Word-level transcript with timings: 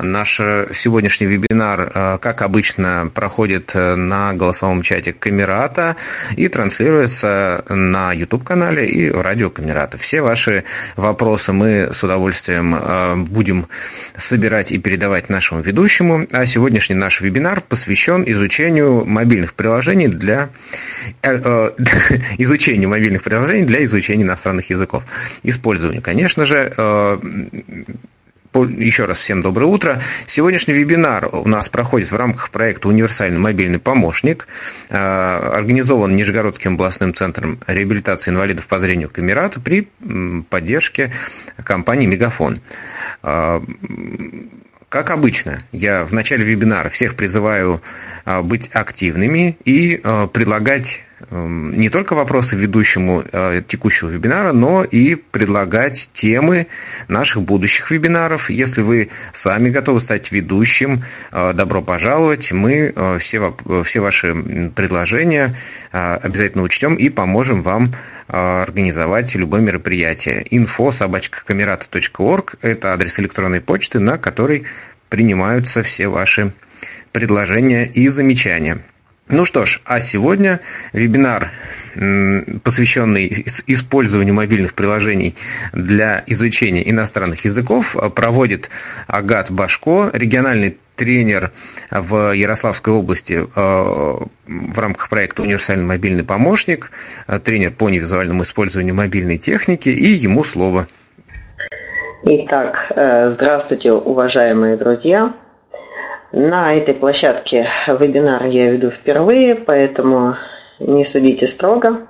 Наш 0.00 0.36
сегодняшний 0.36 1.26
вебинар, 1.26 1.90
э, 1.92 2.18
как 2.18 2.42
обычно, 2.42 3.10
проходит 3.12 3.72
э, 3.74 3.96
на 3.96 4.32
голосовом 4.32 4.82
чате 4.82 5.12
Камерата 5.12 5.96
и 6.36 6.46
транслируется 6.48 7.64
на 7.68 8.12
YouTube-канале 8.12 8.86
и 8.86 9.10
радио 9.10 9.50
Камерата. 9.50 9.98
Все 9.98 10.20
ваши 10.20 10.62
вопросы 10.96 11.52
мы 11.52 11.90
с 11.92 12.04
удовольствием 12.04 12.74
э, 12.76 13.16
будем 13.16 13.66
собирать 14.16 14.70
и 14.70 14.78
передавать 14.78 15.28
нашему 15.28 15.62
ведущему. 15.62 16.28
А 16.32 16.46
сегодняшний 16.46 16.94
наш 16.94 17.20
вебинар 17.20 17.60
посвящен 17.60 18.22
изучению 18.24 19.04
мобильных 19.04 19.54
приложений 19.54 20.08
для 20.08 20.50
изучению 22.38 22.88
мобильных 22.88 23.24
приложений 23.24 23.64
для 23.64 23.84
изучения 23.84 24.22
иностранных 24.22 24.70
языков. 24.70 25.02
Использованию, 25.42 26.02
конечно 26.02 26.44
же, 26.44 26.72
еще 28.54 29.04
раз 29.04 29.18
всем 29.18 29.40
доброе 29.40 29.66
утро. 29.66 30.00
Сегодняшний 30.26 30.74
вебинар 30.74 31.28
у 31.32 31.46
нас 31.48 31.68
проходит 31.68 32.10
в 32.10 32.16
рамках 32.16 32.50
проекта 32.50 32.88
«Универсальный 32.88 33.38
мобильный 33.38 33.78
помощник», 33.78 34.48
э, 34.90 34.96
организован 34.96 36.16
Нижегородским 36.16 36.74
областным 36.74 37.14
центром 37.14 37.60
реабилитации 37.66 38.30
инвалидов 38.30 38.66
по 38.66 38.78
зрению 38.78 39.10
Камерата 39.10 39.60
при 39.60 39.88
поддержке 40.50 41.12
компании 41.62 42.06
«Мегафон». 42.06 42.60
Э, 43.22 43.60
как 44.88 45.10
обычно, 45.10 45.62
я 45.70 46.04
в 46.04 46.14
начале 46.14 46.44
вебинара 46.44 46.88
всех 46.88 47.14
призываю 47.14 47.82
э, 48.24 48.40
быть 48.40 48.70
активными 48.72 49.58
и 49.64 50.00
предлагать 50.32 51.04
не 51.30 51.90
только 51.90 52.14
вопросы 52.14 52.56
ведущему 52.56 53.22
э, 53.30 53.62
текущего 53.66 54.08
вебинара, 54.08 54.52
но 54.52 54.82
и 54.82 55.14
предлагать 55.14 56.10
темы 56.12 56.68
наших 57.08 57.42
будущих 57.42 57.90
вебинаров. 57.90 58.48
Если 58.48 58.80
вы 58.80 59.10
сами 59.32 59.68
готовы 59.68 60.00
стать 60.00 60.32
ведущим, 60.32 61.04
э, 61.30 61.52
добро 61.52 61.82
пожаловать. 61.82 62.50
Мы 62.52 62.92
э, 62.94 63.18
все, 63.18 63.54
все 63.84 64.00
ваши 64.00 64.70
предложения 64.74 65.56
обязательно 65.90 66.64
учтем 66.64 66.96
и 66.96 67.08
поможем 67.08 67.62
вам 67.62 67.94
организовать 68.26 69.34
любое 69.34 69.62
мероприятие. 69.62 70.42
info 70.42 70.92
собачкакамерата.орг– 70.92 72.56
это 72.62 72.92
адрес 72.92 73.18
электронной 73.18 73.62
почты, 73.62 73.98
на 73.98 74.18
который 74.18 74.64
принимаются 75.08 75.82
все 75.82 76.08
ваши 76.08 76.52
предложения 77.12 77.86
и 77.86 78.08
замечания. 78.08 78.82
Ну 79.28 79.44
что 79.44 79.66
ж, 79.66 79.80
а 79.84 80.00
сегодня 80.00 80.60
вебинар, 80.92 81.50
посвященный 82.62 83.44
использованию 83.66 84.34
мобильных 84.34 84.74
приложений 84.74 85.36
для 85.72 86.24
изучения 86.26 86.88
иностранных 86.88 87.44
языков, 87.44 87.94
проводит 88.14 88.70
Агат 89.06 89.50
Башко, 89.50 90.10
региональный 90.14 90.78
тренер 90.96 91.52
в 91.90 92.32
Ярославской 92.34 92.92
области 92.92 93.34
э, 93.34 93.46
в 93.54 94.78
рамках 94.78 95.08
проекта 95.08 95.42
«Универсальный 95.42 95.84
мобильный 95.84 96.24
помощник», 96.24 96.90
э, 97.28 97.38
тренер 97.38 97.70
по 97.70 97.88
невизуальному 97.88 98.42
использованию 98.42 98.94
мобильной 98.94 99.38
техники, 99.38 99.90
и 99.90 100.08
ему 100.08 100.42
слово. 100.42 100.88
Итак, 102.24 102.90
э, 102.96 103.28
здравствуйте, 103.28 103.92
уважаемые 103.92 104.76
друзья. 104.76 105.34
На 106.32 106.74
этой 106.74 106.92
площадке 106.92 107.68
вебинар 107.86 108.44
я 108.46 108.70
веду 108.70 108.90
впервые, 108.90 109.54
поэтому 109.54 110.36
не 110.78 111.02
судите 111.02 111.46
строго. 111.46 112.06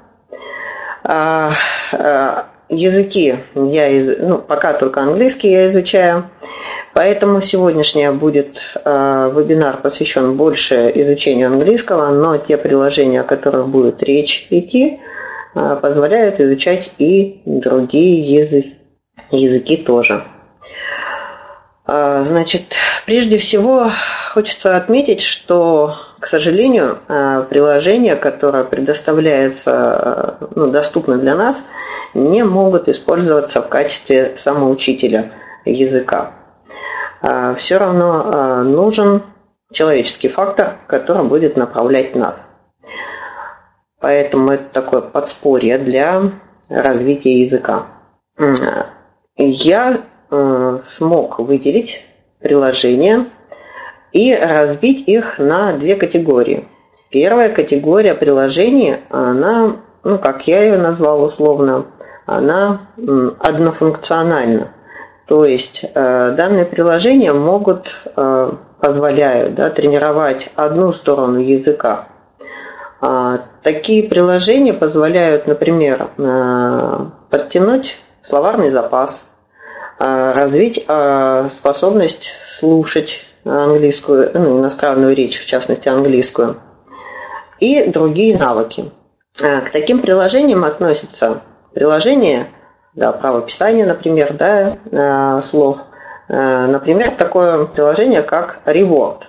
А, 1.05 1.53
а, 1.93 2.47
языки 2.69 3.37
я, 3.55 4.17
ну, 4.19 4.39
пока 4.39 4.73
только 4.73 5.03
английский 5.03 5.51
я 5.51 5.69
изучаю, 5.69 6.25
поэтому 6.95 7.41
сегодняшний 7.41 8.11
будет 8.11 8.59
а, 8.85 9.29
вебинар 9.29 9.81
посвящен 9.81 10.37
больше 10.37 10.91
изучению 10.97 11.47
английского, 11.47 12.11
но 12.11 12.39
те 12.39 12.57
приложения, 12.57 13.21
о 13.21 13.25
которых 13.25 13.69
будет 13.69 14.03
речь 14.03 14.49
идти, 14.51 15.01
позволяют 15.55 16.41
изучать 16.41 16.91
и 16.99 17.41
другие 17.47 18.21
языки, 18.21 18.75
языки 19.31 19.77
тоже. 19.77 20.25
А, 21.91 22.23
значит, 22.23 22.75
прежде 23.07 23.39
всего 23.39 23.91
хочется 24.35 24.77
отметить, 24.77 25.23
что, 25.23 25.97
к 26.21 26.27
сожалению, 26.27 26.99
а, 27.09 27.45
приложения, 27.45 28.15
которые 28.15 28.65
предоставляются, 28.65 30.37
ну, 30.55 30.71
доступны 30.71 31.17
для 31.17 31.35
нас, 31.35 31.67
не 32.13 32.45
могут 32.45 32.89
использоваться 32.89 33.63
в 33.63 33.71
качестве 33.71 34.37
самоучителя 34.37 35.33
языка. 35.65 36.33
А, 37.23 37.55
Все 37.55 37.79
равно 37.79 38.65
нужен 38.65 39.23
человеческий 39.73 40.29
фактор, 40.29 40.77
который 40.89 41.25
будет 41.25 41.57
направлять 41.57 42.15
нас. 42.15 42.55
Поэтому 43.99 44.53
это 44.53 44.65
такое 44.75 45.01
подспорье 45.01 45.79
для 45.79 46.33
развития 46.69 47.41
языка. 47.41 47.87
Я 49.37 50.03
смог 50.31 51.39
выделить 51.39 52.07
приложения 52.41 53.29
и 54.13 54.35
разбить 54.35 55.09
их 55.09 55.39
на 55.39 55.77
две 55.77 55.97
категории. 55.97 56.69
Первая 57.11 57.55
категория 57.55 58.15
приложений, 58.15 58.99
она, 59.11 59.77
ну, 60.05 60.19
как 60.19 60.47
я 60.47 60.63
ее 60.63 60.79
назвал 60.79 61.23
условно, 61.23 61.87
она 62.27 62.89
однофункциональна. 63.41 64.73
То 65.27 65.45
есть 65.45 65.85
э, 65.85 66.35
данные 66.37 66.65
приложения 66.65 67.33
могут, 67.33 68.01
э, 68.17 68.53
позволяют 68.81 69.55
да, 69.55 69.71
тренировать 69.71 70.51
одну 70.55 70.93
сторону 70.93 71.39
языка. 71.39 72.09
А, 73.01 73.45
такие 73.63 74.09
приложения 74.09 74.73
позволяют, 74.73 75.47
например, 75.47 76.11
подтянуть 77.31 77.97
словарный 78.23 78.71
запас, 78.71 79.31
развить 79.99 80.85
а, 80.87 81.49
способность 81.49 82.33
слушать 82.47 83.27
английскую, 83.45 84.31
ну, 84.35 84.61
иностранную 84.61 85.15
речь, 85.15 85.41
в 85.41 85.47
частности 85.47 85.89
английскую, 85.89 86.57
и 87.59 87.91
другие 87.91 88.39
навыки. 88.39 88.93
А, 89.43 89.61
к 89.63 89.71
таким 89.71 90.01
приложениям 90.01 90.65
относятся 90.65 91.43
приложения 91.75 92.47
да, 92.95 93.13
правописания, 93.13 93.87
например, 93.87 94.35
да, 94.35 95.41
слов. 95.41 95.79
Например, 96.29 97.15
такое 97.17 97.65
приложение, 97.65 98.23
как 98.23 98.59
Reward. 98.67 99.23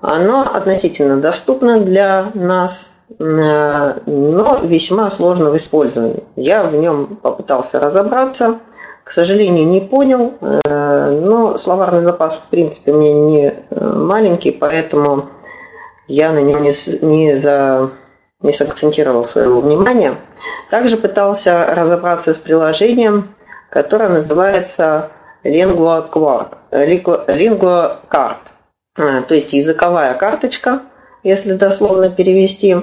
Оно 0.00 0.42
относительно 0.54 1.20
доступно 1.20 1.80
для 1.80 2.30
нас, 2.34 2.94
но 3.18 4.60
весьма 4.62 5.10
сложно 5.10 5.50
в 5.50 5.56
использовании. 5.56 6.22
Я 6.36 6.62
в 6.62 6.74
нем 6.74 7.16
попытался 7.16 7.80
разобраться– 7.80 8.60
к 9.12 9.14
сожалению, 9.14 9.66
не 9.66 9.80
понял, 9.80 10.38
э, 10.40 11.20
но 11.20 11.58
словарный 11.58 12.00
запас, 12.00 12.36
в 12.36 12.48
принципе, 12.48 12.92
у 12.92 12.98
меня 12.98 13.12
не 13.12 13.46
э, 13.48 13.54
маленький, 13.78 14.52
поэтому 14.52 15.28
я 16.06 16.32
на 16.32 16.38
нем 16.38 16.62
не, 16.62 16.70
не, 17.04 17.36
за, 17.36 17.90
не 18.40 18.54
сакцентировал 18.54 19.26
своего 19.26 19.60
внимания. 19.60 20.16
Также 20.70 20.96
пытался 20.96 21.74
разобраться 21.74 22.32
с 22.32 22.38
приложением, 22.38 23.34
которое 23.68 24.08
называется 24.08 25.10
Lingua 25.44 26.08
Card, 26.10 26.56
э, 28.96 29.22
то 29.28 29.34
есть 29.34 29.52
языковая 29.52 30.14
карточка, 30.14 30.80
если 31.22 31.52
дословно 31.52 32.08
перевести. 32.08 32.76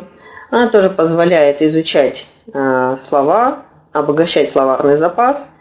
Она 0.52 0.70
тоже 0.70 0.92
позволяет 0.92 1.64
изучать 1.64 2.28
слова, 2.54 3.64
обогащать 3.94 4.52
словарный 4.52 4.98
запас– 4.98 5.52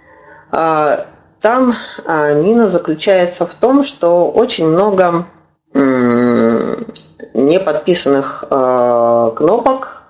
там 0.50 1.74
а, 2.04 2.32
минус 2.34 2.72
заключается 2.72 3.46
в 3.46 3.54
том, 3.54 3.82
что 3.82 4.30
очень 4.30 4.68
много 4.68 5.26
не 5.74 7.60
подписанных 7.60 8.44
а, 8.50 9.30
кнопок, 9.30 10.02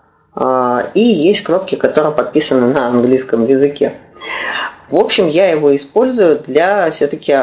и 0.94 1.00
есть 1.00 1.43
кнопки, 1.43 1.75
которые 1.75 2.12
подписаны 2.12 2.73
на 2.73 2.87
английском 2.87 3.44
языке. 3.44 3.94
В 4.88 4.96
общем, 4.96 5.26
я 5.26 5.50
его 5.50 5.75
использую 5.75 6.38
для 6.38 6.88
все-таки 6.93 7.37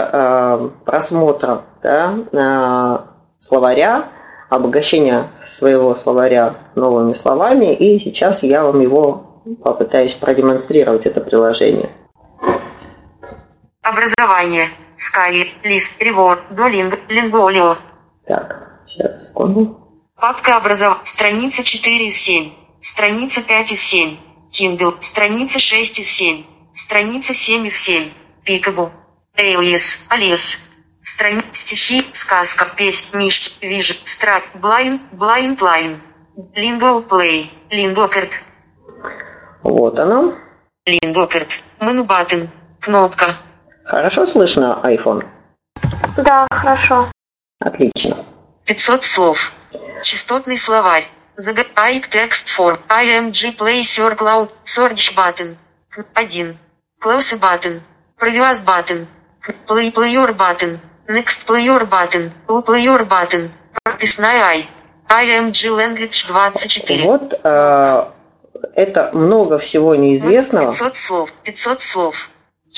просмотра 0.86 1.64
да, 1.84 3.08
словаря, 3.38 4.06
обогащения 4.50 5.28
своего 5.46 5.94
словаря 5.94 6.56
новыми 6.76 7.12
словами, 7.12 7.74
и 7.74 8.00
сейчас 8.00 8.44
я 8.44 8.64
вам 8.64 8.80
его 8.80 9.42
попытаюсь 9.62 10.14
продемонстрировать, 10.14 11.06
это 11.06 11.20
приложение. 11.22 11.90
Образование. 13.86 14.72
Sky, 14.98 15.48
List, 15.64 16.02
Reward, 16.02 16.40
Duolingo, 16.50 16.98
Lingolio. 17.08 17.78
Так, 18.26 18.82
сейчас, 18.88 19.28
секунду. 19.28 19.80
Папка 20.16 20.58
образов. 20.58 21.02
Страница 21.04 21.64
4 21.64 22.08
из 22.08 22.16
7. 22.16 22.50
Страница 22.82 23.44
5 23.44 23.72
из 23.74 23.82
7. 23.82 24.18
Kindle. 24.50 24.96
Страница 25.02 25.60
6 25.60 26.00
из 26.00 26.08
7. 26.08 26.44
Страница 26.74 27.36
7 27.36 27.68
из 27.68 27.78
7. 27.80 28.10
Peekaboo. 28.44 28.90
Alias, 29.38 30.08
Alias. 30.10 30.58
Страни... 31.04 31.44
Стихи, 31.52 32.04
сказка, 32.12 32.66
песня, 32.76 33.20
мишки, 33.20 33.64
вижу, 33.64 33.94
страт, 34.04 34.44
блайн, 34.56 35.00
блайнд 35.12 35.62
лайн. 35.62 36.02
Линго 36.56 37.02
плей, 37.02 37.54
лингокерт. 37.70 38.32
Вот 39.62 40.00
оно. 40.00 40.34
Лингокерт. 40.88 41.50
Мену 41.80 42.06
баттен. 42.06 42.50
Кнопка. 42.82 43.38
Хорошо 43.86 44.26
слышно, 44.26 44.80
iPhone? 44.84 45.26
Да, 46.18 46.48
хорошо. 46.52 47.08
Отлично. 47.60 48.18
500 48.66 49.04
слов. 49.04 49.54
Частотный 50.04 50.58
словарь. 50.58 51.08
Загайк 51.38 52.10
текст 52.10 52.50
форм. 52.50 52.80
IMG 52.90 53.56
play 53.58 53.82
your 53.82 54.16
cloud. 54.18 54.50
Search 54.66 55.16
button. 55.16 55.58
1. 56.16 56.58
Close 57.02 57.40
button. 57.40 57.82
Previous 58.20 58.60
button. 58.66 59.08
Play 59.68 59.92
player 59.92 60.34
button. 60.34 60.80
Next 61.08 61.46
player 61.46 61.86
button. 61.86 62.32
Loop 62.48 62.66
player 62.66 63.06
button. 63.08 63.52
Прописная 63.84 64.42
I. 64.44 64.66
IMG 65.10 65.70
language 65.70 66.28
24. 66.28 67.04
Вот 67.04 67.40
э, 67.44 68.06
это 68.76 69.10
много 69.14 69.60
всего 69.60 69.94
неизвестного. 69.96 70.72
500 70.72 70.98
слов. 70.98 71.34
500 71.44 71.82
слов. 71.82 72.30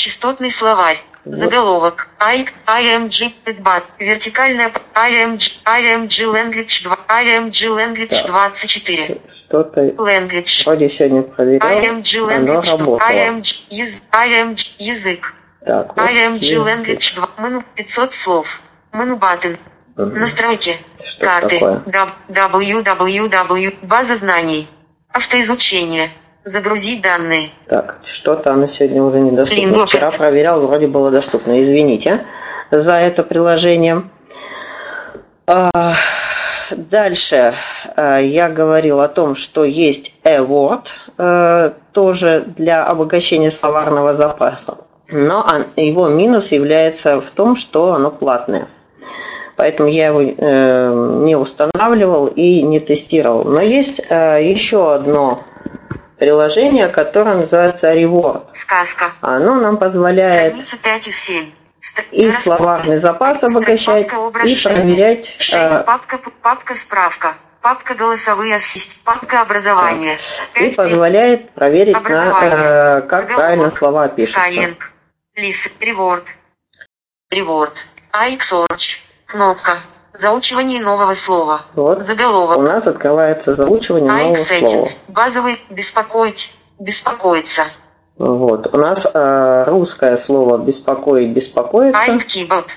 Частотный 0.07 0.51
словарь. 0.51 0.99
Заголовок. 1.25 2.07
I, 2.19 2.45
IMG 2.67 3.31
Pidbat. 3.43 3.83
Вертикальная 3.97 4.71
IMG, 4.93 5.63
IMG 5.65 6.31
Language 6.31 6.83
2. 6.83 6.97
IMG 7.09 7.67
Language 7.75 8.27
24. 8.27 9.17
Что-то 9.47 9.81
Language. 9.81 10.65
вроде 10.65 10.87
сегодня 10.87 11.23
проверял, 11.23 11.67
IMG 11.67 12.19
оно 12.31 12.53
Language 12.53 12.61
2. 12.61 12.77
работало. 12.77 12.99
IMG, 12.99 13.65
яз- 13.71 14.03
IMG 14.11 14.75
язык. 14.77 15.33
Так, 15.65 15.97
вот 15.97 16.05
IMG 16.11 16.37
язык. 16.45 16.67
Language 16.67 17.15
2. 17.15 17.29
Мену 17.39 17.63
500 17.75 18.13
слов. 18.13 18.61
Мену 18.93 19.17
баттен. 19.17 19.57
Мгм. 19.95 20.19
Настройки. 20.19 20.77
Что 21.03 21.25
Карты. 21.25 21.55
такое? 21.59 21.83
Даб- 21.87 22.13
www. 22.29 23.77
База 23.81 24.15
знаний. 24.15 24.67
Автоизучение. 25.11 26.11
Загрузить 26.47 27.01
данные. 27.01 27.49
Так, 27.67 27.97
что-то 28.05 28.53
оно 28.53 28.67
сегодня 28.67 29.03
уже 29.03 29.19
недоступно. 29.19 29.61
Лингофер. 29.61 29.85
Вчера 29.85 30.11
проверял, 30.11 30.65
вроде 30.65 30.87
было 30.87 31.11
доступно. 31.11 31.59
Извините 31.59 32.21
за 32.71 32.93
это 32.93 33.23
приложение. 33.23 34.03
А, 35.45 35.93
Дальше 36.71 37.53
а, 37.97 38.19
я 38.19 38.47
говорил 38.47 39.01
о 39.01 39.09
том, 39.09 39.35
что 39.35 39.65
есть 39.65 40.13
e-word, 40.23 40.85
э, 41.17 41.71
тоже 41.91 42.45
для 42.55 42.85
обогащения 42.85 43.51
словарного 43.51 44.15
запаса. 44.15 44.77
Но 45.09 45.45
его 45.75 46.07
минус 46.07 46.53
является 46.53 47.19
в 47.19 47.29
том, 47.31 47.55
что 47.55 47.91
оно 47.91 48.09
платное. 48.09 48.67
Поэтому 49.57 49.89
я 49.89 50.07
его 50.07 50.21
э, 50.21 51.23
не 51.25 51.35
устанавливал 51.35 52.27
и 52.27 52.61
не 52.61 52.79
тестировал. 52.79 53.43
Но 53.43 53.59
есть 53.59 54.01
э, 54.09 54.41
еще 54.43 54.93
одно 54.93 55.43
приложение, 56.17 56.87
которое 56.89 57.35
называется 57.37 57.93
Reward. 57.93 58.47
Сказка. 58.53 59.11
Оно 59.21 59.55
нам 59.55 59.77
позволяет 59.77 60.53
Страница 60.53 60.77
5 60.77 61.07
из 61.07 61.19
7. 61.19 61.45
Ст- 61.79 62.03
и 62.11 62.31
словарный 62.31 62.97
запас 62.97 63.43
обогащать, 63.43 64.07
и 64.07 64.09
проверять. 64.09 65.27
Шесть. 65.39 65.53
э, 65.53 65.83
Папка, 65.85 66.19
папка 66.41 66.73
справка. 66.73 67.35
Папка 67.61 67.93
голосовые 67.95 68.55
ассист. 68.55 69.03
Папка 69.03 69.41
образование. 69.41 70.17
и 70.55 70.59
Пять. 70.59 70.75
позволяет 70.75 71.51
проверить, 71.51 71.93
на, 71.93 71.99
э, 72.09 73.01
как 73.01 73.21
Заголовок. 73.23 73.35
правильно 73.35 73.71
слова 73.71 74.07
пишутся. 74.07 74.39
Skyeng. 74.39 74.75
Лис. 75.35 75.69
Реворд. 75.79 76.23
Реворд. 77.29 77.85
iXearch. 78.13 78.99
Кнопка. 79.27 79.77
Заучивание 80.17 80.81
нового 80.81 81.13
слова. 81.13 81.61
Вот. 81.75 81.99
У 81.99 82.01
Заголовок. 82.01 82.57
нас 82.57 82.87
открывается 82.87 83.55
заучивание 83.55 84.11
нового 84.11 84.35
слова. 84.35 84.61
iXettings. 84.61 84.97
Базовый. 85.09 85.61
Беспокоить. 85.69 86.55
Беспокоиться. 86.79 87.65
Вот. 88.17 88.73
У 88.73 88.77
нас 88.77 89.05
э, 89.13 89.63
русское 89.67 90.17
слово 90.17 90.57
беспокоить, 90.57 91.29
беспокоиться. 91.33 92.11
iKeyboard. 92.11 92.69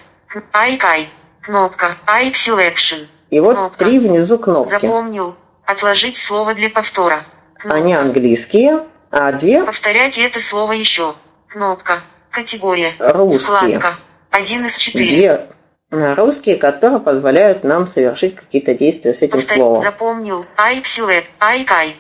iKai. 0.53 1.07
Кнопка. 1.41 1.97
iSelection. 2.07 3.07
И 3.31 3.41
вот 3.41 3.55
кнопка. 3.57 3.85
три 3.85 3.99
внизу 3.99 4.39
кнопки. 4.39 4.71
Запомнил. 4.71 5.35
Отложить 5.65 6.19
слово 6.19 6.55
для 6.55 6.69
повтора. 6.69 7.23
Кнопка. 7.59 7.79
Они 7.79 7.95
английские, 7.95 8.81
а 9.11 9.33
две 9.33 9.63
Повторять 9.65 10.19
это 10.19 10.39
слово 10.41 10.73
еще. 10.73 11.15
Кнопка. 11.49 12.01
Категория. 12.31 12.95
русские. 12.99 13.41
Вкладка. 13.79 13.95
Один 14.31 14.67
из 14.67 14.77
четыре. 14.77 15.09
Две 15.09 15.27
э, 15.27 15.47
русские, 15.91 16.57
которые 16.57 17.01
позволяют 17.01 17.65
нам 17.65 17.87
совершить 17.87 18.37
какие-то 18.37 18.75
действия 18.75 19.13
с 19.15 19.23
этим 19.23 19.39
Повтор- 19.39 19.55
словом. 19.57 19.79
Запомнил. 19.79 20.45
iPsilab. 20.57 21.25
iKai. 21.41 21.93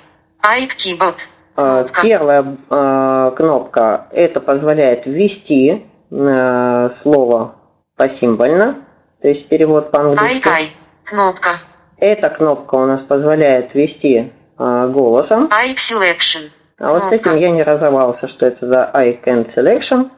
iKeyboard. 0.42 1.16
Э. 1.56 1.86
Первая 2.02 2.56
э, 2.70 3.32
кнопка 3.36 4.06
это 4.12 4.40
позволяет 4.40 5.06
ввести 5.06 5.84
э, 6.10 6.88
слово 6.94 7.56
посимвольно, 7.96 8.84
то 9.20 9.28
есть 9.28 9.48
перевод 9.48 9.90
по-английски. 9.90 10.46
iKai. 10.48 10.66
Кнопка. 11.04 11.58
Эта 11.98 12.30
кнопка 12.30 12.76
у 12.76 12.86
нас 12.86 13.02
позволяет 13.02 13.74
ввести 13.74 14.32
э, 14.58 14.86
голосом. 14.88 15.50
iSelection. 15.52 16.50
А 16.78 16.92
вот 16.92 17.04
с 17.04 17.08
кнопка. 17.08 17.14
этим 17.30 17.36
я 17.36 17.50
не 17.50 17.62
разобрался, 17.62 18.26
что 18.28 18.46
это 18.46 18.66
за 18.66 18.90
I 18.94 19.20
can 19.22 19.44
selection. 19.44 20.08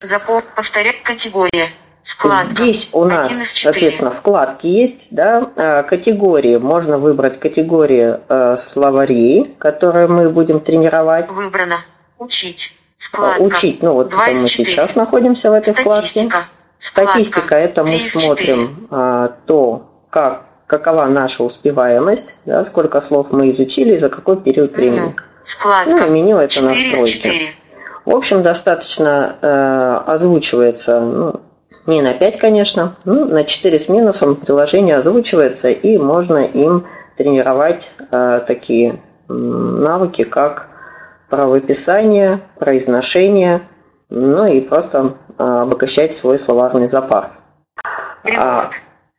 Запом... 0.00 0.42
Повторять 0.54 1.02
категория. 1.02 1.68
Вкладка. 2.04 2.54
Здесь 2.54 2.90
у 2.92 3.04
нас, 3.04 3.32
соответственно, 3.54 4.10
вкладки 4.10 4.66
есть, 4.66 5.08
да, 5.10 5.50
э, 5.56 5.82
категории. 5.84 6.58
Можно 6.58 6.98
выбрать 6.98 7.40
категории 7.40 8.20
э, 8.28 8.56
словарей, 8.58 9.54
которые 9.58 10.06
мы 10.06 10.28
будем 10.28 10.60
тренировать. 10.60 11.30
Выбрано. 11.30 11.78
Учить. 12.18 12.72
Э, 12.72 12.84
Вкладка. 12.98 13.42
Учить, 13.42 13.82
ну 13.82 13.94
вот 13.94 14.12
мы 14.12 14.36
сейчас 14.36 14.96
находимся 14.96 15.50
в 15.50 15.54
этой 15.54 15.74
вкладке. 15.74 16.08
Статистика. 16.08 16.44
Вкладка. 16.78 17.12
Статистика 17.12 17.54
это 17.54 17.82
мы 17.82 17.88
Три 17.88 17.98
из 17.98 18.12
смотрим 18.12 18.88
а, 18.90 19.28
то, 19.46 19.90
как, 20.10 20.44
какова 20.66 21.06
наша 21.06 21.42
успеваемость, 21.42 22.34
да, 22.44 22.64
сколько 22.66 23.00
слов 23.00 23.28
мы 23.30 23.50
изучили 23.52 23.94
и 23.94 23.98
за 23.98 24.08
какой 24.10 24.40
период 24.40 24.72
времени. 24.72 25.14
Вкладка. 25.44 25.90
Ну, 25.90 26.10
меню 26.10 26.38
это 26.38 26.54
Четыре 26.54 26.74
из 26.74 26.88
настройки. 26.90 27.12
четыре. 27.12 27.48
В 28.04 28.14
общем, 28.14 28.42
достаточно 28.42 29.36
э, 29.40 30.12
озвучивается, 30.12 31.00
ну, 31.00 31.40
не 31.86 32.02
на 32.02 32.14
5, 32.14 32.38
конечно, 32.38 32.96
ну, 33.04 33.24
на 33.24 33.44
4 33.44 33.78
с 33.78 33.88
минусом 33.88 34.36
приложение 34.36 34.96
озвучивается, 34.96 35.70
и 35.70 35.98
можно 35.98 36.38
им 36.38 36.86
тренировать 37.16 37.90
э, 38.10 38.40
такие 38.46 39.00
навыки, 39.28 40.24
как 40.24 40.68
правописание, 41.28 42.40
произношение, 42.58 43.62
ну 44.10 44.46
и 44.46 44.60
просто 44.60 45.14
э, 45.38 45.42
обогащать 45.42 46.14
свой 46.14 46.38
словарный 46.38 46.86
запас. 46.86 47.36
А. 48.24 48.70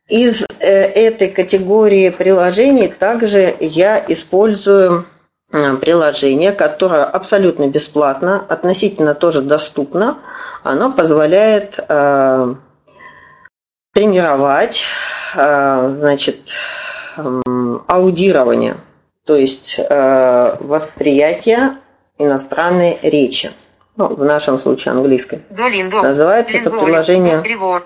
Из 0.08 0.46
э, 0.60 0.66
этой 0.66 1.28
категории 1.28 2.10
приложений 2.10 2.94
также 2.98 3.54
я 3.58 4.02
использую 4.06 5.04
э, 5.52 5.76
приложение, 5.76 6.52
которое 6.52 7.04
абсолютно 7.04 7.68
бесплатно, 7.68 8.44
относительно 8.48 9.14
тоже 9.14 9.42
доступно. 9.42 10.18
Оно 10.66 10.92
позволяет 10.92 11.78
э, 11.78 12.54
тренировать, 13.94 14.84
э, 15.36 15.94
значит, 15.96 16.38
эм, 17.16 17.84
аудирование, 17.86 18.78
то 19.24 19.36
есть 19.36 19.78
э, 19.78 20.56
восприятие 20.58 21.76
иностранной 22.18 22.98
речи. 23.02 23.50
Ну, 23.96 24.08
в 24.08 24.24
нашем 24.24 24.58
случае 24.58 24.92
английской. 24.92 25.42
Duolingo. 25.50 26.02
Называется 26.02 26.56
это 26.58 26.70
Lingorio. 26.70 26.84
приложение. 26.84 27.42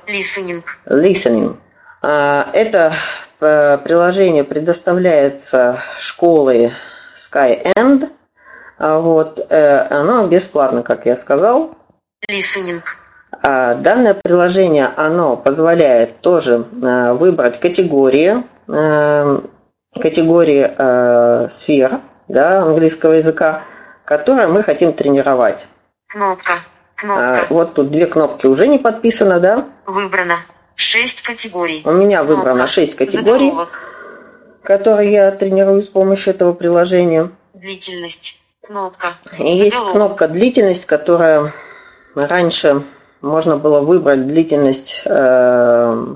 Listening. 0.09 0.63
Listening. 0.87 1.57
А, 2.03 2.51
Это 2.55 2.95
э, 3.41 3.79
приложение 3.85 4.43
предоставляется 4.43 5.83
школой 5.99 6.73
SkyEnd. 7.15 8.09
А 8.79 8.99
Вот, 9.01 9.39
э, 9.39 9.87
оно 9.91 10.27
бесплатно, 10.27 10.83
как 10.83 11.05
я 11.05 11.17
сказал. 11.17 11.77
Listening. 12.29 12.83
А 13.43 13.75
Данное 13.75 14.15
приложение, 14.15 14.91
оно 14.97 15.37
позволяет 15.37 16.21
тоже 16.21 16.67
э, 16.83 17.13
выбрать 17.13 17.61
категории, 17.61 18.45
э, 18.69 19.41
категории 20.01 21.49
сфер 21.49 22.01
да, 22.29 22.63
английского 22.63 23.13
языка, 23.15 23.65
которые 24.05 24.49
мы 24.49 24.63
хотим 24.63 24.93
тренировать. 24.93 25.67
Кнопка. 26.09 26.55
А, 26.97 27.01
Кнопка. 27.01 27.47
Вот 27.51 27.75
тут 27.75 27.91
две 27.91 28.07
кнопки 28.07 28.47
уже 28.47 28.67
не 28.67 28.79
подписано, 28.79 29.41
да? 29.41 29.69
Выбрано. 29.87 30.41
Шесть 30.75 31.23
категорий. 31.23 31.83
У 31.85 31.93
меня 31.93 32.23
выбрано 32.25 32.55
Кнопка. 32.67 32.73
6 32.73 32.97
категорий. 32.97 33.51
Заголовок. 33.51 33.69
которые 34.63 35.13
я 35.13 35.31
тренирую 35.33 35.83
с 35.83 35.89
помощью 35.89 36.35
этого 36.35 36.53
приложения. 36.53 37.31
Длительность. 37.55 38.41
Кнопка. 38.67 39.17
И 39.39 39.57
есть 39.57 39.77
кнопка 39.93 40.29
длительность, 40.29 40.87
которая 40.87 41.53
раньше 42.15 42.83
можно 43.21 43.57
было 43.57 43.81
выбрать 43.81 44.27
длительность 44.27 45.03
э, 45.05 46.07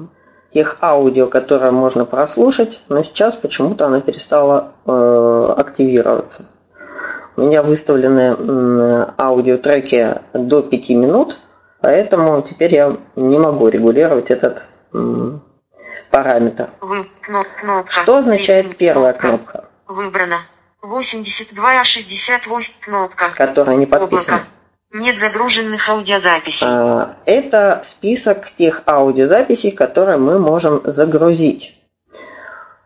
тех 0.53 0.79
аудио, 0.81 1.27
которые 1.27 1.73
можно 1.73 2.05
прослушать, 2.05 2.81
но 2.89 3.03
сейчас 3.03 3.35
почему-то 3.35 3.87
она 3.87 4.01
перестала 4.01 4.73
э, 4.87 5.55
активироваться. 5.57 6.47
У 7.37 7.43
меня 7.43 7.63
выставлены 7.63 8.37
э, 8.39 9.07
аудиотреки 9.19 10.21
до 10.33 10.63
5 10.63 10.89
минут, 10.91 11.37
поэтому 11.81 12.41
теперь 12.43 12.75
я 12.75 12.97
не 13.17 13.39
могу 13.39 13.69
регулировать 13.69 14.31
этот 14.31 14.63
э, 14.93 15.33
параметр. 16.11 16.71
Вы, 16.81 17.07
кноп, 17.21 17.47
кнопка. 17.61 17.91
Что 17.91 18.19
означает 18.19 18.67
Listen, 18.67 18.77
первая 18.77 19.13
кнопка, 19.13 19.65
Выбрано. 19.89 20.39
82 20.81 21.83
68 21.85 22.75
кнопка. 22.85 23.31
которая 23.37 23.77
не 23.77 23.87
подписана? 23.87 24.37
Облако. 24.37 24.54
Нет 24.95 25.19
загруженных 25.19 25.89
аудиозаписей. 25.89 26.69
А, 26.71 27.17
Это 27.27 27.83
список 27.85 28.49
тех 28.57 28.85
аудиозаписей, 28.87 29.73
которые 29.73 30.19
мы 30.19 30.39
можем 30.39 30.83
загрузить. 30.85 31.75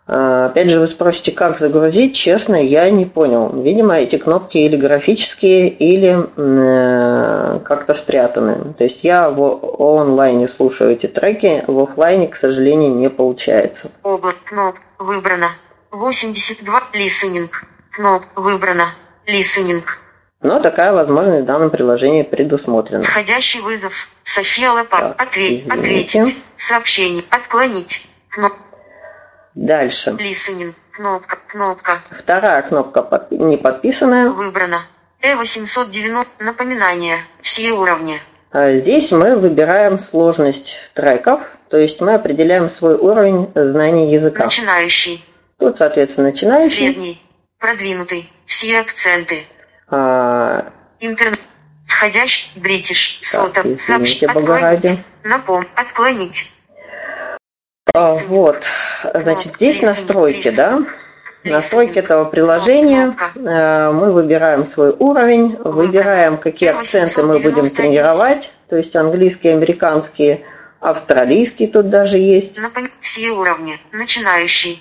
А, 0.07 0.47
Опять 0.47 0.71
же, 0.71 0.81
вы 0.81 0.89
спросите, 0.89 1.33
как 1.33 1.59
загрузить? 1.59 2.17
Честно, 2.17 2.57
я 2.57 2.89
не 2.89 3.05
понял. 3.05 3.51
Видимо, 3.63 3.95
эти 3.99 4.17
кнопки 4.17 4.57
или 4.57 4.75
графические, 4.75 5.69
или 5.69 6.17
э, 6.35 7.61
как-то 7.61 7.93
спрятаны. 7.93 8.73
То 8.73 8.85
есть 8.85 9.05
я 9.05 9.29
в 9.29 9.71
онлайне 9.79 10.49
слушаю 10.49 10.93
эти 10.93 11.09
треки, 11.09 11.63
в 11.67 11.79
офлайне, 11.79 12.29
к 12.29 12.37
сожалению, 12.37 12.95
не 12.95 13.11
получается. 13.11 13.91
Облак. 14.03 14.37
Кноп. 14.47 14.77
Выбрано. 14.99 15.51
82. 15.91 16.85
Listening. 16.95 17.51
Кноп. 17.93 18.23
Выбрано. 18.35 18.95
Listening. 19.27 19.83
Но 20.41 20.61
такая 20.61 20.93
возможность 20.93 21.43
в 21.43 21.47
данном 21.47 21.71
приложении 21.71 22.23
предусмотрена. 22.23 23.03
Входящий 23.03 23.61
вызов. 23.61 23.93
София 24.23 24.71
Лапа. 24.71 25.15
Так, 25.19 25.23
Ответь. 25.29 25.63
извините. 25.67 26.21
Ответить. 26.21 26.45
Сообщение. 26.57 27.25
Отклонить. 27.31 28.09
Кноп. 28.31 28.53
Дальше. 29.55 30.11
Listening. 30.11 30.75
Кнопка. 30.93 31.39
Кнопка. 31.49 32.03
Вторая 32.17 32.63
кнопка 32.63 33.03
под- 33.03 33.31
не 33.33 33.57
подписанная. 33.57 34.31
Выбрано. 34.31 34.83
Э890. 35.23 36.27
Напоминание. 36.39 37.25
Все 37.41 37.73
уровни. 37.73 38.21
А 38.53 38.75
Здесь 38.77 39.11
мы 39.13 39.37
выбираем 39.37 39.99
сложность 39.99 40.79
треков, 40.95 41.41
то 41.69 41.77
есть 41.77 42.01
мы 42.01 42.15
определяем 42.15 42.69
свой 42.69 42.95
уровень 42.95 43.51
знания 43.55 44.11
языка. 44.13 44.45
Начинающий. 44.45 45.23
Тут, 45.59 45.77
соответственно, 45.77 46.29
начинающий. 46.31 46.77
Средний. 46.77 47.23
Продвинутый. 47.59 48.33
Все 48.47 48.81
акценты. 48.81 49.45
А, 49.91 50.73
Интернет. 51.01 51.41
Входящий. 51.87 52.61
Бритиш. 52.61 53.21
Бога 54.33 54.61
ради. 54.61 54.87
Отклонить. 54.87 55.05
Напом. 55.25 55.67
Отклонить. 55.75 56.53
вот, 57.95 58.63
значит, 59.15 59.55
здесь 59.55 59.83
настройки, 59.83 60.51
да? 60.51 60.81
Настройки 61.45 61.99
этого 61.99 62.25
приложения. 62.25 63.17
Э, 63.37 63.91
Мы 63.93 64.13
выбираем 64.13 64.67
свой 64.67 64.91
уровень, 64.91 65.57
выбираем, 65.57 66.37
какие 66.37 66.71
акценты 66.71 67.23
мы 67.23 67.39
будем 67.39 67.69
тренировать. 67.69 68.53
То 68.69 68.77
есть 68.77 68.95
английский, 68.95 69.49
американский, 69.49 70.45
австралийский 70.81 71.67
тут 71.67 71.89
даже 71.89 72.19
есть. 72.19 72.59
Все 73.01 73.31
уровни. 73.31 73.81
Начинающий. 73.93 74.79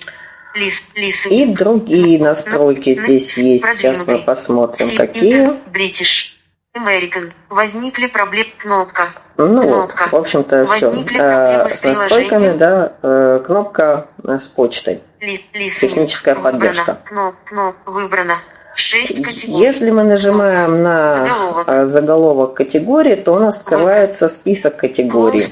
И 0.54 1.46
другие 1.54 2.22
настройки 2.22 2.94
здесь 2.94 3.36
есть. 3.38 3.64
Сейчас 3.76 4.06
мы 4.06 4.18
посмотрим, 4.18 4.86
какие. 4.96 5.52
Бритиш. 5.70 6.34
American. 6.76 7.32
Возникли 7.48 8.06
проблемы. 8.06 8.50
Кнопка. 8.58 9.08
Ну, 9.36 9.62
Кнопка. 9.62 10.08
в 10.10 10.14
общем-то, 10.14 10.66
все. 10.76 10.86
Возникли 10.88 11.18
проблемы 11.18 11.68
с 11.68 11.72
С 11.80 11.84
настройками, 11.84 12.56
да, 12.56 12.92
э, 13.02 13.42
кнопка 13.46 14.08
э, 14.24 14.38
с 14.38 14.44
почтой. 14.44 15.00
Лист. 15.20 15.44
Лист. 15.54 15.80
Техническая 15.80 16.34
поддержка. 16.34 16.98
Выбрано. 17.04 17.04
Кноп. 17.04 17.34
Кноп. 17.44 17.76
Выбрано. 17.86 18.38
Шесть 18.74 19.24
категорий. 19.24 19.64
Если 19.64 19.90
мы 19.90 20.04
нажимаем 20.04 20.82
на 20.82 21.24
Заголовок. 21.26 21.68
э, 21.68 21.86
заголовок 21.88 22.54
категории, 22.54 23.16
то 23.16 23.32
у 23.32 23.38
нас 23.38 23.58
открывается 23.60 24.28
список 24.28 24.76
категорий. 24.76 25.42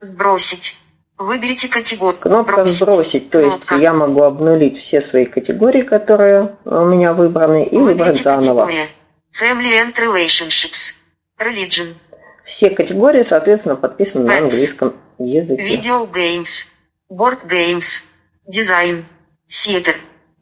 Сбросить. 0.00 0.78
Выберите 1.26 1.68
категорию. 1.68 2.18
Кнопка 2.20 2.64
«Сбросить», 2.64 3.30
то 3.30 3.38
есть 3.38 3.56
Кнопка. 3.58 3.76
я 3.76 3.92
могу 3.92 4.22
обнулить 4.22 4.78
все 4.78 5.00
свои 5.00 5.24
категории, 5.24 5.82
которые 5.82 6.56
у 6.64 6.84
меня 6.84 7.12
выбраны, 7.12 7.64
и 7.64 7.76
выбрать 7.76 7.98
Выберите 7.98 8.22
заново. 8.24 8.66
категория. 8.66 8.88
Family 9.40 9.82
and 9.82 9.94
Relationships. 9.96 10.94
Religion. 11.38 11.94
Все 12.44 12.70
категории, 12.70 13.22
соответственно, 13.22 13.76
подписаны 13.76 14.24
на 14.26 14.32
Pets. 14.32 14.42
английском 14.42 14.94
языке. 15.18 15.62
Video 15.76 16.10
games. 16.12 16.66
Board 17.10 17.46
games. 17.48 18.04
Design. 18.52 19.04
Theater. 19.48 19.94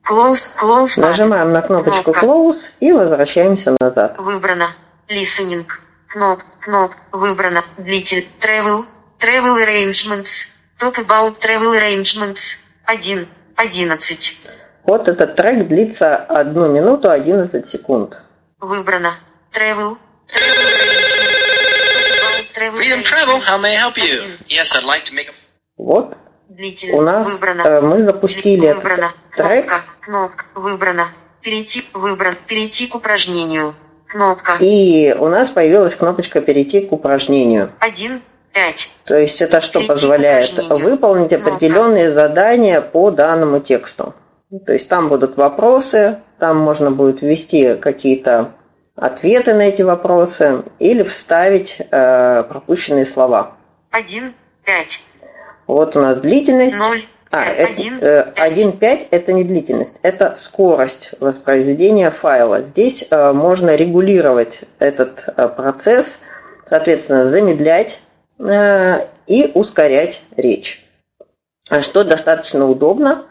Close. 0.09 0.57
Close. 0.59 0.99
Нажимаем 0.99 1.53
на 1.53 1.61
кнопочку 1.61 2.13
Кнопка. 2.13 2.27
«Close» 2.27 2.59
и 2.81 2.91
возвращаемся 2.93 3.77
назад. 3.79 4.17
Выбрано. 4.19 4.75
Listening. 5.11 5.67
Кноп. 6.09 6.41
Кноп. 6.61 6.93
Выбрано. 7.13 7.65
Длитель. 7.77 8.27
Travel. 8.41 8.85
Travel 9.21 9.63
arrangements. 9.63 10.47
Talk 10.81 10.99
about 10.99 11.41
travel 11.41 11.73
arrangements. 11.75 12.57
1. 12.87 13.27
11. 13.57 14.37
Вот 14.85 15.09
этот 15.09 15.37
трек 15.37 15.69
длится 15.69 16.17
1 16.17 16.73
минуту 16.73 17.11
11 17.11 17.67
секунд. 17.67 18.17
Выбрано. 18.61 19.19
Travel. 19.53 19.97
Freedom 22.57 23.03
Travel, 23.03 23.41
how 23.47 23.59
may 23.61 23.75
I 23.75 23.77
help 23.77 23.97
you? 23.97 24.21
Один. 24.23 24.39
Yes, 24.49 24.75
I'd 24.75 24.85
like 24.85 25.05
to 25.07 25.15
make 25.15 25.29
a 25.29 25.33
Вот 25.79 26.17
Длитель. 26.49 26.93
у 26.93 27.01
нас 27.01 27.27
Выбрано. 27.33 27.63
э, 27.63 27.81
мы 27.81 28.03
запустили 28.03 28.69
этот 28.69 28.83
Выбрано. 28.83 29.13
трек, 29.37 29.67
Кнопка. 29.67 29.85
Кнопка. 30.01 30.45
Выбрано. 30.55 31.09
Перейти. 31.41 31.85
Выбран. 31.95 32.37
Перейти 32.47 32.87
к 32.87 32.95
упражнению. 32.95 33.75
Кнопка. 34.09 34.57
и 34.61 35.15
у 35.19 35.29
нас 35.29 35.49
появилась 35.51 35.95
кнопочка 35.95 36.41
«Перейти 36.41 36.81
к 36.81 36.93
упражнению». 36.93 37.71
1. 37.79 38.21
5. 38.61 38.93
То 39.05 39.19
есть 39.19 39.41
это 39.41 39.61
что 39.61 39.81
позволяет 39.81 40.53
выполнить 40.69 41.31
Кнопка. 41.31 41.55
определенные 41.55 42.11
задания 42.11 42.81
по 42.81 43.11
данному 43.11 43.61
тексту. 43.61 44.15
То 44.67 44.73
есть 44.73 44.89
там 44.89 45.09
будут 45.09 45.37
вопросы, 45.37 46.19
там 46.39 46.59
можно 46.59 46.91
будет 46.91 47.23
ввести 47.23 47.77
какие-то 47.77 48.53
ответы 48.97 49.55
на 49.55 49.63
эти 49.63 49.83
вопросы 49.83 50.65
или 50.79 51.03
вставить 51.05 51.81
э, 51.81 52.43
пропущенные 52.43 53.07
слова. 53.07 53.53
1. 53.91 54.35
5. 54.65 55.01
Вот 55.67 55.97
у 55.97 56.01
нас 56.01 56.19
длительность. 56.19 56.77
0. 56.77 57.03
А, 57.31 57.45
это, 57.45 57.73
1. 57.73 57.99
э, 58.01 58.33
1.5 58.35 59.07
это 59.13 59.33
не 59.33 59.45
длительность, 59.45 60.01
это 60.03 60.37
скорость 60.37 61.15
воспроизведения 61.21 62.11
файла. 62.11 62.63
Здесь 62.63 63.07
э, 63.09 63.33
можно 63.33 63.77
регулировать 63.77 64.63
этот 64.81 65.23
э, 65.29 65.49
процесс, 65.49 66.19
соответственно, 66.67 67.29
замедлять 67.29 67.93
э, 67.93 68.10
и 68.41 69.51
ускорять 69.55 70.23
речь. 70.37 70.85
А 71.69 71.83
Что 71.83 72.03
достаточно 72.05 72.67
удобно, 72.69 73.27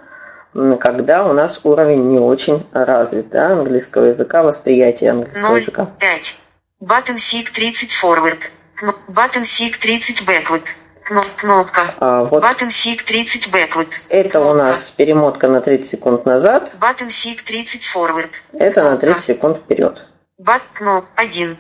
когда 0.80 1.26
у 1.26 1.34
нас 1.34 1.60
уровень 1.64 2.10
не 2.12 2.20
очень 2.20 2.66
развит 2.72 3.30
да, 3.30 3.48
английского 3.54 4.06
языка, 4.06 4.44
восприятие 4.44 5.12
английского 5.12 5.50
0. 5.50 5.60
языка. 5.62 5.88
5. 6.00 6.40
Button 6.82 7.16
Seek 7.16 7.52
30 7.54 7.92
forward. 7.92 8.40
Button 9.10 9.42
Seek 9.44 9.78
30 9.82 10.26
backward. 10.28 10.64
Кно- 11.04 11.26
Кнопка. 11.36 11.96
А, 12.00 12.24
вот 12.24 12.44
Button 12.44 12.68
Seek 12.70 13.04
30 13.04 13.52
backward. 13.52 13.88
это 14.10 14.40
у 14.40 14.44
Кнопка. 14.44 14.64
нас 14.64 14.84
перемотка 14.92 15.48
на 15.48 15.60
30 15.60 15.90
секунд 15.90 16.26
назад, 16.26 16.72
Button 16.80 17.08
Seek 17.08 17.44
30 17.46 17.82
forward. 17.94 18.30
это 18.54 18.84
на 18.84 18.90
Кнопка. 18.92 19.08
30 19.08 19.24
секунд 19.24 19.58
вперед. 19.58 20.06
Бат 20.38 20.62
кноп 20.74 21.06
1. 21.16 21.58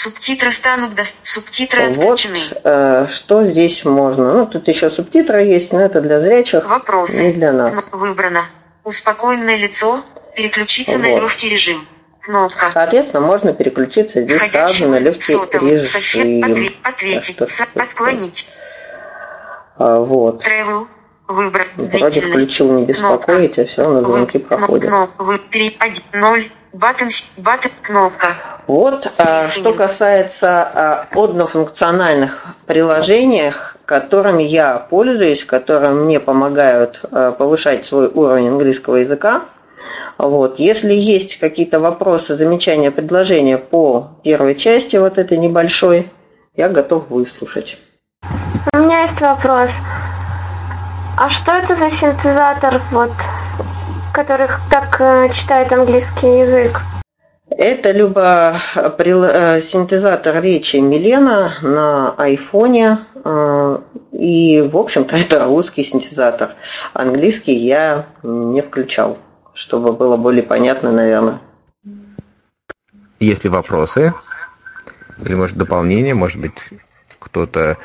Субтитры 0.00 0.50
станут 0.50 0.94
до... 0.94 1.02
Субтитры 1.04 1.90
Вот 1.90 2.26
э, 2.64 3.06
что 3.10 3.44
здесь 3.44 3.84
можно. 3.84 4.32
Ну, 4.32 4.46
тут 4.46 4.66
еще 4.66 4.88
субтитры 4.88 5.42
есть, 5.44 5.74
но 5.74 5.80
это 5.82 6.00
для 6.00 6.22
зрячих, 6.22 6.66
Вопросы. 6.66 7.22
не 7.22 7.32
для 7.34 7.52
нас. 7.52 7.76
Выбрано. 7.92 8.46
Успокоенное 8.82 9.56
лицо. 9.58 10.02
Переключиться 10.34 10.96
на 10.96 11.08
Вот. 11.10 11.20
легкий 11.20 11.50
режим. 11.50 11.86
Кнопка. 12.22 12.70
Соответственно, 12.72 13.26
можно 13.26 13.52
переключиться 13.52 14.22
здесь 14.22 14.40
Входящий 14.40 14.76
сразу 14.78 14.88
на 14.90 14.98
легкий 15.00 15.32
сотовый. 15.34 15.84
София, 15.84 16.24
режим. 16.24 16.44
отве- 16.50 16.72
Ответить. 16.82 17.36
Так, 17.36 17.50
Со- 17.50 17.64
что- 17.64 17.82
Отклонить. 17.82 18.48
А, 19.76 19.96
вот. 19.96 20.42
Travel. 20.46 20.86
Выбрать. 21.30 21.68
Вроде 21.76 22.20
Длительность. 22.20 22.28
включил 22.28 22.72
не 22.72 22.84
беспокоить, 22.86 23.56
а 23.56 23.64
все 23.64 23.82
равно 23.82 24.00
звонки 24.00 24.38
проходят. 24.38 24.90
Вы. 25.16 26.50
Баттон, 26.72 27.08
баттон, 27.38 27.70
кнопка. 27.82 28.36
Вот, 28.66 29.12
а, 29.16 29.42
что 29.42 29.72
касается 29.72 30.62
а, 30.62 31.04
однофункциональных 31.12 32.46
приложениях, 32.66 33.76
которыми 33.84 34.42
я 34.42 34.78
пользуюсь, 34.78 35.44
которые 35.44 35.90
мне 35.90 36.18
помогают 36.18 37.00
а, 37.04 37.30
повышать 37.30 37.84
свой 37.84 38.08
уровень 38.08 38.48
английского 38.48 38.96
языка. 38.96 39.42
Вот. 40.18 40.58
Если 40.58 40.94
есть 40.94 41.38
какие-то 41.38 41.78
вопросы, 41.78 42.36
замечания, 42.36 42.90
предложения 42.90 43.56
по 43.56 44.18
первой 44.24 44.56
части 44.56 44.96
вот 44.96 45.16
этой 45.16 45.38
небольшой, 45.38 46.08
я 46.56 46.68
готов 46.68 47.08
выслушать. 47.08 47.78
У 48.72 48.78
меня 48.78 49.02
есть 49.02 49.20
вопрос. 49.20 49.70
А 51.20 51.28
что 51.28 51.52
это 51.52 51.74
за 51.74 51.90
синтезатор, 51.90 52.80
вот, 52.92 53.12
который 54.14 54.48
так 54.70 54.98
э, 55.02 55.28
читает 55.30 55.70
английский 55.70 56.38
язык? 56.38 56.80
Это 57.50 57.90
либо 57.90 58.56
э, 58.74 59.60
синтезатор 59.60 60.42
речи 60.42 60.78
Милена 60.78 61.58
на 61.60 62.12
айфоне, 62.12 63.00
э, 63.22 63.78
и, 64.12 64.62
в 64.62 64.74
общем-то, 64.74 65.14
это 65.18 65.44
русский 65.44 65.84
синтезатор. 65.84 66.54
Английский 66.94 67.52
я 67.54 68.06
не 68.22 68.62
включал, 68.62 69.18
чтобы 69.52 69.92
было 69.92 70.16
более 70.16 70.42
понятно, 70.42 70.90
наверное. 70.90 71.42
Есть 73.18 73.44
ли 73.44 73.50
вопросы? 73.50 74.14
Или, 75.22 75.34
может, 75.34 75.58
дополнение? 75.58 76.14
Может 76.14 76.40
быть, 76.40 76.56
кто-то 77.18 77.76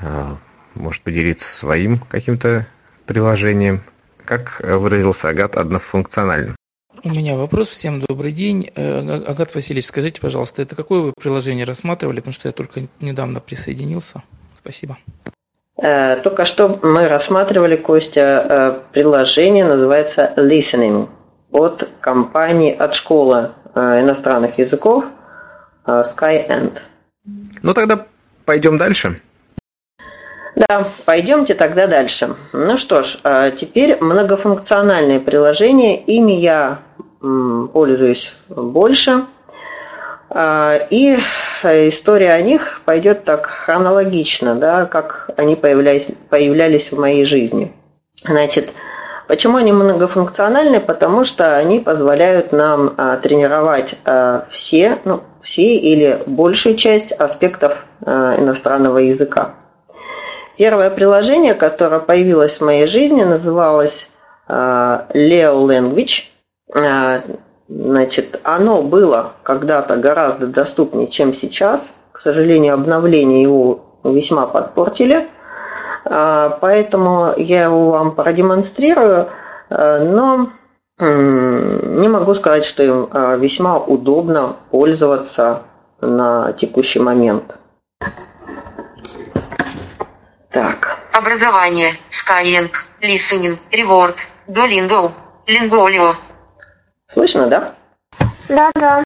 э, 0.00 0.34
может 0.74 1.02
поделиться 1.02 1.48
своим 1.48 1.98
каким-то 1.98 2.66
приложением? 3.06 3.82
Как 4.24 4.60
выразился 4.62 5.28
Агат, 5.28 5.56
однофункциональным? 5.56 6.56
У 7.02 7.08
меня 7.08 7.34
вопрос. 7.36 7.68
Всем 7.68 8.00
добрый 8.00 8.30
день. 8.30 8.70
Э, 8.74 9.22
Агат 9.26 9.54
Васильевич, 9.54 9.86
скажите, 9.86 10.20
пожалуйста, 10.20 10.60
это 10.60 10.76
какое 10.76 11.00
вы 11.00 11.12
приложение 11.18 11.64
рассматривали? 11.64 12.16
Потому 12.16 12.34
что 12.34 12.48
я 12.48 12.52
только 12.52 12.82
недавно 13.00 13.40
присоединился. 13.40 14.22
Спасибо. 14.54 14.98
Э, 15.78 16.16
только 16.16 16.44
что 16.44 16.78
мы 16.82 17.08
рассматривали, 17.08 17.76
Костя, 17.76 18.20
э, 18.20 18.92
приложение, 18.92 19.64
называется 19.64 20.34
Listening 20.36 21.08
от 21.50 21.88
компании, 22.00 22.74
от 22.74 22.94
школы 22.94 23.52
иностранных 23.74 24.58
языков 24.58 25.04
SkyEnd. 25.86 26.78
Ну 27.62 27.74
тогда 27.74 28.06
пойдем 28.44 28.78
дальше. 28.78 29.20
Да, 30.56 30.84
пойдемте 31.04 31.54
тогда 31.54 31.86
дальше. 31.86 32.34
Ну 32.52 32.76
что 32.76 33.02
ж, 33.02 33.18
теперь 33.58 33.98
многофункциональное 34.00 35.20
приложение. 35.20 35.98
Ими 36.00 36.32
я 36.32 36.80
пользуюсь 37.20 38.34
больше. 38.48 39.22
А, 40.32 40.76
и 40.90 41.18
история 41.64 42.32
о 42.32 42.40
них 42.40 42.82
пойдет 42.84 43.24
так 43.24 43.46
хронологично, 43.46 44.54
да, 44.54 44.86
как 44.86 45.30
они 45.36 45.56
появлялись, 45.56 46.08
появлялись 46.28 46.92
в 46.92 46.98
моей 46.98 47.24
жизни. 47.24 47.72
Значит, 48.24 48.72
почему 49.26 49.56
они 49.56 49.72
многофункциональны? 49.72 50.78
Потому 50.78 51.24
что 51.24 51.56
они 51.56 51.80
позволяют 51.80 52.52
нам 52.52 52.94
а, 52.96 53.16
тренировать 53.16 53.96
а, 54.04 54.46
все, 54.50 54.98
ну, 55.04 55.24
все 55.42 55.76
или 55.76 56.22
большую 56.26 56.76
часть 56.76 57.12
аспектов 57.12 57.84
иностранного 58.02 58.98
языка. 58.98 59.54
Первое 60.60 60.90
приложение, 60.90 61.54
которое 61.54 62.00
появилось 62.00 62.58
в 62.58 62.64
моей 62.66 62.86
жизни, 62.86 63.22
называлось 63.22 64.10
Leo 64.46 65.06
Language. 65.14 66.24
А, 66.78 67.22
значит, 67.66 68.38
оно 68.42 68.82
было 68.82 69.32
когда-то 69.42 69.96
гораздо 69.96 70.48
доступнее, 70.48 71.06
чем 71.06 71.32
сейчас. 71.32 71.96
К 72.12 72.18
сожалению, 72.18 72.74
обновление 72.74 73.40
его 73.40 73.80
весьма 74.04 74.46
подпортили. 74.46 75.28
А, 76.04 76.50
поэтому 76.60 77.32
я 77.38 77.64
его 77.64 77.92
вам 77.92 78.14
продемонстрирую, 78.14 79.28
но 79.70 80.50
не 80.98 82.08
могу 82.08 82.34
сказать, 82.34 82.66
что 82.66 82.82
им 82.82 83.08
весьма 83.40 83.78
удобно 83.78 84.56
пользоваться 84.70 85.62
на 86.02 86.52
текущий 86.52 87.00
момент. 87.00 87.56
Так. 90.50 90.98
Образование. 91.12 91.96
Skyeng. 92.10 92.70
Listening. 93.00 93.58
Reward. 93.70 94.16
Duolingo. 94.48 95.12
Linguolio. 95.46 96.16
Слышно, 97.06 97.46
да? 97.46 97.74
Да, 98.48 98.70
да. 98.74 99.04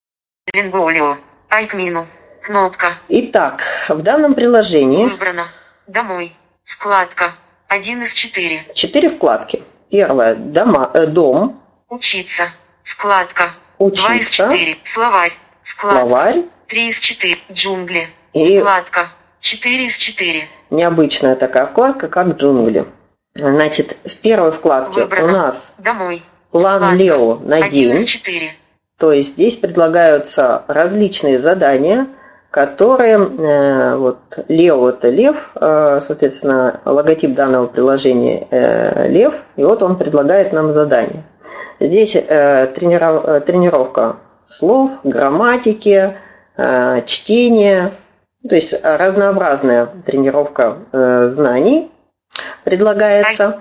Линголио. 0.52 1.18
Айкмину. 1.48 2.06
Кнопка. 2.42 2.94
Итак, 3.08 3.62
в 3.88 4.02
данном 4.02 4.34
приложении... 4.34 5.06
Выбрано. 5.06 5.48
Домой. 5.86 6.36
Вкладка. 6.64 7.32
Один 7.68 8.02
из 8.02 8.12
четыре. 8.12 8.64
Четыре 8.74 9.08
вкладки. 9.08 9.62
Первая 9.90 10.34
дома, 10.34 10.90
э, 10.92 11.06
дом. 11.06 11.62
Учиться. 11.88 12.50
Вкладка. 12.82 13.50
Учиться. 13.78 14.06
Два 14.06 14.16
из 14.16 14.28
четыре. 14.30 14.76
Словарь. 14.84 15.32
Вкладка. 15.62 16.00
Словарь. 16.00 16.42
Три 16.68 16.88
из 16.88 16.98
четыре. 17.00 17.38
Джунгли. 17.50 18.08
И... 18.34 18.60
Вкладка. 18.60 19.08
Четыре 19.44 19.84
из 19.84 19.98
четыре. 19.98 20.48
Необычная 20.70 21.36
такая 21.36 21.66
вкладка, 21.66 22.08
как 22.08 22.28
джунгли. 22.28 22.86
Значит, 23.34 23.94
в 24.02 24.16
первой 24.22 24.52
вкладке 24.52 25.02
Выбрано. 25.02 25.26
у 25.26 25.30
нас 25.32 25.74
Домой. 25.76 26.22
план 26.50 26.96
Лео 26.96 27.36
на 27.36 27.68
день. 27.68 27.94
То 28.96 29.12
есть 29.12 29.34
здесь 29.34 29.56
предлагаются 29.56 30.62
различные 30.66 31.40
задания, 31.40 32.06
которые, 32.50 33.18
э, 33.18 33.96
вот 33.96 34.18
Лео 34.48 34.88
это 34.88 35.10
лев, 35.10 35.36
э, 35.56 36.00
соответственно, 36.06 36.80
логотип 36.86 37.34
данного 37.34 37.66
приложения 37.66 38.48
э, 38.50 39.08
лев, 39.08 39.34
и 39.56 39.62
вот 39.62 39.82
он 39.82 39.98
предлагает 39.98 40.54
нам 40.54 40.72
задание. 40.72 41.22
Здесь 41.80 42.16
э, 42.16 42.72
трениров, 42.74 43.22
э, 43.26 43.40
тренировка 43.40 44.16
слов, 44.48 44.90
грамматики, 45.04 46.16
э, 46.56 47.02
чтения, 47.04 47.92
то 48.48 48.54
есть 48.54 48.74
разнообразная 48.82 49.88
тренировка 50.04 50.78
э, 50.92 51.28
знаний 51.28 51.90
предлагается. 52.64 53.58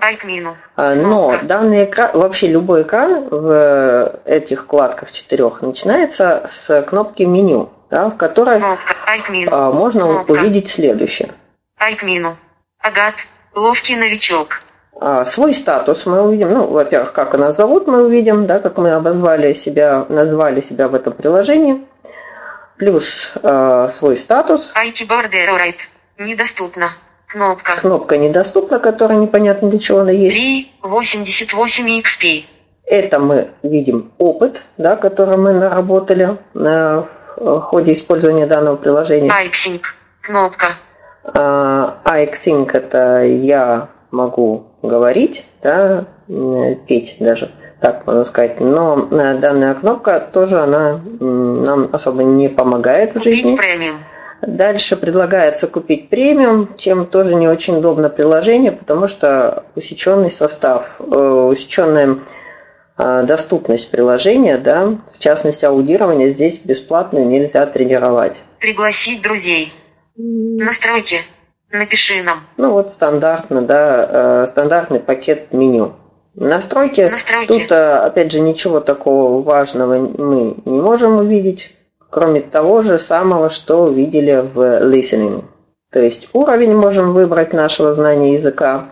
А, 0.74 0.94
Но 0.94 1.28
Кнопка. 1.28 1.46
данный 1.46 1.84
экран, 1.84 2.10
вообще 2.14 2.48
любой 2.48 2.82
экран 2.82 3.28
в 3.30 4.20
этих 4.24 4.64
вкладках 4.64 5.12
четырех 5.12 5.62
начинается 5.62 6.42
с 6.46 6.82
кнопки 6.82 7.22
меню, 7.22 7.70
да, 7.90 8.10
в 8.10 8.16
которой 8.16 8.60
а, 9.50 9.70
можно 9.70 10.22
увидеть 10.22 10.68
следующее. 10.68 11.30
Агат. 12.80 13.14
Ловкий 13.54 13.96
новичок. 13.96 14.62
А, 15.00 15.24
Свой 15.24 15.54
статус 15.54 16.06
мы 16.06 16.22
увидим, 16.22 16.50
ну, 16.50 16.66
во-первых, 16.66 17.12
как 17.12 17.34
нас 17.34 17.56
зовут, 17.56 17.86
мы 17.86 18.04
увидим, 18.04 18.46
да, 18.46 18.58
как 18.58 18.78
мы 18.78 18.90
обозвали 18.90 19.52
себя, 19.52 20.04
назвали 20.08 20.60
себя 20.60 20.88
в 20.88 20.94
этом 20.94 21.12
приложении, 21.12 21.86
плюс 22.76 23.32
а, 23.42 23.88
свой 23.88 24.16
статус. 24.16 24.70
Недоступно. 26.18 26.92
Кнопка. 27.26 27.80
кнопка 27.80 28.16
недоступна, 28.16 28.78
которая 28.78 29.18
непонятно 29.18 29.68
для 29.68 29.80
чего 29.80 30.00
она 30.00 30.12
есть. 30.12 30.36
3. 30.36 30.72
88 30.82 32.00
XP. 32.00 32.44
Это 32.86 33.18
мы 33.18 33.50
видим 33.64 34.12
опыт, 34.18 34.60
да, 34.76 34.94
который 34.94 35.36
мы 35.36 35.52
наработали 35.52 36.36
э, 36.54 37.04
в 37.36 37.60
ходе 37.62 37.94
использования 37.94 38.46
данного 38.46 38.76
приложения. 38.76 39.30
iXync. 39.30 39.80
Кнопка. 40.20 40.76
А 41.24 41.98
iXync 42.04 42.70
это 42.72 43.22
я 43.24 43.88
могу 44.12 44.66
говорить, 44.82 45.44
да, 45.62 46.06
э, 46.28 46.74
петь 46.86 47.16
даже, 47.18 47.50
так 47.84 48.06
можно 48.06 48.24
сказать. 48.24 48.60
Но 48.60 49.08
э, 49.10 49.38
данная 49.38 49.74
кнопка 49.74 50.18
тоже 50.18 50.58
она 50.58 51.02
нам 51.20 51.90
особо 51.92 52.22
не 52.22 52.48
помогает 52.48 53.14
в 53.14 53.22
жизни. 53.22 53.42
Купить 53.42 53.58
премиум. 53.58 53.98
Дальше 54.40 54.96
предлагается 54.96 55.66
купить 55.66 56.08
премиум, 56.08 56.76
чем 56.78 57.04
тоже 57.04 57.34
не 57.34 57.46
очень 57.46 57.76
удобно 57.76 58.08
приложение, 58.08 58.72
потому 58.72 59.06
что 59.06 59.64
усеченный 59.74 60.30
состав, 60.30 60.96
э, 60.98 61.02
усеченная 61.04 62.20
э, 62.96 63.22
доступность 63.24 63.90
приложения, 63.90 64.56
да, 64.56 64.98
в 65.14 65.18
частности 65.18 65.66
аудирование 65.66 66.32
здесь 66.32 66.60
бесплатно 66.64 67.18
нельзя 67.18 67.66
тренировать. 67.66 68.36
Пригласить 68.60 69.20
друзей. 69.20 69.74
Настройки. 70.16 71.18
Напиши 71.70 72.22
нам. 72.22 72.38
Ну 72.56 72.70
вот 72.70 72.92
стандартно, 72.92 73.60
да, 73.60 74.46
стандартный 74.46 75.00
пакет 75.00 75.52
меню. 75.52 75.96
Настройки. 76.36 77.02
Настройки. 77.02 77.48
Тут, 77.48 77.72
э, 77.72 77.96
опять 77.98 78.32
же, 78.32 78.40
ничего 78.40 78.80
такого 78.80 79.42
важного 79.42 79.98
мы 79.98 80.56
не 80.64 80.80
можем 80.80 81.16
увидеть, 81.16 81.74
кроме 82.10 82.40
того 82.40 82.82
же 82.82 82.98
самого, 82.98 83.50
что 83.50 83.84
увидели 83.84 84.36
в 84.36 84.58
listening. 84.82 85.44
То 85.90 86.00
есть 86.00 86.28
уровень 86.32 86.74
можем 86.74 87.12
выбрать 87.12 87.52
нашего 87.52 87.92
знания 87.92 88.34
языка, 88.34 88.90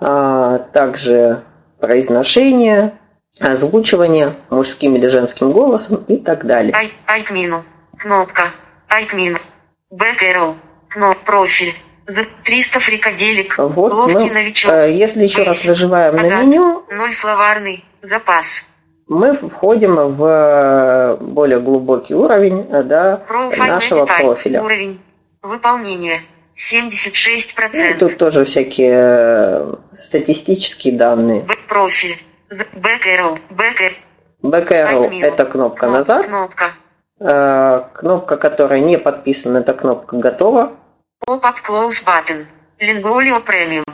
а 0.00 0.58
также 0.58 1.42
произношение, 1.78 2.92
озвучивание 3.40 4.36
мужским 4.50 4.96
или 4.96 5.08
женским 5.08 5.52
голосом 5.52 6.04
и 6.08 6.18
так 6.18 6.44
далее. 6.44 6.74
Ай, 6.74 6.90
Айкмину. 7.06 7.64
Кнопка. 7.98 8.50
Айкмин. 8.88 9.38
Back 9.90 10.18
arrow. 10.22 10.54
Кноп 10.90 11.16
профиль. 11.24 11.74
За 12.10 12.24
300 12.44 12.80
фрикаделек. 12.80 13.56
Вот 13.58 13.92
Ловкий 13.92 14.28
мы, 14.28 14.34
новичок. 14.34 14.72
э, 14.72 14.92
если 14.92 15.22
еще 15.22 15.44
раз 15.44 15.58
Бейсик. 15.58 15.66
заживаем 15.68 16.16
на 16.16 16.22
Агат. 16.22 16.44
меню, 16.44 16.82
Ноль 16.90 17.12
словарный. 17.12 17.84
Запас. 18.02 18.64
мы 19.06 19.32
входим 19.34 19.94
в 20.16 20.24
э, 20.24 21.16
более 21.20 21.60
глубокий 21.60 22.14
уровень 22.14 22.66
э, 22.68 22.82
да, 22.82 23.22
нашего 23.56 24.06
Type. 24.06 24.20
профиля. 24.22 24.62
Уровень. 24.62 25.00
Выполнение. 25.42 26.22
76%. 26.56 27.70
Ну, 27.74 27.98
тут 27.98 28.18
тоже 28.18 28.44
всякие 28.44 29.78
статистические 29.96 30.96
данные. 30.96 31.46
Профиль. 31.68 32.16
Back 32.82 33.04
arrow 33.06 33.38
Back– 34.42 35.20
это 35.22 35.44
кнопка 35.44 35.86
Кноп- 35.86 35.90
назад. 35.90 36.26
Кнопка. 36.26 36.72
Кнопка, 37.94 38.36
которая 38.36 38.80
не 38.80 38.98
подписана, 38.98 39.58
это 39.58 39.74
кнопка 39.74 40.16
готова. 40.16 40.72
Pop-up 41.30 41.62
close 41.64 42.04
button. 42.04 42.44
Lingolio 42.80 43.40
Premium. 43.44 43.84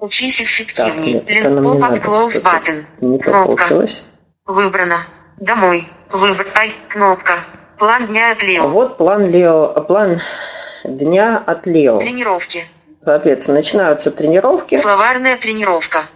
Учись 0.00 0.40
не 0.40 1.20
Pop-up 1.20 2.02
close 2.02 2.42
button. 2.42 2.84
Кнопка. 2.98 3.46
получилось. 3.68 4.02
Выбрано. 4.44 5.06
Домой. 5.38 5.88
Выбор. 6.10 6.48
Ай. 6.56 6.72
Кнопка. 6.88 7.44
План 7.78 8.08
дня 8.08 8.32
от 8.32 8.42
Лео. 8.42 8.66
Вот 8.66 8.96
план 8.96 9.30
Лео, 9.30 9.68
план 9.86 10.20
дня 10.82 11.40
от 11.46 11.64
Лео. 11.64 12.00
Тренировки. 12.00 12.64
Соответственно, 13.04 13.58
начинаются 13.58 14.10
тренировки. 14.10 14.74
Словарная 14.74 15.36
тренировка. 15.36 16.06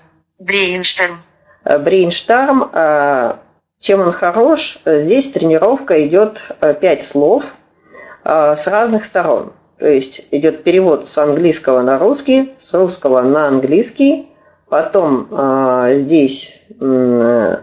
Брейншторм. 0.40 1.22
Э, 1.62 1.78
Брейнштарм, 1.78 2.68
э, 2.72 3.36
чем 3.78 4.00
он 4.00 4.10
хорош? 4.10 4.78
Здесь 4.84 5.30
тренировка 5.30 6.04
идет 6.04 6.42
э, 6.60 6.74
пять 6.74 7.04
слов 7.04 7.44
с 8.24 8.66
разных 8.66 9.04
сторон. 9.04 9.52
То 9.78 9.86
есть 9.86 10.26
идет 10.30 10.62
перевод 10.62 11.08
с 11.08 11.18
английского 11.18 11.82
на 11.82 11.98
русский, 11.98 12.54
с 12.60 12.72
русского 12.74 13.22
на 13.22 13.48
английский. 13.48 14.28
Потом 14.68 15.28
э, 15.30 16.00
здесь, 16.00 16.60
э, 16.80 17.56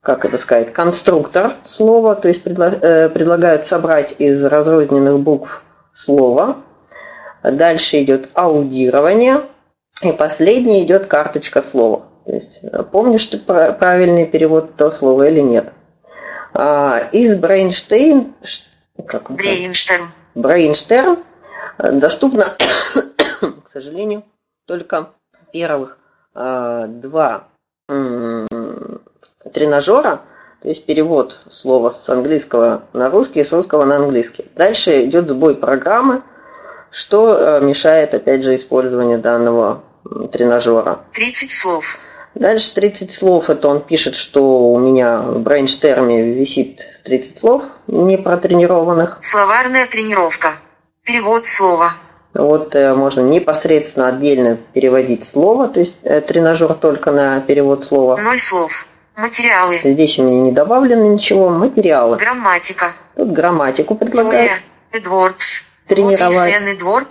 как 0.00 0.24
это 0.24 0.36
сказать, 0.36 0.72
конструктор 0.72 1.54
слова, 1.66 2.14
то 2.14 2.28
есть 2.28 2.44
предла- 2.44 2.78
э, 2.80 3.08
предлагают 3.08 3.66
собрать 3.66 4.14
из 4.18 4.44
разрозненных 4.44 5.18
букв 5.20 5.62
слово. 5.94 6.58
Дальше 7.42 8.02
идет 8.02 8.28
аудирование. 8.34 9.42
И 10.02 10.12
последний 10.12 10.84
идет 10.84 11.06
карточка 11.06 11.62
слова. 11.62 12.02
То 12.26 12.32
есть, 12.32 12.58
э, 12.62 12.82
помнишь 12.82 13.26
ты 13.26 13.38
пра- 13.38 13.72
правильный 13.72 14.26
перевод 14.26 14.70
этого 14.74 14.90
слова 14.90 15.28
или 15.28 15.40
нет? 15.40 15.72
А, 16.52 17.02
из 17.12 17.38
Брейнштейн... 17.38 18.34
Как? 19.06 19.30
Брейншторм. 19.30 20.12
Брейншторм 20.36 21.18
э, 21.78 21.92
доступно, 21.92 22.44
к 23.64 23.70
сожалению, 23.72 24.22
только 24.66 25.10
первых 25.50 25.98
э, 26.34 26.86
два 26.88 27.48
тренажера, 29.52 30.20
то 30.60 30.68
есть 30.68 30.84
перевод 30.84 31.40
слова 31.50 31.88
с 31.88 32.06
английского 32.10 32.82
на 32.92 33.08
русский 33.08 33.40
и 33.40 33.44
с 33.44 33.52
русского 33.52 33.86
на 33.86 33.96
английский. 33.96 34.44
Дальше 34.54 35.06
идет 35.06 35.28
сбой 35.28 35.56
программы, 35.56 36.22
что 36.90 37.34
э, 37.34 37.60
мешает, 37.64 38.12
опять 38.12 38.42
же, 38.42 38.56
использованию 38.56 39.18
данного 39.18 39.84
тренажера. 40.32 41.00
30 41.14 41.50
слов. 41.50 41.84
Дальше 42.34 42.74
30 42.74 43.10
слов, 43.10 43.48
это 43.48 43.68
он 43.68 43.80
пишет, 43.80 44.14
что 44.14 44.70
у 44.70 44.78
меня 44.78 45.22
в 45.22 45.40
брейнштерме 45.40 46.34
висит 46.34 46.82
30 47.04 47.38
слов 47.38 47.62
не 47.86 48.16
протренированных. 48.16 49.18
Словарная 49.22 49.86
тренировка. 49.86 50.54
Перевод 51.04 51.46
слова. 51.46 51.94
Вот 52.34 52.74
э, 52.74 52.94
можно 52.94 53.20
непосредственно 53.22 54.08
отдельно 54.08 54.58
переводить 54.72 55.24
слово, 55.24 55.68
то 55.68 55.80
есть 55.80 55.96
э, 56.02 56.20
тренажер 56.20 56.74
только 56.74 57.10
на 57.10 57.40
перевод 57.40 57.84
слова. 57.84 58.16
Ноль 58.16 58.38
слов. 58.38 58.86
Материалы. 59.16 59.80
Здесь 59.82 60.18
у 60.18 60.24
меня 60.24 60.42
не 60.42 60.52
добавлено 60.52 61.06
ничего, 61.06 61.48
материалы. 61.48 62.18
Грамматика. 62.18 62.92
Тут 63.16 63.32
грамматику 63.32 63.94
предлагают. 63.94 64.60
Эдворпс. 64.92 65.62
Тренировать. 65.88 66.52
Эдворп. 66.52 67.08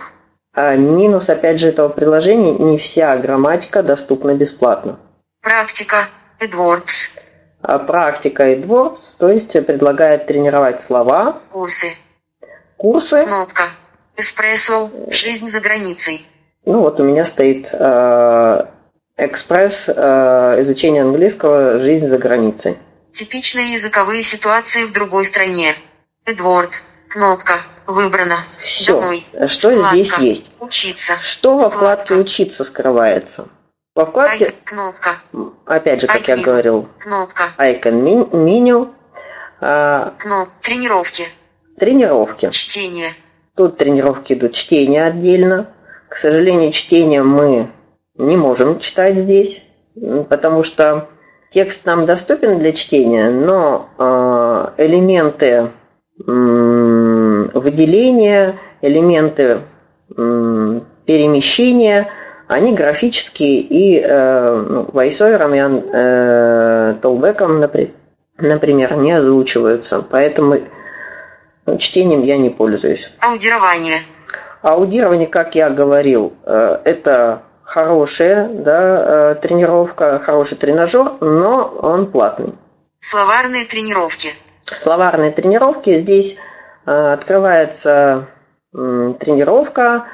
А 0.54 0.76
минус, 0.76 1.28
опять 1.28 1.58
же, 1.58 1.68
этого 1.68 1.88
приложения, 1.88 2.54
не 2.54 2.78
вся 2.78 3.16
грамматика 3.16 3.82
доступна 3.82 4.34
бесплатно. 4.34 5.00
Практика. 5.42 6.08
Эдворпс. 6.38 7.16
А 7.68 7.80
практика 7.80 8.48
и 8.52 8.62
то 9.18 9.28
есть 9.28 9.52
предлагает 9.66 10.28
тренировать 10.28 10.80
слова, 10.80 11.42
Курсы. 11.50 11.96
курсы. 12.76 13.24
Кнопка. 13.24 13.70
Эспрессо. 14.16 14.88
Жизнь 15.10 15.48
за 15.48 15.58
границей. 15.58 16.24
Ну 16.64 16.82
вот 16.82 17.00
у 17.00 17.02
меня 17.02 17.24
стоит 17.24 17.70
э, 17.72 18.66
экспресс 19.16 19.88
э, 19.88 19.92
изучение 20.62 21.02
английского 21.02 21.80
«Жизнь 21.80 22.06
за 22.06 22.18
границей». 22.18 22.78
Типичные 23.12 23.72
языковые 23.72 24.22
ситуации 24.22 24.84
в 24.84 24.92
другой 24.92 25.24
стране. 25.24 25.74
Эдворд. 26.24 26.70
Кнопка. 27.08 27.62
Выбрано. 27.88 28.44
Все. 28.60 29.00
Домой. 29.00 29.26
Что 29.46 29.70
Вкладка. 29.72 29.96
здесь 29.96 30.18
есть? 30.18 30.52
Учиться. 30.60 31.14
Что 31.20 31.56
во 31.56 31.68
вкладке 31.70 32.04
Вкладка. 32.04 32.12
«Учиться» 32.22 32.62
скрывается? 32.62 33.48
Во 33.96 34.04
вкладке. 34.04 34.52
Кнопка. 34.64 35.16
опять 35.64 36.02
же, 36.02 36.06
как 36.06 36.28
я 36.28 36.36
говорил, 36.36 36.86
Кнопка. 36.98 37.44
Icon 37.56 37.92
ми- 37.92 38.28
меню, 38.30 38.90
а, 39.58 40.12
Кноп. 40.18 40.50
Тренировки. 40.60 41.24
тренировки. 41.78 42.50
Чтение. 42.50 43.14
Тут 43.56 43.78
тренировки 43.78 44.34
идут 44.34 44.52
чтение 44.52 45.04
отдельно. 45.04 45.68
К 46.10 46.16
сожалению, 46.16 46.72
чтение 46.72 47.22
мы 47.22 47.70
не 48.16 48.36
можем 48.36 48.80
читать 48.80 49.16
здесь, 49.16 49.64
потому 50.28 50.62
что 50.62 51.08
текст 51.50 51.86
нам 51.86 52.04
доступен 52.04 52.58
для 52.58 52.72
чтения, 52.72 53.30
но 53.30 53.88
а, 53.96 54.74
элементы 54.76 55.68
выделения, 56.18 58.58
элементы 58.82 59.62
перемещения, 61.06 62.08
они 62.48 62.74
графические 62.74 63.60
и 63.60 64.00
э, 64.00 64.64
ну, 64.68 64.88
войсовером 64.92 65.54
и 65.54 65.58
э, 65.58 66.94
толбеком, 67.02 67.62
напри- 67.62 67.92
например, 68.38 68.96
не 68.96 69.12
озвучиваются. 69.12 70.04
Поэтому 70.08 70.58
ну, 71.66 71.78
чтением 71.78 72.22
я 72.22 72.36
не 72.36 72.50
пользуюсь. 72.50 73.10
Аудирование. 73.18 74.02
Аудирование, 74.62 75.26
как 75.26 75.54
я 75.54 75.70
говорил, 75.70 76.34
э, 76.44 76.78
это 76.84 77.42
хорошая 77.64 78.48
да, 78.48 79.32
э, 79.32 79.34
тренировка, 79.36 80.20
хороший 80.20 80.56
тренажер, 80.56 81.12
но 81.20 81.66
он 81.82 82.10
платный. 82.10 82.54
Словарные 83.00 83.66
тренировки. 83.66 84.30
Словарные 84.64 85.32
тренировки. 85.32 85.96
Здесь 85.96 86.38
э, 86.86 86.90
открывается 87.12 88.28
тренировка. 88.72 90.04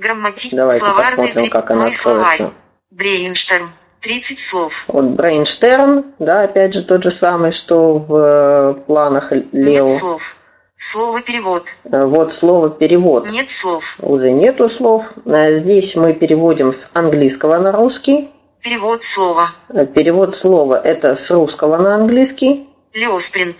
Грамматик. 0.00 0.52
Давайте 0.54 0.80
Словарный 0.84 1.26
посмотрим, 1.28 1.50
как 1.50 1.70
она 1.70 1.86
откроется. 1.86 2.52
Брейншторм. 2.90 3.70
30 4.00 4.38
слов. 4.40 4.84
Вот 4.88 5.04
Брейнштерн, 5.04 6.04
да, 6.18 6.44
опять 6.44 6.72
же 6.72 6.82
тот 6.82 7.02
же 7.02 7.10
самый, 7.10 7.52
что 7.52 7.98
в 7.98 8.16
э, 8.16 8.74
планах 8.86 9.30
Лео. 9.52 9.86
Нет 9.86 9.98
слов. 9.98 10.36
Слово 10.76 11.20
перевод. 11.20 11.66
Э, 11.84 12.06
Вот 12.06 12.32
слово 12.32 12.70
перевод. 12.70 13.26
Нет 13.26 13.50
слов. 13.50 13.96
Уже 14.00 14.30
нету 14.32 14.70
слов. 14.70 15.04
Э, 15.26 15.58
Здесь 15.58 15.94
мы 15.96 16.14
переводим 16.14 16.72
с 16.72 16.88
английского 16.94 17.58
на 17.58 17.72
русский. 17.72 18.30
Перевод 18.62 19.04
слова. 19.04 19.50
Перевод 19.94 20.34
слова 20.34 20.80
это 20.82 21.14
с 21.14 21.30
русского 21.30 21.76
на 21.76 21.94
английский. 21.96 22.70
Леоспринт. 22.94 23.56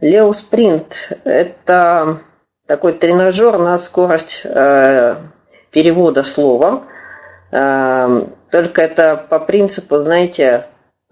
Лео 0.00 0.32
Спринт– 0.32 1.12
это 1.24 2.22
такой 2.66 2.94
тренажер 2.94 3.58
на 3.58 3.76
скорость 3.76 4.40
э, 4.44 5.16
перевода 5.70 6.22
слова. 6.22 6.84
Э, 7.50 8.26
только 8.50 8.82
это 8.82 9.26
по 9.28 9.38
принципу, 9.38 9.98
знаете, 9.98 10.66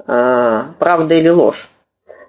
э, 0.07 0.62
правда 0.79 1.14
или 1.14 1.29
ложь. 1.29 1.68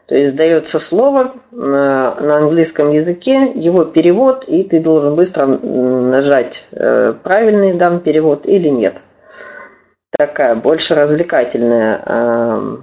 То 0.08 0.16
есть 0.16 0.36
дается 0.36 0.80
слово 0.80 1.34
э, 1.52 1.56
на 1.56 2.38
английском 2.38 2.92
языке, 2.92 3.52
его 3.54 3.86
перевод, 3.86 4.44
и 4.46 4.64
ты 4.64 4.80
должен 4.80 5.16
быстро 5.16 5.46
нажать 5.46 6.66
э, 6.72 7.14
правильный 7.24 7.74
дан 7.74 8.00
перевод 8.00 8.46
или 8.46 8.70
нет. 8.70 9.02
Такая 10.18 10.56
больше 10.56 10.96
развлекательная, 10.96 12.02
э, 12.06 12.78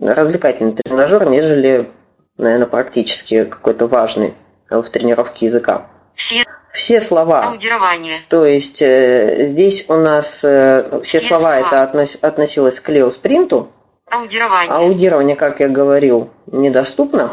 развлекательный 0.00 0.74
тренажер, 0.74 1.28
нежели 1.30 1.90
наверное, 2.38 2.66
практически 2.66 3.44
какой-то 3.44 3.86
важный 3.86 4.34
в 4.68 4.82
тренировке 4.84 5.46
языка. 5.46 5.86
Все. 6.76 7.00
Слова, 7.00 7.48
Аудирование. 7.48 8.20
то 8.28 8.44
есть 8.44 8.82
э, 8.82 9.46
здесь 9.46 9.86
у 9.88 9.94
нас 9.94 10.40
э, 10.44 11.00
все, 11.02 11.18
Все 11.20 11.28
слова, 11.28 11.58
слова. 11.58 11.66
это 11.66 11.82
относ- 11.82 12.18
относилось 12.20 12.78
к 12.80 12.88
Лео-спринту, 12.90 13.70
Аудирование. 14.10 14.70
аудирование, 14.70 15.36
как 15.36 15.58
я 15.60 15.68
говорил, 15.68 16.30
недоступно. 16.46 17.28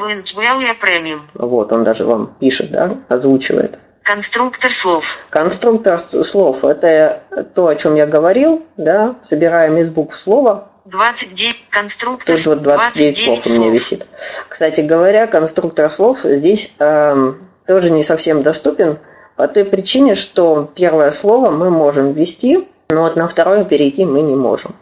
Премиум. 0.80 1.22
Вот, 1.34 1.72
он 1.72 1.84
даже 1.84 2.06
вам 2.06 2.34
пишет, 2.40 2.72
да, 2.72 2.98
озвучивает. 3.10 3.78
Конструктор 4.02 4.72
слов. 4.72 5.20
Конструктор 5.30 6.00
слов– 6.24 6.64
это 6.64 7.22
то, 7.54 7.68
о 7.68 7.76
чем 7.76 7.96
я 7.96 8.06
говорил, 8.06 8.66
да, 8.78 9.16
собираем 9.24 9.78
из 9.78 9.90
букв 9.90 10.16
слова, 10.16 10.70
29. 10.86 11.66
Конструктор 11.70 12.36
Тут 12.36 12.46
вот 12.46 12.62
29 12.62 13.18
слов 13.18 13.46
у 13.46 13.50
меня 13.50 13.70
висит. 13.70 14.06
Кстати 14.50 14.82
говоря, 14.82 15.28
конструктор 15.28 15.92
слов 15.92 16.20
здесь 16.24 16.74
эм, 16.80 17.48
тоже 17.66 17.90
не 17.90 18.04
совсем 18.04 18.42
доступен, 18.44 19.00
По 19.36 19.48
той 19.48 19.66
причине, 19.66 20.16
что 20.16 20.70
первое 20.76 21.12
слово 21.12 21.50
мы 21.50 21.70
можем 21.70 22.14
ввести, 22.14 22.68
но 22.90 23.02
вот 23.04 23.16
на 23.16 23.28
второе 23.28 23.66
перейти 23.66 24.06
мы 24.06 24.22
не 24.22 24.36
можем. 24.36 24.76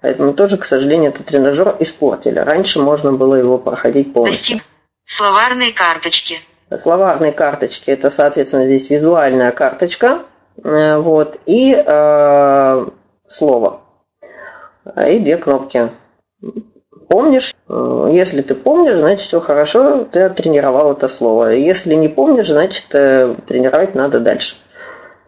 Поэтому 0.00 0.34
тоже, 0.34 0.58
к 0.58 0.64
сожалению, 0.64 1.10
этот 1.10 1.26
тренажер 1.26 1.76
испортили. 1.78 2.38
Раньше 2.38 2.80
можно 2.80 3.12
было 3.12 3.36
его 3.36 3.56
проходить 3.58 4.12
полностью. 4.12 4.58
Словарные 5.06 5.72
карточки. 5.72 6.40
Словарные 6.76 7.32
карточки– 7.32 7.84
это, 7.90 8.10
соответственно, 8.10 8.64
здесь 8.64 8.90
визуальная 8.90 9.52
карточка, 9.52 10.22
э, 10.62 10.96
вот, 10.96 11.38
и 11.46 11.72
э, 11.74 12.86
слово. 13.28 13.80
И 15.06 15.18
две 15.20 15.36
кнопки. 15.36 15.90
Помнишь? 17.08 17.54
Э, 17.68 18.10
если 18.12 18.42
ты 18.42 18.54
помнишь, 18.54 18.96
значит 18.96 19.26
все 19.26 19.40
хорошо, 19.40 20.04
ты 20.04 20.20
оттренировал 20.20 20.92
это 20.92 21.08
слово. 21.08 21.48
Если 21.48 21.94
не 21.94 22.08
помнишь, 22.08 22.48
значит 22.48 22.86
э, 22.92 23.34
тренировать 23.46 23.94
надо 23.94 24.20
дальше. 24.20 24.56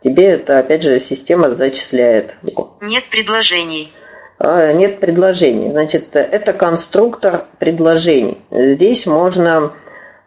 Тебе 0.03 0.27
это, 0.27 0.59
опять 0.59 0.83
же, 0.83 1.01
система 1.01 1.55
зачисляет. 1.55 2.35
Нет 2.81 3.05
предложений. 3.11 3.93
А, 4.39 4.73
нет 4.73 5.01
предложений. 5.01 5.71
Значит, 5.71 6.15
это 6.15 6.53
конструктор 6.53 7.47
предложений. 7.59 8.39
Здесь 8.51 9.07
можно 9.07 9.73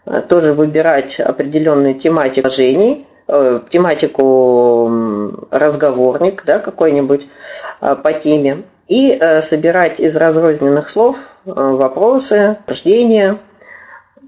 э, 0.06 0.22
тоже 0.28 0.54
выбирать 0.54 1.20
определенную 1.20 1.96
тематику 1.96 2.50
предложений, 2.50 3.06
тематику 3.70 4.90
разговорник, 5.52 6.44
да, 6.46 6.58
какой-нибудь 6.58 7.28
по 7.80 8.14
теме, 8.14 8.64
и 8.90 9.18
собирать 9.42 10.00
из 10.00 10.16
разрозненных 10.18 10.90
слов 10.90 11.18
Э, 11.46 11.52
вопросы, 11.56 12.58
выражения, 12.68 13.40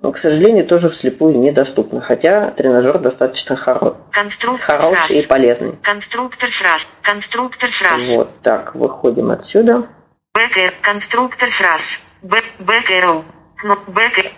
к 0.01 0.17
сожалению, 0.17 0.65
тоже 0.65 0.89
вслепую 0.89 1.37
недоступны, 1.39 2.01
хотя 2.01 2.51
тренажер 2.51 2.99
достаточно 2.99 3.55
хоро... 3.55 3.97
Конструктор 4.11 4.77
хороший 4.77 4.95
фраз. 4.95 5.11
и 5.11 5.27
полезный. 5.27 5.75
Конструктор 5.83 6.49
фраз. 6.49 6.87
Конструктор 7.01 7.69
фраз. 7.69 8.15
Вот 8.15 8.29
так, 8.41 8.75
выходим 8.75 9.31
отсюда. 9.31 9.87
Back 10.33 10.73
конструктор 10.81 11.49
фраз. 11.49 12.07
Back 12.21 12.45
back 12.59 12.89
arrow. 12.89 13.23
Бэк 13.87 14.31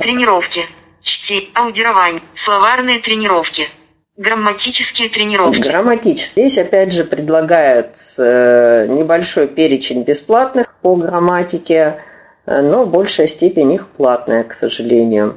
Тренировки. 0.00 0.62
Чти. 1.00 1.50
Аудирование. 1.54 2.20
Словарные 2.34 2.98
тренировки. 2.98 3.68
Грамматические 4.16 5.08
тренировки. 5.08 5.60
Грамматические. 5.60 6.48
Здесь 6.48 6.66
опять 6.66 6.92
же 6.92 7.04
предлагается 7.04 8.86
небольшой 8.88 9.46
перечень 9.46 10.04
бесплатных 10.04 10.74
по 10.80 10.96
грамматике 10.96 12.00
но 12.46 12.86
большая 12.86 13.26
степень 13.26 13.72
их 13.72 13.88
платная, 13.88 14.44
к 14.44 14.54
сожалению. 14.54 15.36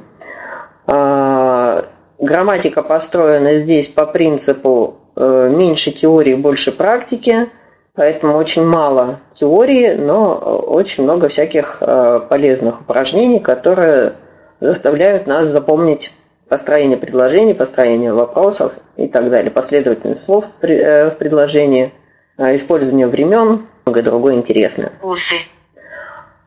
А, 0.86 1.86
грамматика 2.18 2.82
построена 2.82 3.56
здесь 3.56 3.88
по 3.88 4.06
принципу 4.06 4.96
э, 5.16 5.48
меньше 5.50 5.90
теории, 5.90 6.34
больше 6.34 6.72
практики, 6.72 7.48
поэтому 7.94 8.36
очень 8.36 8.64
мало 8.64 9.20
теории, 9.38 9.94
но 9.94 10.32
очень 10.34 11.04
много 11.04 11.28
всяких 11.28 11.78
э, 11.80 12.20
полезных 12.28 12.82
упражнений, 12.82 13.40
которые 13.40 14.14
заставляют 14.60 15.26
нас 15.26 15.48
запомнить 15.48 16.12
построение 16.50 16.98
предложений, 16.98 17.54
построение 17.54 18.12
вопросов 18.12 18.72
и 18.96 19.06
так 19.06 19.30
далее, 19.30 19.52
последовательность 19.52 20.24
слов 20.24 20.44
в 20.60 20.64
э, 20.64 21.12
предложении, 21.12 21.92
использование 22.36 23.06
времен, 23.06 23.68
многое 23.86 24.02
другое 24.02 24.34
интересное. 24.34 24.92
Курсы. 25.00 25.36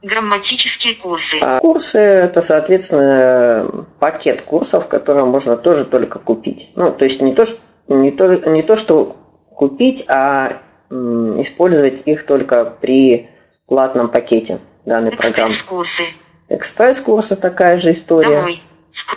Грамматические 0.01 0.95
курсы. 0.95 1.37
А 1.41 1.59
курсы– 1.59 1.97
это, 1.99 2.41
соответственно, 2.41 3.85
пакет 3.99 4.41
курсов, 4.41 4.89
которые 4.89 5.23
можно 5.23 5.55
тоже 5.55 5.85
только 5.85 6.19
купить. 6.19 6.71
Ну, 6.75 6.91
то 6.91 7.05
есть 7.05 7.21
не 7.21 7.33
то, 7.33 7.45
что, 7.45 7.61
не 7.87 8.11
то, 8.11 8.27
не 8.27 8.63
то 8.63 8.75
что 8.75 9.15
купить, 9.55 10.03
а 10.09 10.57
использовать 10.91 12.05
их 12.05 12.25
только 12.25 12.65
при 12.65 13.29
платном 13.67 14.09
пакете 14.09 14.59
данной 14.85 15.11
программы. 15.11 15.49
Экспресс-курсы. 15.49 16.03
Экспресс-курсы– 16.49 17.35
такая 17.37 17.79
же 17.79 17.93
история. 17.93 18.39
Домой. 18.39 18.61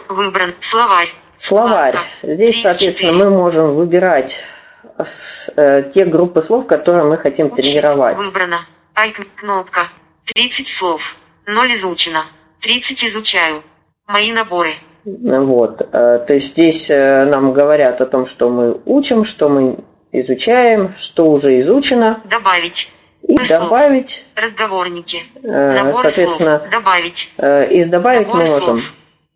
Выбран. 0.09 0.55
Словарь. 0.61 1.09
Словарь. 1.37 1.97
Здесь, 2.23 2.63
34. 2.63 2.63
соответственно, 2.63 3.13
мы 3.13 3.31
можем 3.31 3.75
выбирать 3.75 4.43
э, 5.57 5.91
те 5.95 6.05
группы 6.07 6.43
слов, 6.43 6.67
которые 6.67 7.05
мы 7.05 7.19
хотим 7.19 7.47
Учить. 7.53 7.73
тренировать. 7.73 8.17
Выбрано. 8.17 8.67
Айк. 8.95 9.21
Кнопка. 9.37 9.89
30 10.35 10.69
слов. 10.69 11.17
0 11.47 11.75
изучено. 11.75 12.25
30 12.61 13.05
изучаю. 13.05 13.63
Мои 14.07 14.33
наборы. 14.33 14.75
Вот. 15.05 15.83
э, 15.93 16.25
То 16.27 16.35
есть 16.35 16.49
здесь 16.53 16.89
э, 16.91 17.25
нам 17.27 17.53
говорят 17.53 18.01
о 18.01 18.07
том, 18.07 18.27
что 18.27 18.49
мы 18.49 18.81
учим, 18.87 19.25
что 19.25 19.49
мы 19.49 19.79
изучаем, 20.13 20.95
что 20.97 21.31
уже 21.31 21.61
изучено, 21.61 22.21
Добавить. 22.25 22.91
и 23.23 23.37
Слов. 23.45 23.49
добавить, 23.49 24.25
Разговорники. 24.35 25.23
Набор 25.43 26.03
соответственно, 26.03 26.59
слов. 26.61 26.71
Добавить. 26.71 27.35
из 27.39 27.89
добавить 27.89 28.27
Набор 28.29 28.41
мы 28.43 28.47
можем 28.51 28.81
слов. 28.81 28.93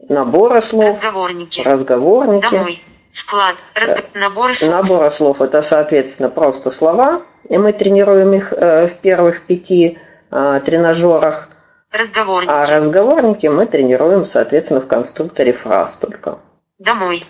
Набора 0.09 0.61
слов, 0.61 0.97
Разговорники. 0.97 1.61
разговорники. 1.61 2.43
Домой. 2.51 2.83
Вклад. 3.13 3.57
Разг... 3.75 4.05
Наборы 4.15 4.55
слов. 4.55 4.71
Набора 4.71 5.11
слов 5.11 5.41
это, 5.41 5.63
соответственно, 5.63 6.29
просто 6.29 6.71
слова, 6.71 7.23
и 7.49 7.59
мы 7.59 7.73
тренируем 7.73 8.33
их 8.35 8.53
э, 8.53 8.87
в 8.89 8.99
первых 9.01 9.47
пяти 9.47 9.99
э, 10.31 10.61
тренажерах, 10.65 11.49
Разговорники. 11.91 12.53
а 12.53 12.65
разговорники 12.67 13.47
мы 13.49 13.67
тренируем, 13.67 14.25
соответственно, 14.25 14.81
в 14.81 14.87
конструкторе 14.87 15.53
фраз 15.55 15.93
только. 16.01 16.39
Домой. 16.79 17.25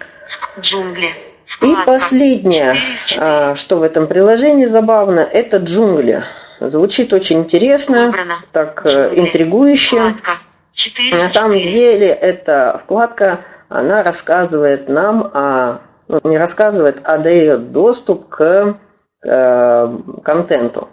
Джунгли. 0.61 1.07
И 1.07 1.75
Вкладка. 1.75 1.85
последнее, 1.87 2.75
Четыре 2.75 2.93
из 2.93 3.05
четыре. 3.05 3.27
а, 3.27 3.55
что 3.57 3.77
в 3.79 3.83
этом 3.83 4.07
приложении 4.07 4.67
забавно, 4.67 5.21
это 5.21 5.57
джунгли. 5.57 6.25
Звучит 6.61 7.13
очень 7.15 7.41
интересно, 7.41 8.07
Выбрано. 8.07 8.45
так 8.53 8.83
э, 8.85 8.89
Джунгли. 8.89 9.21
интригующе. 9.21 9.97
Вкладка. 9.97 10.33
4 10.73 11.17
На 11.17 11.29
самом 11.29 11.53
4. 11.53 11.73
деле 11.73 12.09
эта 12.09 12.81
вкладка, 12.85 13.41
она 13.69 14.03
рассказывает 14.03 14.89
нам 14.89 15.23
о, 15.35 15.81
ну, 16.09 16.21
не 16.25 16.39
рассказывает, 16.39 17.01
а 17.05 17.19
дает 17.19 17.73
доступ 17.73 18.29
к 18.29 18.77
э, 19.25 19.99
контенту 20.23 20.89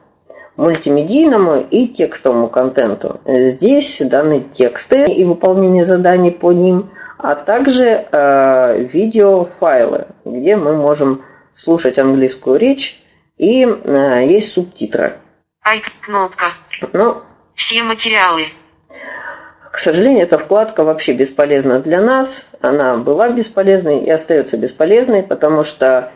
мультимедийному 0.57 1.61
и 1.69 1.87
текстовому 1.87 2.49
контенту. 2.49 3.21
Здесь 3.25 4.01
даны 4.01 4.41
тексты 4.41 5.05
и 5.05 5.23
выполнение 5.23 5.85
заданий 5.85 6.31
по 6.31 6.51
ним, 6.51 6.89
а 7.17 7.35
также 7.35 7.85
э, 7.85 8.81
видеофайлы, 8.91 10.07
где 10.25 10.55
мы 10.55 10.75
можем 10.75 11.23
слушать 11.55 11.97
английскую 11.97 12.57
речь 12.59 13.01
и 13.37 13.65
э, 13.65 14.25
есть 14.27 14.53
субтитры. 14.53 15.17
Айк. 15.61 15.83
Кнопка. 16.01 16.45
Но 16.93 17.23
Все 17.53 17.83
материалы. 17.83 18.45
К 19.77 19.79
сожалению, 19.79 20.23
эта 20.23 20.39
вкладка 20.39 20.83
вообще 20.83 21.13
бесполезна 21.13 21.79
для 21.79 22.01
нас. 22.01 22.49
Она 22.61 22.97
была 22.97 23.29
бесполезной 23.29 23.99
и 23.99 24.09
остается 24.09 24.57
бесполезной, 24.57 25.21
потому 25.21 25.63
что 25.63 26.09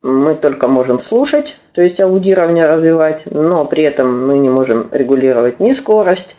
мы 0.00 0.34
только 0.34 0.68
можем 0.68 0.98
слушать, 0.98 1.54
то 1.72 1.82
есть 1.82 2.00
аудирование 2.00 2.66
развивать, 2.66 3.24
но 3.26 3.66
при 3.66 3.82
этом 3.82 4.26
мы 4.26 4.38
не 4.38 4.48
можем 4.48 4.88
регулировать 4.90 5.60
ни 5.60 5.72
скорость, 5.72 6.34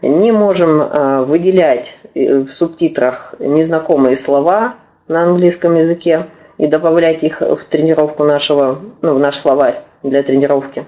не 0.00 0.32
можем 0.32 0.80
э, 0.80 1.24
выделять 1.24 1.94
э, 2.14 2.38
в 2.38 2.48
субтитрах 2.48 3.34
незнакомые 3.38 4.16
слова 4.16 4.76
на 5.08 5.24
английском 5.24 5.74
языке 5.74 6.28
и 6.56 6.68
добавлять 6.68 7.22
их 7.22 7.42
в 7.42 7.64
тренировку 7.68 8.24
нашего, 8.24 8.80
ну, 9.02 9.16
в 9.16 9.18
наш 9.18 9.36
словарь 9.36 9.82
для 10.02 10.22
тренировки. 10.22 10.86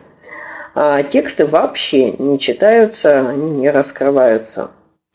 А 0.74 1.02
тексты 1.02 1.44
вообще 1.44 2.12
не 2.12 2.38
читаются, 2.38 3.18
они 3.18 3.50
не 3.50 3.68
раскрываются. 3.68 4.70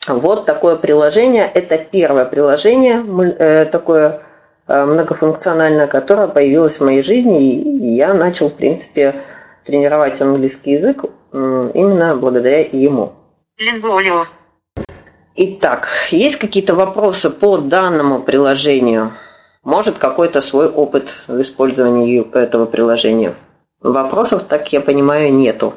Вот 0.08 0.46
такое 0.46 0.76
приложение. 0.76 1.50
Это 1.52 1.78
первое 1.78 2.24
приложение 2.24 3.04
э, 3.38 3.66
такое 3.66 4.22
э, 4.66 4.84
многофункциональное, 4.84 5.86
которое 5.86 6.28
появилось 6.28 6.80
в 6.80 6.84
моей 6.84 7.02
жизни, 7.02 7.52
и 7.52 7.94
я 7.94 8.14
начал, 8.14 8.48
в 8.48 8.54
принципе, 8.54 9.22
тренировать 9.66 10.20
английский 10.20 10.72
язык 10.72 11.04
именно 11.32 12.16
благодаря 12.16 12.60
ему. 12.60 13.12
Линголио. 13.58 14.24
Итак, 15.36 15.88
есть 16.10 16.36
какие-то 16.36 16.74
вопросы 16.74 17.30
по 17.30 17.58
данному 17.58 18.22
приложению? 18.22 19.12
Может, 19.62 19.98
какой-то 19.98 20.40
свой 20.40 20.68
опыт 20.68 21.10
в 21.28 21.40
использовании 21.40 22.26
этого 22.36 22.64
приложения? 22.66 23.34
Вопросов, 23.80 24.44
так 24.44 24.72
я 24.72 24.80
понимаю, 24.80 25.32
нету. 25.32 25.74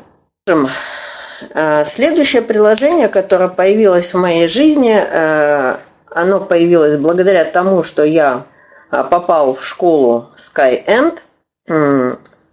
Э, 1.51 1.83
Следующее 1.83 2.41
приложение, 2.41 3.07
которое 3.07 3.49
появилось 3.49 4.13
в 4.13 4.19
моей 4.19 4.47
жизни, 4.47 4.95
э, 4.95 5.77
оно 6.09 6.39
появилось 6.41 6.99
благодаря 6.99 7.45
тому, 7.45 7.83
что 7.83 8.03
я 8.03 8.45
э, 8.91 9.03
попал 9.03 9.55
в 9.55 9.63
школу 9.63 10.29
SkyEnd. 10.37 11.19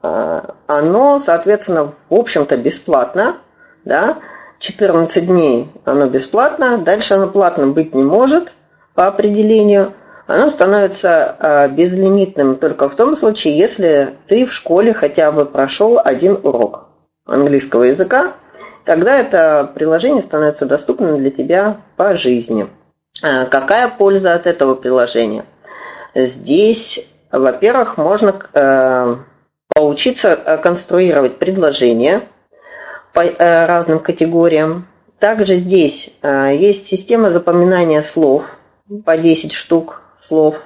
Оно, 0.03 1.19
соответственно, 1.19 1.93
в 2.09 2.15
общем-то 2.15 2.57
бесплатно, 2.57 3.37
да, 3.85 4.19
14 4.61 5.27
дней 5.27 5.71
оно 5.85 6.07
бесплатно, 6.07 6.79
дальше 6.79 7.15
оно 7.15 7.27
платно 7.27 7.67
быть 7.67 7.95
не 7.95 8.03
может 8.03 8.53
по 8.95 9.09
определению. 9.09 9.93
оно 10.27 10.49
становится 10.49 11.69
безлимитным 11.73 12.57
только 12.57 12.89
в 12.89 12.95
том 12.95 13.15
случае, 13.15 13.59
если 13.59 14.15
ты 14.27 14.47
в 14.47 14.55
школе 14.55 14.95
хотя 14.95 15.33
бы 15.33 15.45
прошел 15.45 16.01
один 16.03 16.39
урок 16.43 16.87
английского 17.27 17.83
языка, 17.83 18.35
тогда 18.85 19.17
это 19.19 19.71
приложение 19.75 20.23
становится 20.23 20.67
доступным 20.67 21.19
для 21.19 21.31
тебя 21.31 21.81
по 21.97 22.15
жизни. 22.17 22.69
Э, 23.23 23.47
какая 23.47 23.89
польза 23.89 24.35
от 24.35 24.47
этого 24.47 24.75
приложения? 24.75 25.45
Здесь, 26.15 27.09
во-первых, 27.31 27.97
можно 27.97 28.35
э, 28.53 29.17
поучиться 29.75 30.59
конструировать 30.63 31.39
предложения 31.39 32.23
по 33.13 33.25
разным 33.39 33.99
категориям. 33.99 34.89
Также 35.19 35.57
здесь 35.57 36.17
есть 36.23 36.87
система 36.87 37.31
запоминания 37.31 38.03
слов 38.03 38.45
по 39.05 39.19
10 39.19 39.53
штук 39.53 40.03
слов 40.27 40.57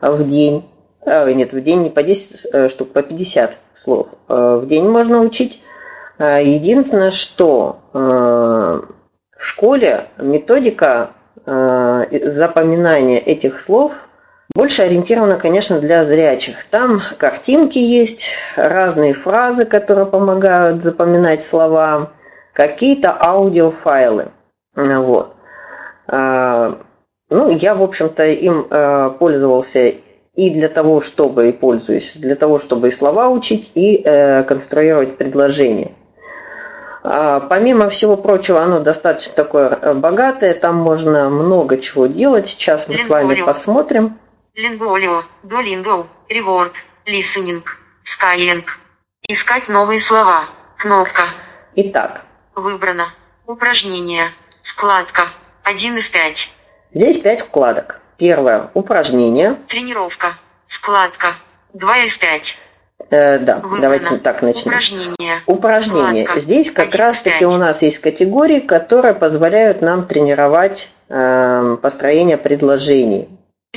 в 0.00 0.28
день. 0.28 0.68
Нет, 1.06 1.52
в 1.52 1.60
день 1.60 1.82
не 1.82 1.90
по 1.90 2.02
10 2.02 2.70
штук, 2.70 2.92
по 2.92 3.02
50 3.02 3.56
слов 3.82 4.08
в 4.28 4.66
день 4.66 4.88
можно 4.88 5.20
учить. 5.20 5.62
А, 6.18 6.40
единственное, 6.40 7.10
что 7.10 7.80
э, 7.92 7.98
в 7.98 9.44
школе 9.44 10.04
методика 10.18 11.10
э, 11.44 12.28
запоминания 12.28 13.18
этих 13.18 13.60
слов 13.60 13.92
больше 14.54 14.82
ориентирована, 14.82 15.38
конечно, 15.38 15.80
для 15.80 16.04
зрячих. 16.04 16.66
Там 16.70 17.02
картинки 17.18 17.78
есть, 17.78 18.34
разные 18.54 19.14
фразы, 19.14 19.64
которые 19.64 20.06
помогают 20.06 20.82
запоминать 20.82 21.44
слова, 21.44 22.12
какие-то 22.52 23.16
аудиофайлы. 23.18 24.28
Вот. 24.76 25.34
Ну, 26.06 27.50
я, 27.50 27.74
в 27.74 27.82
общем-то, 27.82 28.26
им 28.26 28.66
э, 28.70 29.10
пользовался 29.18 29.94
и 30.34 30.50
для 30.50 30.68
того, 30.68 31.00
чтобы, 31.00 31.48
и 31.48 31.52
пользуюсь, 31.52 32.12
для 32.14 32.36
того, 32.36 32.58
чтобы 32.58 32.88
и 32.88 32.92
слова 32.92 33.30
учить, 33.30 33.72
и 33.74 34.02
конструировать 34.46 35.16
предложения. 35.16 35.92
А, 37.06 37.40
помимо 37.40 37.90
всего 37.90 38.16
прочего, 38.16 38.62
оно 38.62 38.80
достаточно 38.80 39.34
такое 39.34 39.68
э, 39.68 39.92
богатое, 39.92 40.54
там 40.54 40.76
можно 40.76 41.28
много 41.28 41.76
чего 41.76 42.06
делать. 42.06 42.48
Сейчас 42.48 42.88
мы 42.88 42.96
с 42.96 43.08
вами 43.08 43.42
посмотрим. 43.42 44.18
Линголио, 44.54 45.24
Duolingo, 45.42 46.06
Reward, 46.30 46.72
Listening, 47.06 47.62
Skyeng. 48.04 48.64
Искать 49.28 49.68
новые 49.68 50.00
слова. 50.00 50.46
Кнопка. 50.78 51.24
Итак. 51.74 52.22
Выбрано. 52.54 53.12
Упражнение. 53.46 54.30
Вкладка. 54.62 55.24
1 55.64 55.98
из 55.98 56.08
5. 56.08 56.52
Здесь 56.94 57.18
5 57.18 57.42
вкладок. 57.42 58.00
Первое. 58.16 58.70
Упражнение. 58.72 59.58
Тренировка. 59.68 60.34
Вкладка. 60.68 61.34
2 61.74 61.98
из 61.98 62.16
5. 62.16 62.60
Э, 63.10 63.38
да, 63.38 63.56
Выбрано. 63.56 63.80
давайте 63.80 64.16
так 64.18 64.42
начнем. 64.42 64.72
Упражнение. 64.72 65.42
Упражнение. 65.46 66.24
Вкладка. 66.24 66.40
Здесь 66.40 66.70
как 66.70 66.94
раз-таки 66.94 67.44
у 67.44 67.56
нас 67.56 67.82
есть 67.82 67.98
категории, 67.98 68.60
которые 68.60 69.14
позволяют 69.14 69.82
нам 69.82 70.06
тренировать 70.06 70.88
э, 71.08 71.76
построение 71.80 72.36
предложений. 72.36 73.28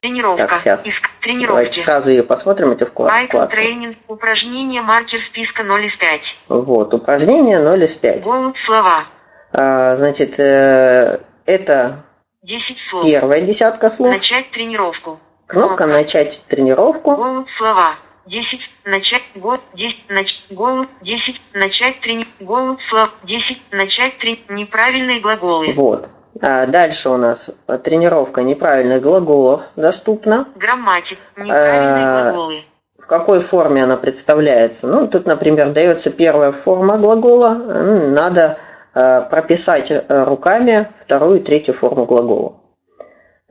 Тренировка. 0.01 0.47
Так, 0.47 0.61
сейчас. 0.61 0.85
Иск... 0.85 1.09
Тренировки. 1.21 1.47
Давайте 1.47 1.81
сразу 1.81 2.09
ее 2.09 2.23
посмотрим, 2.23 2.71
эти 2.71 2.83
вкладки. 2.83 3.35
Icon 3.35 3.47
тренинг. 3.49 3.95
Упражнение 4.07 4.81
маркер 4.81 5.19
списка 5.19 5.63
0 5.63 5.85
из 5.85 5.97
5. 5.97 6.39
Вот, 6.49 6.93
упражнение 6.93 7.59
0 7.59 7.83
из 7.83 7.93
5. 7.95 8.21
Голод 8.21 8.57
слова. 8.57 9.05
А, 9.51 9.95
значит, 9.95 10.39
э, 10.39 11.19
это 11.45 12.03
10 12.43 12.79
слов. 12.79 13.05
первая 13.05 13.41
десятка 13.41 13.89
слов. 13.89 14.11
Начать 14.11 14.51
тренировку. 14.51 15.19
Кнопка, 15.47 15.77
Кнопка. 15.77 15.87
«Начать 15.87 16.41
тренировку». 16.47 17.15
Голод 17.15 17.49
слова. 17.49 17.95
10, 18.27 18.81
начать, 18.85 19.23
год, 19.35 19.61
10, 19.73 20.09
нач, 20.09 20.43
голод, 20.49 20.87
10, 21.01 21.41
начать, 21.53 21.99
трени, 22.01 22.25
голод, 22.39 22.81
слав, 22.81 23.15
10, 23.23 23.71
начать, 23.71 24.17
трени, 24.17 24.39
неправильные 24.49 25.19
глаголы. 25.19 25.73
Вот. 25.73 26.09
А 26.41 26.65
дальше 26.67 27.09
у 27.09 27.17
нас 27.17 27.49
тренировка 27.83 28.43
неправильных 28.43 29.01
глаголов 29.01 29.61
доступна. 29.75 30.47
Грамматик, 30.55 31.17
неправильные 31.37 32.05
а, 32.05 32.23
глаголы. 32.23 32.61
В 32.99 33.07
какой 33.07 33.41
форме 33.41 33.83
она 33.83 33.97
представляется? 33.97 34.87
Ну, 34.87 35.07
тут, 35.07 35.25
например, 35.25 35.71
дается 35.71 36.11
первая 36.11 36.51
форма 36.51 36.97
глагола. 36.97 37.53
Надо 37.53 38.59
а, 38.93 39.21
прописать 39.21 39.89
э, 39.89 40.03
руками 40.09 40.89
вторую 41.05 41.39
и 41.39 41.43
третью 41.43 41.73
форму 41.73 42.05
глагола. 42.05 42.57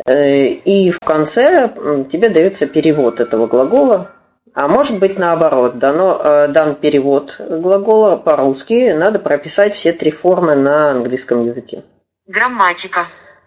Э, 0.06 0.44
и 0.46 0.90
в 0.90 1.00
конце 1.00 1.72
тебе 2.12 2.28
дается 2.28 2.66
перевод 2.66 3.18
этого 3.18 3.46
глагола 3.46 4.12
а 4.56 4.68
может 4.68 4.98
быть 5.00 5.18
наоборот, 5.18 5.78
дано, 5.78 6.18
э, 6.18 6.48
дан 6.48 6.76
перевод 6.76 7.36
глагола 7.38 8.16
по-русски, 8.16 8.90
надо 8.92 9.18
прописать 9.18 9.74
все 9.74 9.92
три 9.92 10.10
формы 10.10 10.54
на 10.54 10.92
английском 10.92 11.44
языке. 11.44 11.84
Грамматика. 12.26 13.00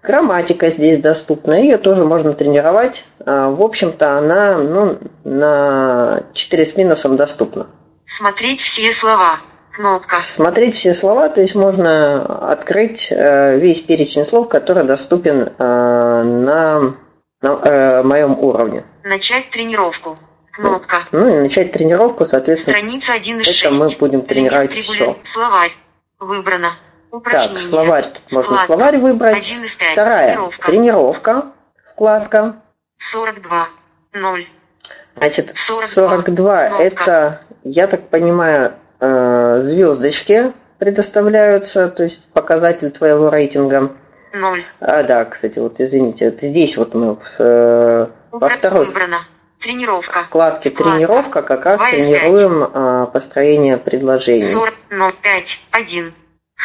Грамматика 0.03 0.69
здесь 0.69 1.01
доступна, 1.01 1.55
ее 1.55 1.79
тоже 1.79 2.05
можно 2.05 2.33
тренировать. 2.33 3.03
А, 3.25 3.49
в 3.49 3.59
общем-то, 3.63 4.19
она 4.19 4.59
ну, 4.59 4.99
на 5.23 6.25
4 6.33 6.65
с 6.67 6.77
минусом 6.77 7.17
доступна. 7.17 7.65
Смотреть 8.05 8.61
все 8.61 8.91
слова. 8.91 9.39
Кнопка. 9.75 10.17
Смотреть 10.21 10.75
все 10.75 10.93
слова, 10.93 11.29
то 11.29 11.41
есть 11.41 11.55
можно 11.55 12.51
открыть 12.51 13.11
э, 13.11 13.57
весь 13.57 13.79
перечень 13.79 14.25
слов, 14.25 14.47
который 14.47 14.83
доступен 14.85 15.41
э, 15.41 15.53
на, 15.57 16.95
на 17.41 18.03
моем 18.03 18.37
уровне. 18.37 18.85
Начать 19.03 19.49
тренировку. 19.49 20.19
Кнопка. 20.61 21.03
Ну 21.11 21.27
и 21.27 21.39
начать 21.41 21.71
тренировку, 21.71 22.25
соответственно. 22.25 22.77
Страница 22.77 23.13
1 23.13 23.39
из 23.39 23.47
это 23.47 23.53
6. 23.53 23.79
мы 23.79 23.87
будем 23.99 24.21
тренировать 24.23 24.73
все. 24.73 25.17
Словарь. 25.23 25.71
Выбрано. 26.19 26.73
Упражнение. 27.11 27.61
Так, 27.61 27.69
словарь. 27.69 28.05
Можно 28.31 28.43
Вкладка. 28.43 28.65
словарь 28.65 28.97
выбрать. 28.97 29.37
1 29.37 29.63
из 29.63 29.75
5. 29.75 29.91
Вторая. 29.93 30.35
Тренировка. 30.35 30.65
Тренировка. 30.65 31.45
Вкладка. 31.91 32.55
42. 32.97 33.67
0. 34.13 34.47
Значит, 35.15 35.57
42, 35.57 36.09
42 36.09 36.63
это, 36.79 37.41
я 37.63 37.87
так 37.87 38.07
понимаю, 38.09 38.73
э, 38.99 39.59
звездочки 39.63 40.53
предоставляются, 40.77 41.89
то 41.89 42.03
есть 42.03 42.23
показатель 42.31 42.91
твоего 42.91 43.29
рейтинга. 43.29 43.91
Ноль. 44.33 44.63
А, 44.79 45.03
да, 45.03 45.25
кстати, 45.25 45.59
вот 45.59 45.79
извините, 45.81 46.29
вот 46.29 46.41
здесь 46.41 46.77
вот 46.77 46.93
мы 46.93 47.17
э, 47.39 48.07
во 48.31 48.49
второй. 48.49 48.85
Выбрано. 48.85 49.25
Тренировка. 49.61 50.23
Вкладке 50.23 50.69
Вкладка. 50.69 50.95
тренировка 50.97 51.41
как 51.41 51.65
раз 51.65 51.81
тренируем 51.89 52.69
а, 52.73 53.05
построение 53.07 53.77
предложений. 53.77 54.43
40, 54.43 54.73
05, 55.21 55.59
1. 55.71 56.13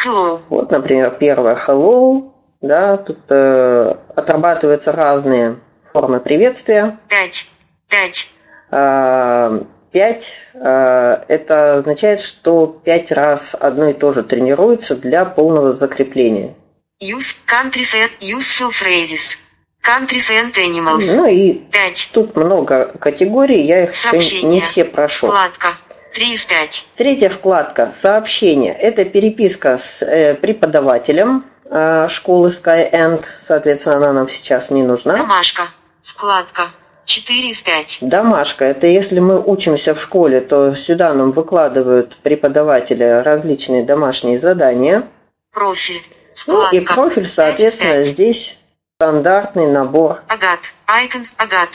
Hello. 0.05 0.39
Вот, 0.49 0.71
например, 0.71 1.11
первое 1.19 1.55
hello. 1.55 2.31
Да, 2.61 2.97
тут 2.97 3.19
э, 3.29 3.95
отрабатываются 4.15 4.91
разные 4.91 5.59
формы 5.91 6.19
приветствия. 6.19 6.97
5. 7.09 7.49
5. 7.89 8.29
А, 8.71 9.63
5 9.91 10.33
а, 10.55 11.25
это 11.27 11.75
означает, 11.75 12.21
что 12.21 12.67
5 12.83 13.11
раз 13.11 13.55
одно 13.59 13.89
и 13.89 13.93
то 13.93 14.13
же 14.13 14.23
тренируется 14.23 14.95
для 14.95 15.25
полного 15.25 15.73
закрепления. 15.73 16.55
Use 17.01 17.35
countries 17.45 17.93
and 17.93 18.09
useful 18.21 18.71
phrases. 18.71 19.44
Countries 19.85 20.29
and 20.31 20.53
Animals. 20.55 21.03
Ну 21.15 21.27
и 21.27 21.53
5. 21.53 22.09
тут 22.13 22.35
много 22.35 22.91
категорий, 22.99 23.65
я 23.65 23.83
их 23.83 23.95
Сообщения. 23.95 24.55
не 24.55 24.61
все 24.61 24.83
прошел. 24.85 25.29
Вкладка. 25.29 25.75
3 26.15 26.33
из 26.33 26.45
5. 26.45 26.87
Третья 26.95 27.29
вкладка 27.29 27.93
«Сообщение». 28.01 28.73
Это 28.73 29.03
переписка 29.03 29.77
с 29.77 30.01
э, 30.01 30.33
преподавателем 30.35 31.43
э, 31.65 32.07
школы 32.09 32.49
SkyEnd. 32.49 33.25
Соответственно, 33.45 33.97
она 33.97 34.13
нам 34.13 34.29
сейчас 34.29 34.69
не 34.69 34.81
нужна. 34.81 35.17
Домашка. 35.17 35.63
Вкладка. 36.03 36.69
4 37.03 37.49
из 37.49 37.61
5. 37.61 37.97
Домашка. 38.01 38.63
Это 38.63 38.87
если 38.87 39.19
мы 39.19 39.41
учимся 39.41 39.93
в 39.93 40.01
школе, 40.01 40.39
то 40.39 40.73
сюда 40.75 41.13
нам 41.13 41.31
выкладывают 41.31 42.17
преподаватели 42.23 43.03
различные 43.03 43.83
домашние 43.83 44.39
задания. 44.39 45.03
Профиль. 45.51 46.01
Вкладка. 46.33 46.75
Ну 46.75 46.81
и 46.81 46.85
профиль, 46.85 47.27
соответственно, 47.27 48.03
здесь 48.03 48.59
Стандартный 48.97 49.69
набор. 49.69 50.21
Агат. 50.29 50.59
Icons 50.87 51.33
Агат. 51.35 51.67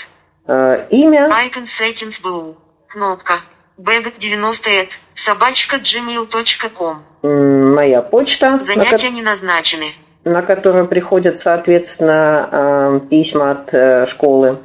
Э, 0.46 0.86
имя. 0.88 1.28
Icon 1.28 1.64
Settings 1.64 2.18
Blue. 2.24 2.54
Кнопка. 2.88 3.40
Бэгат 3.76 4.14
90 4.16 4.88
собачка 5.14 5.76
gmail.com. 5.76 7.02
Моя 7.74 8.00
почта. 8.00 8.58
Занятия 8.62 9.10
на, 9.10 9.14
не 9.14 9.20
назначены. 9.20 9.92
На 10.24 10.40
которую 10.40 10.88
приходят, 10.88 11.42
соответственно, 11.42 12.48
э, 12.50 13.00
письма 13.10 13.50
от 13.50 13.74
э, 13.74 14.06
школы. 14.06 14.60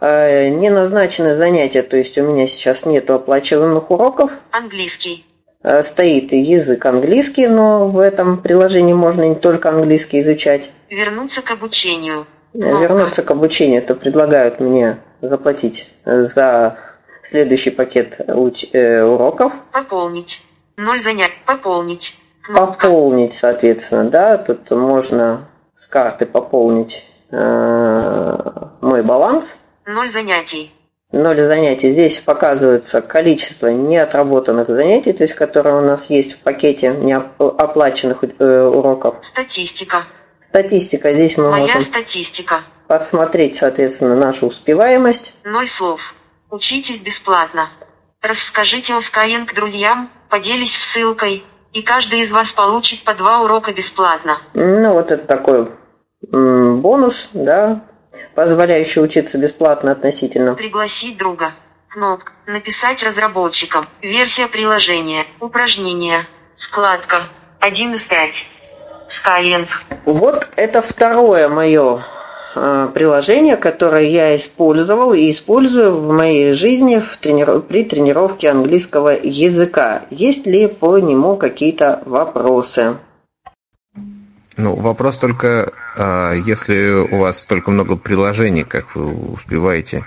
Э, 0.00 0.48
не 0.48 0.70
назначены 0.70 1.36
занятия, 1.36 1.82
то 1.82 1.96
есть 1.96 2.18
у 2.18 2.22
меня 2.22 2.48
сейчас 2.48 2.84
нет 2.84 3.08
оплачиваемых 3.10 3.92
уроков. 3.92 4.32
Английский. 4.50 5.24
Э, 5.62 5.82
стоит 5.82 6.32
язык 6.32 6.84
английский, 6.84 7.46
но 7.46 7.88
в 7.88 8.00
этом 8.00 8.42
приложении 8.42 8.92
можно 8.92 9.22
не 9.22 9.36
только 9.36 9.68
английский 9.68 10.20
изучать. 10.20 10.70
Вернуться 10.94 11.42
к 11.42 11.50
обучению. 11.50 12.26
вернуться 12.52 13.22
к 13.22 13.30
обучению, 13.30 13.82
то 13.82 13.94
предлагают 13.94 14.60
мне 14.60 14.98
заплатить 15.20 15.88
за 16.04 16.78
следующий 17.24 17.70
пакет 17.70 18.14
э, 18.18 19.02
уроков. 19.02 19.52
Пополнить. 19.72 20.42
Ноль 20.76 21.00
занять. 21.00 21.32
Пополнить. 21.46 22.16
Кнопка. 22.42 22.88
Пополнить, 22.88 23.34
соответственно, 23.34 24.10
да, 24.10 24.38
тут 24.38 24.70
можно 24.70 25.48
с 25.76 25.86
карты 25.88 26.26
пополнить 26.26 27.04
э, 27.30 28.36
мой 28.80 29.02
баланс. 29.02 29.56
Ноль 29.86 30.10
занятий. 30.10 30.70
Ноль 31.10 31.44
занятий. 31.44 31.90
Здесь 31.90 32.20
показывается 32.20 33.00
количество 33.00 33.68
неотработанных 33.68 34.68
занятий, 34.68 35.12
то 35.12 35.24
есть 35.24 35.34
которые 35.34 35.76
у 35.76 35.80
нас 35.80 36.06
есть 36.10 36.34
в 36.34 36.42
пакете 36.42 36.90
неоплаченных 36.90 38.22
э, 38.22 38.62
уроков. 38.62 39.16
Статистика. 39.22 39.98
Статистика. 40.58 41.12
Здесь 41.12 41.36
мы 41.36 41.50
Моя 41.50 41.62
можем 41.64 41.80
статистика. 41.80 42.60
посмотреть, 42.86 43.56
соответственно, 43.56 44.14
нашу 44.14 44.46
успеваемость. 44.46 45.34
Ноль 45.42 45.66
слов. 45.66 46.14
Учитесь 46.48 47.00
бесплатно. 47.00 47.70
Расскажите 48.22 48.94
о 48.94 48.98
Skyeng 48.98 49.52
друзьям, 49.52 50.08
поделись 50.30 50.76
ссылкой, 50.76 51.42
и 51.72 51.82
каждый 51.82 52.20
из 52.20 52.30
вас 52.30 52.52
получит 52.52 53.02
по 53.02 53.14
два 53.14 53.40
урока 53.40 53.72
бесплатно. 53.72 54.38
Ну, 54.54 54.92
вот 54.92 55.10
это 55.10 55.26
такой 55.26 55.72
м, 56.32 56.80
бонус, 56.80 57.30
да, 57.32 57.84
позволяющий 58.36 59.00
учиться 59.00 59.38
бесплатно 59.38 59.90
относительно. 59.90 60.54
Пригласить 60.54 61.18
друга. 61.18 61.50
Кнопка. 61.88 62.32
Написать 62.46 63.02
разработчикам. 63.02 63.86
Версия 64.02 64.46
приложения. 64.46 65.24
Упражнения. 65.40 66.28
Вкладка. 66.56 67.24
1 67.58 67.94
из 67.94 68.06
5. 68.06 68.50
Skyeng. 69.08 69.66
Вот 70.04 70.48
это 70.56 70.82
второе 70.82 71.48
мое 71.48 72.04
э, 72.54 72.88
приложение, 72.94 73.56
которое 73.56 74.08
я 74.10 74.36
использовал 74.36 75.12
и 75.12 75.30
использую 75.30 76.00
в 76.00 76.12
моей 76.12 76.52
жизни 76.52 76.98
в 76.98 77.18
трениров- 77.18 77.66
при 77.66 77.84
тренировке 77.84 78.50
английского 78.50 79.10
языка. 79.10 80.02
Есть 80.10 80.46
ли 80.46 80.68
по 80.68 80.98
нему 80.98 81.36
какие-то 81.36 82.02
вопросы? 82.06 82.96
Ну, 84.56 84.76
вопрос 84.76 85.18
только, 85.18 85.72
а, 85.96 86.32
если 86.32 86.92
у 86.92 87.18
вас 87.18 87.40
столько 87.40 87.72
много 87.72 87.96
приложений, 87.96 88.64
как 88.64 88.94
вы 88.94 89.32
успеваете 89.32 90.04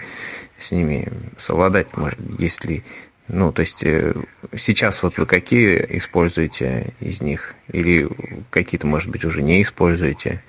с 0.57 0.71
ними 0.71 1.11
совладать, 1.37 1.95
может, 1.97 2.17
если, 2.39 2.83
ну, 3.27 3.51
то 3.51 3.61
есть 3.61 3.83
э, 3.83 4.13
сейчас 4.55 5.03
вот 5.03 5.17
вы 5.17 5.25
какие 5.25 5.85
используете 5.97 6.93
из 6.99 7.21
них, 7.21 7.55
или 7.71 8.07
какие-то, 8.49 8.87
может 8.87 9.09
быть, 9.09 9.25
уже 9.25 9.41
не 9.41 9.61
используете, 9.61 10.43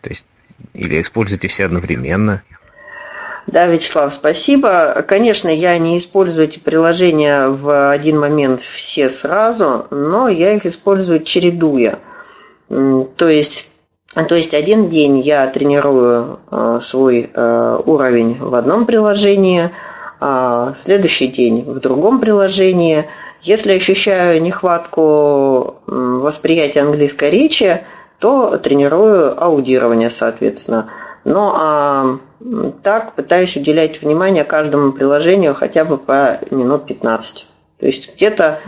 то 0.00 0.10
есть, 0.10 0.26
или 0.72 1.00
используете 1.00 1.48
все 1.48 1.64
одновременно? 1.64 2.42
Да, 3.46 3.66
Вячеслав, 3.66 4.14
спасибо. 4.14 5.04
Конечно, 5.06 5.48
я 5.48 5.76
не 5.78 5.98
использую 5.98 6.46
эти 6.46 6.58
приложения 6.58 7.48
в 7.48 7.90
один 7.90 8.20
момент 8.20 8.60
все 8.60 9.10
сразу, 9.10 9.86
но 9.90 10.28
я 10.28 10.54
их 10.54 10.64
использую 10.64 11.24
чередуя. 11.24 11.98
То 12.68 13.28
есть, 13.28 13.70
то 14.14 14.34
есть 14.34 14.54
один 14.54 14.88
день 14.90 15.20
я 15.20 15.46
тренирую 15.48 16.38
э, 16.50 16.78
свой 16.82 17.30
э, 17.34 17.80
уровень 17.84 18.38
в 18.38 18.54
одном 18.54 18.86
приложении, 18.86 19.70
следующий 20.76 21.28
день 21.28 21.62
в 21.62 21.80
другом 21.80 22.20
приложении. 22.20 23.06
Если 23.42 23.72
ощущаю 23.72 24.40
нехватку 24.40 25.76
восприятия 25.86 26.82
английской 26.82 27.30
речи, 27.30 27.82
то 28.18 28.56
тренирую 28.58 29.42
аудирование, 29.42 30.10
соответственно. 30.10 30.90
Ну 31.24 31.52
а 31.54 32.18
так 32.82 33.14
пытаюсь 33.14 33.56
уделять 33.56 34.02
внимание 34.02 34.44
каждому 34.44 34.92
приложению 34.92 35.54
хотя 35.54 35.84
бы 35.84 35.98
по 35.98 36.40
минут 36.50 36.86
15. 36.86 37.46
То 37.78 37.86
есть 37.86 38.14
где-то 38.14 38.60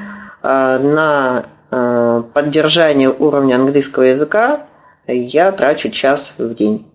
э, 0.43 0.79
на 0.79 1.47
э, 1.71 2.23
поддержание 2.33 3.11
уровня 3.11 3.57
английского 3.57 4.05
языка 4.05 4.67
я 5.07 5.53
трачу 5.53 5.91
час 5.91 6.35
в 6.39 6.55
день. 6.55 6.87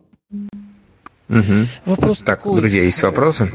Мгм. 1.28 1.68
Вопрос 1.86 2.20
Так, 2.20 2.40
такой. 2.40 2.60
друзья, 2.60 2.84
есть 2.84 3.02
вопросы? 3.04 3.52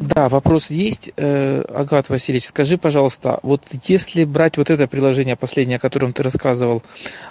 Да, 0.00 0.28
вопрос 0.28 0.70
есть. 0.70 1.12
Э, 1.16 1.60
Агат 1.60 2.08
Васильевич, 2.08 2.46
скажи, 2.46 2.76
пожалуйста, 2.76 3.38
вот 3.42 3.62
если 3.84 4.24
брать 4.24 4.56
вот 4.56 4.68
это 4.70 4.88
приложение 4.88 5.36
последнее, 5.36 5.76
о 5.76 5.80
котором 5.80 6.12
ты 6.12 6.22
рассказывал, 6.22 6.82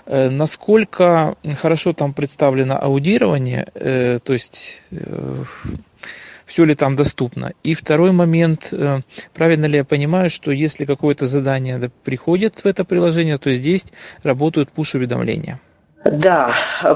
э, 0.06 0.30
насколько 0.30 1.36
хорошо 1.60 1.92
там 1.94 2.14
представлено 2.14 2.78
аудирование, 2.80 3.68
э, 3.74 4.20
то 4.24 4.34
есть 4.34 4.82
все 6.46 6.64
ли 6.64 6.76
там 6.76 6.96
доступно? 6.96 7.52
И 7.64 7.74
второй 7.74 8.12
момент, 8.12 8.74
правильно 9.34 9.66
ли 9.66 9.78
я 9.78 9.84
понимаю, 9.84 10.30
что 10.30 10.52
если 10.52 10.86
какое-то 10.86 11.26
задание 11.26 11.80
да, 11.80 11.90
приходит 12.04 12.64
в 12.64 12.66
это 12.66 12.86
приложение, 12.86 13.38
то 13.38 13.52
здесь 13.54 13.86
работают 14.24 14.72
пуш-уведомления? 14.72 15.60
Да, 16.06 16.54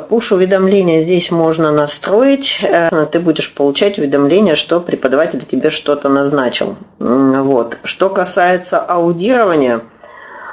пуш-уведомления 0.10 1.02
здесь 1.02 1.32
можно 1.32 1.72
настроить. 1.72 2.60
Э, 2.62 2.90
Ты 3.10 3.20
будешь 3.22 3.54
получать 3.54 3.98
уведомления, 3.98 4.56
что 4.56 4.82
преподаватель 4.82 5.46
тебе 5.46 5.70
что-то 5.70 6.10
назначил. 6.10 6.76
Вот. 7.00 7.78
Что 7.84 8.10
касается 8.10 8.80
аудирования, 8.80 9.80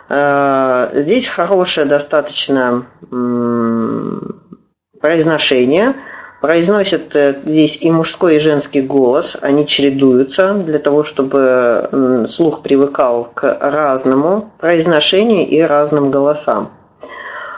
э, 0.09 0.91
здесь 1.03 1.27
хорошее 1.27 1.87
достаточно 1.87 2.87
произношение. 5.01 5.95
Произносят 6.41 7.17
э, 7.17 7.35
здесь 7.45 7.79
и 7.81 7.91
мужской, 7.91 8.37
и 8.37 8.41
женский 8.41 8.83
голос. 8.83 9.37
Они 9.41 9.67
чередуются 9.67 10.55
для 10.55 10.79
того, 10.79 11.03
чтобы 11.03 12.27
слух 12.31 12.63
привыкал 12.63 13.31
к 13.35 13.59
разному 13.61 14.53
произношению 14.59 15.49
и 15.49 15.61
разным 15.61 16.13
голосам. 16.13 16.71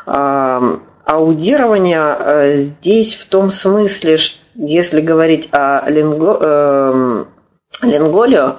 А, 0.07 0.81
Аудирование 1.05 2.17
э, 2.19 2.63
здесь 2.63 3.15
в 3.15 3.29
том 3.29 3.53
смысле, 3.53 4.17
ш- 4.17 4.39
если 4.57 5.01
говорить 5.01 5.49
о 5.53 5.89
линго, 5.89 6.37
эм, 6.41 7.29
линголио, 7.81 8.57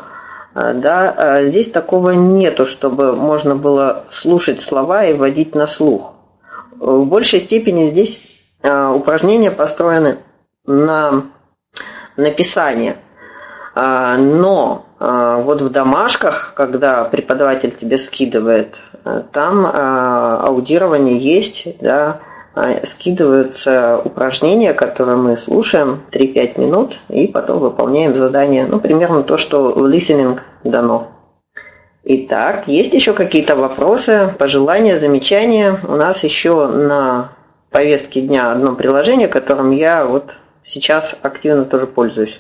э, 0.56 0.74
да, 0.76 1.14
э, 1.42 1.50
здесь 1.50 1.72
такого 1.72 2.12
нету, 2.12 2.66
чтобы 2.66 3.18
можно 3.18 3.58
было 3.58 4.06
слушать 4.10 4.62
слова 4.62 5.04
и 5.04 5.14
вводить 5.14 5.56
на 5.56 5.68
слух. 5.68 6.14
В 6.80 7.04
большей 7.04 7.42
степени 7.42 7.88
здесь 7.88 8.32
упражнения 8.64 9.52
построены 9.52 10.20
на 10.66 11.24
написание. 12.16 12.96
А, 13.76 14.16
Но 14.18 14.86
вот 15.00 15.62
в 15.62 15.70
домашках, 15.70 16.54
когда 16.56 17.04
преподаватель 17.04 17.72
тебе 17.72 17.98
скидывает, 17.98 18.76
там 19.32 19.66
а, 19.66 20.44
аудирование 20.48 21.18
есть, 21.18 21.80
да, 21.82 22.22
а, 22.56 22.86
скидываются 22.86 24.02
упражнения, 24.04 24.74
которые 24.74 25.16
мы 25.16 25.38
слушаем 25.38 26.02
3-5 26.12 26.60
минут 26.60 26.98
и 27.10 27.28
потом 27.28 27.60
выполняем 27.60 28.16
задание. 28.16 28.66
Ну, 28.66 28.80
примерно 28.80 29.24
то, 29.24 29.38
что 29.38 29.72
в 29.72 29.86
listening 29.86 30.40
дано. 30.64 31.10
Итак, 32.04 32.68
есть 32.68 32.94
еще 32.94 33.14
какие-то 33.14 33.56
вопросы, 33.56 34.34
пожелания, 34.40 34.96
замечания? 34.96 35.80
У 35.88 35.98
нас 35.98 36.24
еще 36.24 36.68
на 36.68 37.32
повестке 37.70 38.22
дня 38.22 38.52
одно 38.52 38.76
приложение, 38.76 39.28
которым 39.28 39.72
я 39.72 40.06
вот 40.06 40.34
сейчас 40.66 41.20
активно 41.22 41.66
тоже 41.66 41.86
пользуюсь. 41.86 42.40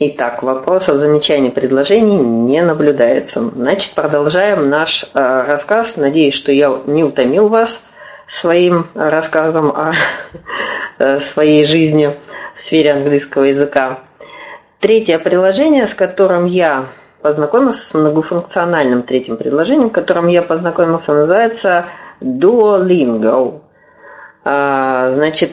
Итак, 0.00 0.44
вопросов, 0.44 0.98
замечаний, 0.98 1.50
предложений 1.50 2.18
не 2.18 2.62
наблюдается. 2.62 3.40
Значит, 3.40 3.96
продолжаем 3.96 4.70
наш 4.70 5.02
э, 5.02 5.44
рассказ. 5.48 5.96
Надеюсь, 5.96 6.34
что 6.34 6.52
я 6.52 6.82
не 6.86 7.02
утомил 7.02 7.48
вас 7.48 7.84
своим 8.28 8.86
рассказом 8.94 9.72
о 9.72 9.90
э, 11.00 11.18
своей 11.18 11.64
жизни 11.64 12.14
в 12.54 12.60
сфере 12.60 12.92
английского 12.92 13.42
языка. 13.42 13.98
Третье 14.78 15.18
приложение, 15.18 15.84
с 15.84 15.94
которым 15.94 16.44
я 16.44 16.86
познакомился, 17.20 17.88
с 17.88 17.92
многофункциональным 17.92 19.02
третьим 19.02 19.36
приложением, 19.36 19.90
с 19.90 19.94
которым 19.94 20.28
я 20.28 20.42
познакомился, 20.42 21.12
называется 21.12 21.86
Duolingo. 22.20 23.62
А, 24.50 25.12
Значит, 25.12 25.50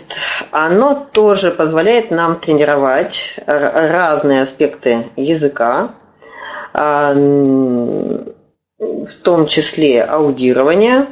оно 0.52 1.06
тоже 1.12 1.52
позволяет 1.52 2.12
нам 2.12 2.40
тренировать 2.40 3.36
разные 3.46 4.44
аспекты 4.44 5.08
языка, 5.18 5.96
а, 6.74 7.14
в 7.14 8.24
том 9.22 9.48
числе 9.48 10.02
аудирование, 10.02 11.08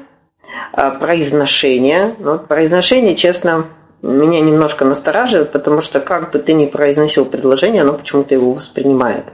а, 0.71 0.91
произношение. 0.91 2.15
Ну, 2.19 2.39
произношение, 2.39 3.17
честно, 3.17 3.65
меня 4.01 4.39
немножко 4.39 4.85
настораживает, 4.85 5.51
потому 5.51 5.81
что 5.81 5.99
как 5.99 6.31
бы 6.31 6.39
ты 6.39 6.53
ни 6.53 6.67
произносил 6.67 7.25
предложение, 7.25 7.81
оно 7.81 7.95
почему-то 7.95 8.33
его 8.33 8.53
воспринимает. 8.53 9.25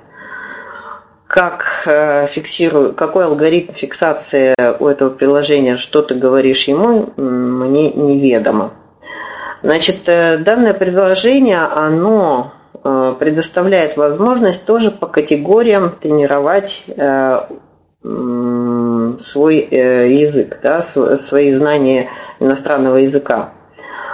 Как 1.30 1.84
э, 1.86 2.26
фиксирую, 2.32 2.94
какой 2.96 3.26
алгоритм 3.26 3.74
фиксации 3.74 4.56
у 4.80 4.88
этого 4.88 5.12
приложения, 5.12 5.78
что 5.78 6.02
ты 6.02 6.16
говоришь 6.16 6.64
ему, 6.64 7.14
мне 7.18 7.92
неведомо. 7.92 8.72
Значит, 9.62 9.98
э, 10.08 10.40
данное 10.40 10.74
предложение, 10.74 11.60
оно 11.60 12.54
э, 12.84 13.14
предоставляет 13.20 13.96
возможность 13.96 14.66
тоже 14.66 14.90
по 14.90 15.06
категориям 15.06 15.96
тренировать 16.02 16.84
свой 19.22 19.58
язык, 19.60 20.60
да, 20.64 20.82
свои 20.82 21.54
знания 21.54 22.10
иностранного 22.40 22.98
языка. 22.98 23.52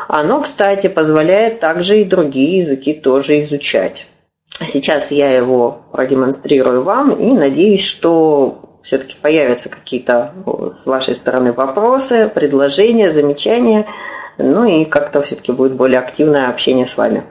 Оно, 0.09 0.41
кстати, 0.41 0.87
позволяет 0.87 1.61
также 1.61 2.01
и 2.01 2.03
другие 2.03 2.57
языки 2.57 2.93
тоже 2.93 3.39
изучать. 3.41 4.07
Сейчас 4.59 5.11
я 5.11 5.31
его 5.31 5.85
продемонстрирую 5.91 6.83
вам 6.83 7.11
и 7.11 7.33
надеюсь, 7.33 7.83
что 7.83 8.79
все-таки 8.83 9.15
появятся 9.21 9.69
какие-то 9.69 10.33
с 10.71 10.85
вашей 10.85 11.15
стороны 11.15 11.51
вопросы, 11.51 12.29
предложения, 12.33 13.11
замечания, 13.11 13.85
ну 14.37 14.63
и 14.65 14.85
как-то 14.85 15.21
все-таки 15.23 15.51
будет 15.51 15.73
более 15.73 15.99
активное 15.99 16.49
общение 16.49 16.87
с 16.87 16.95
вами. 16.95 17.25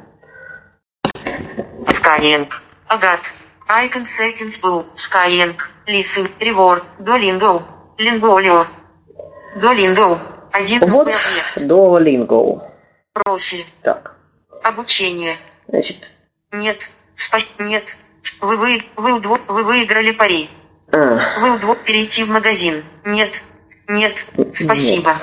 Skyeng. 1.86 2.48
Агат. 2.88 3.20
Icon 3.68 4.04
settings 4.04 4.60
blue. 4.60 4.84
Skyeng. 4.94 5.56
Listen. 5.86 6.28
Reward. 6.40 6.82
Duolingo. 6.98 7.62
Lingolio. 7.98 8.66
Duolingo. 9.56 10.18
Один 10.52 10.80
вот. 10.90 11.08
Duolingo. 11.56 12.62
Профиль. 13.12 13.64
Так. 13.82 14.16
Обучение. 14.62 15.36
Значит. 15.68 16.10
Нет. 16.52 16.88
Спас... 17.16 17.54
Нет. 17.58 17.84
Вы, 18.40 18.56
вы, 18.56 18.84
вы, 18.96 19.20
вы, 19.20 19.38
вы 19.48 19.62
выиграли 19.64 20.12
пари. 20.12 20.50
А. 20.92 21.40
Вы 21.40 21.56
вдвое 21.56 21.76
перейти 21.76 22.24
в 22.24 22.30
магазин. 22.30 22.82
Нет. 23.04 23.42
Нет. 23.88 24.16
Спасибо. 24.54 25.10
Нет. 25.10 25.18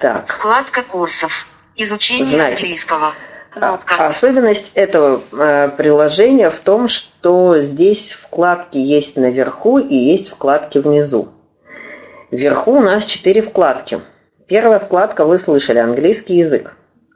Так. 0.00 0.28
Вкладка 0.28 0.82
курсов. 0.82 1.46
Изучение 1.76 2.26
Значит, 2.26 2.60
английского. 2.60 3.14
Кнопка. 3.50 4.06
Особенность 4.06 4.72
этого 4.74 5.22
э, 5.32 5.68
приложения 5.76 6.50
в 6.50 6.58
том, 6.60 6.88
что 6.88 7.60
здесь 7.60 8.12
вкладки 8.12 8.78
есть 8.78 9.16
наверху 9.16 9.78
и 9.78 9.94
есть 9.94 10.30
вкладки 10.30 10.78
внизу. 10.78 11.28
Вверху 12.30 12.72
у 12.72 12.80
нас 12.80 13.04
четыре 13.04 13.42
вкладки. 13.42 14.00
Первая 14.48 14.78
вкладка 14.78 15.26
вы 15.26 15.38
слышали 15.38 15.78
английский 15.78 16.36
язык. 16.36 16.74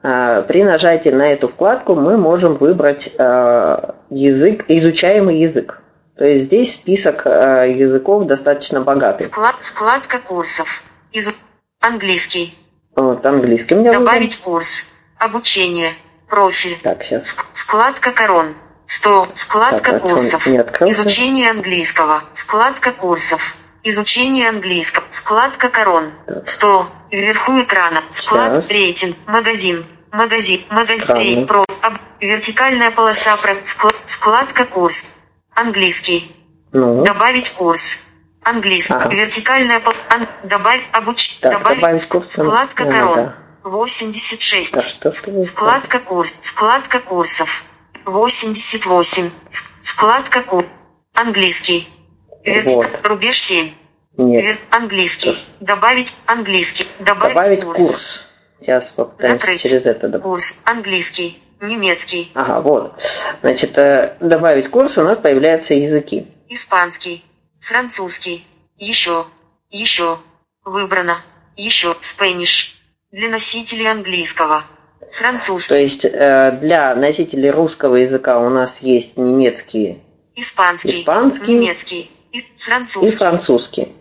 А, 0.09 0.41
при 0.43 0.63
нажатии 0.63 1.09
на 1.09 1.33
эту 1.33 1.49
вкладку 1.49 1.93
мы 1.93 2.15
можем 2.17 2.55
выбрать 2.55 3.13
а, 3.19 3.95
язык, 4.09 4.63
изучаемый 4.69 5.39
язык. 5.39 5.81
То 6.15 6.23
есть 6.23 6.45
здесь 6.45 6.75
список 6.75 7.23
а, 7.25 7.65
языков 7.65 8.25
достаточно 8.25 8.79
богатый. 8.79 9.27
Вклад, 9.27 9.55
вкладка 9.61 10.19
курсов. 10.19 10.83
Из... 11.11 11.29
Английский. 11.81 12.57
Вот, 12.95 13.25
английский 13.25 13.75
у 13.75 13.79
меня 13.79 13.91
Добавить 13.91 14.37
выбран. 14.37 14.53
курс. 14.53 14.89
Обучение. 15.17 15.91
Профиль. 16.29 16.77
Так, 16.81 17.03
сейчас. 17.03 17.35
Вкладка 17.53 18.11
корон. 18.13 18.55
100. 18.85 19.27
Вкладка 19.35 19.91
так, 19.91 20.01
курсов. 20.03 20.47
Изучение 20.47 21.51
английского. 21.51 22.23
Вкладка 22.33 22.93
курсов. 22.93 23.57
Изучение 23.83 24.47
английского. 24.47 25.03
Вкладка 25.11 25.67
корон. 25.67 26.13
100. 26.45 26.87
Вверху 27.11 27.59
экрана. 27.61 28.03
Вклад 28.13 28.63
Сейчас. 28.63 28.71
рейтинг. 28.71 29.15
Магазин. 29.27 29.85
Магазин. 30.11 30.61
Магазин. 30.69 31.47
Про. 31.47 31.65
Об, 31.81 31.93
вертикальная 32.19 32.91
полоса. 32.91 33.35
Про, 33.37 33.55
вклад, 33.55 33.95
вкладка 34.05 34.65
курс. 34.65 35.15
Английский. 35.53 36.31
Ну. 36.71 37.03
Добавить 37.03 37.51
курс. 37.51 38.03
Английский. 38.43 38.93
Ага. 38.93 39.09
Вертикальная 39.09 39.79
полоса. 39.79 39.99
Ан, 40.09 40.27
добавь 40.43 40.81
обуч. 40.91 41.39
Так, 41.39 41.53
добавить, 41.53 41.81
добавить 41.81 42.05
курс. 42.07 42.27
Вкладка 42.29 42.83
не 42.85 42.91
корон. 42.91 43.15
Надо. 43.17 43.35
86. 43.63 44.73
Да, 44.73 44.81
что 44.81 45.11
Вкладка 45.11 45.99
курс. 45.99 46.31
Вкладка 46.41 46.99
курсов. 46.99 47.63
88. 48.05 49.29
Вкладка 49.83 50.41
курс. 50.41 50.67
Английский. 51.13 51.89
Вертик... 52.43 52.75
Вот. 52.75 52.99
Рубеж 53.03 53.41
7. 53.41 53.71
Нет. 54.17 54.59
Английский. 54.69 55.37
Добавить 55.59 56.13
английский. 56.25 56.87
Добавить, 56.99 57.35
Добавить 57.35 57.63
курс. 57.63 57.77
курс. 57.77 58.26
Сейчас 58.59 58.87
попытаемся 58.89 59.39
Закрыть. 59.39 59.61
через 59.61 59.85
это 59.85 60.07
добавить. 60.07 60.23
Курс. 60.23 60.61
Английский. 60.65 61.41
Немецкий. 61.59 62.31
Ага, 62.35 62.61
вот. 62.61 63.01
Значит, 63.41 63.77
э, 63.77 64.15
добавить 64.19 64.69
курс 64.69 64.97
у 64.97 65.03
нас 65.03 65.17
появляются 65.17 65.73
языки. 65.73 66.27
Испанский. 66.49 67.23
Французский. 67.59 68.45
Еще. 68.77 69.25
Еще. 69.69 70.19
Выбрано. 70.63 71.23
Еще. 71.55 71.95
Spanish. 72.01 72.75
Для 73.11 73.29
носителей 73.29 73.89
английского. 73.89 74.65
Французский. 75.11 75.69
То 75.69 75.79
есть 75.79 76.05
э, 76.05 76.57
для 76.61 76.93
носителей 76.95 77.49
русского 77.49 77.95
языка 77.95 78.39
у 78.39 78.49
нас 78.49 78.81
есть 78.81 79.17
немецкий, 79.17 80.01
испанский, 80.35 81.01
испанский 81.01 81.55
немецкий 81.55 82.11
и 82.31 82.39
французский. 82.59 83.13
И 83.13 83.17
французский. 83.17 83.95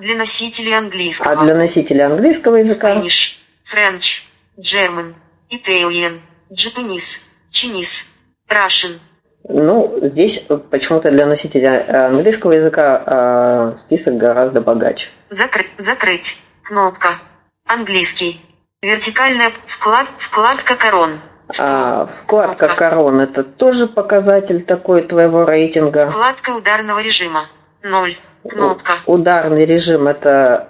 Для 0.00 0.16
носителей 0.16 0.76
английского. 0.76 1.32
А 1.32 1.36
для 1.44 1.54
носителей 1.54 2.04
английского 2.04 2.56
языка? 2.56 2.94
Spanish, 2.94 3.36
French, 3.64 4.24
German, 4.58 5.14
Italian, 5.50 6.20
Japanese, 6.50 7.22
Chinese, 7.50 8.06
Russian. 8.48 8.98
Ну, 9.46 9.98
здесь 10.02 10.46
почему-то 10.70 11.10
для 11.10 11.26
носителя 11.26 11.84
э, 11.86 12.06
английского 12.06 12.52
языка 12.52 13.72
э, 13.74 13.76
список 13.76 14.16
гораздо 14.16 14.62
богаче. 14.62 15.08
Закрыть, 15.28 15.70
закрыть. 15.76 16.42
Кнопка. 16.62 17.18
Английский. 17.66 18.40
Вертикальная 18.80 19.52
вклад, 19.66 20.06
вкладка 20.16 20.76
корон. 20.76 21.20
А, 21.58 22.06
вкладка 22.06 22.66
Кнопка. 22.66 22.76
корон 22.76 23.20
это 23.20 23.44
тоже 23.44 23.86
показатель 23.86 24.62
такой 24.64 25.02
твоего 25.02 25.44
рейтинга. 25.44 26.10
Вкладка 26.10 26.50
ударного 26.50 27.00
режима. 27.00 27.48
Ноль. 27.82 28.16
Кнопка. 28.48 28.98
Ударный 29.06 29.64
режим 29.66 30.06
это 30.06 30.68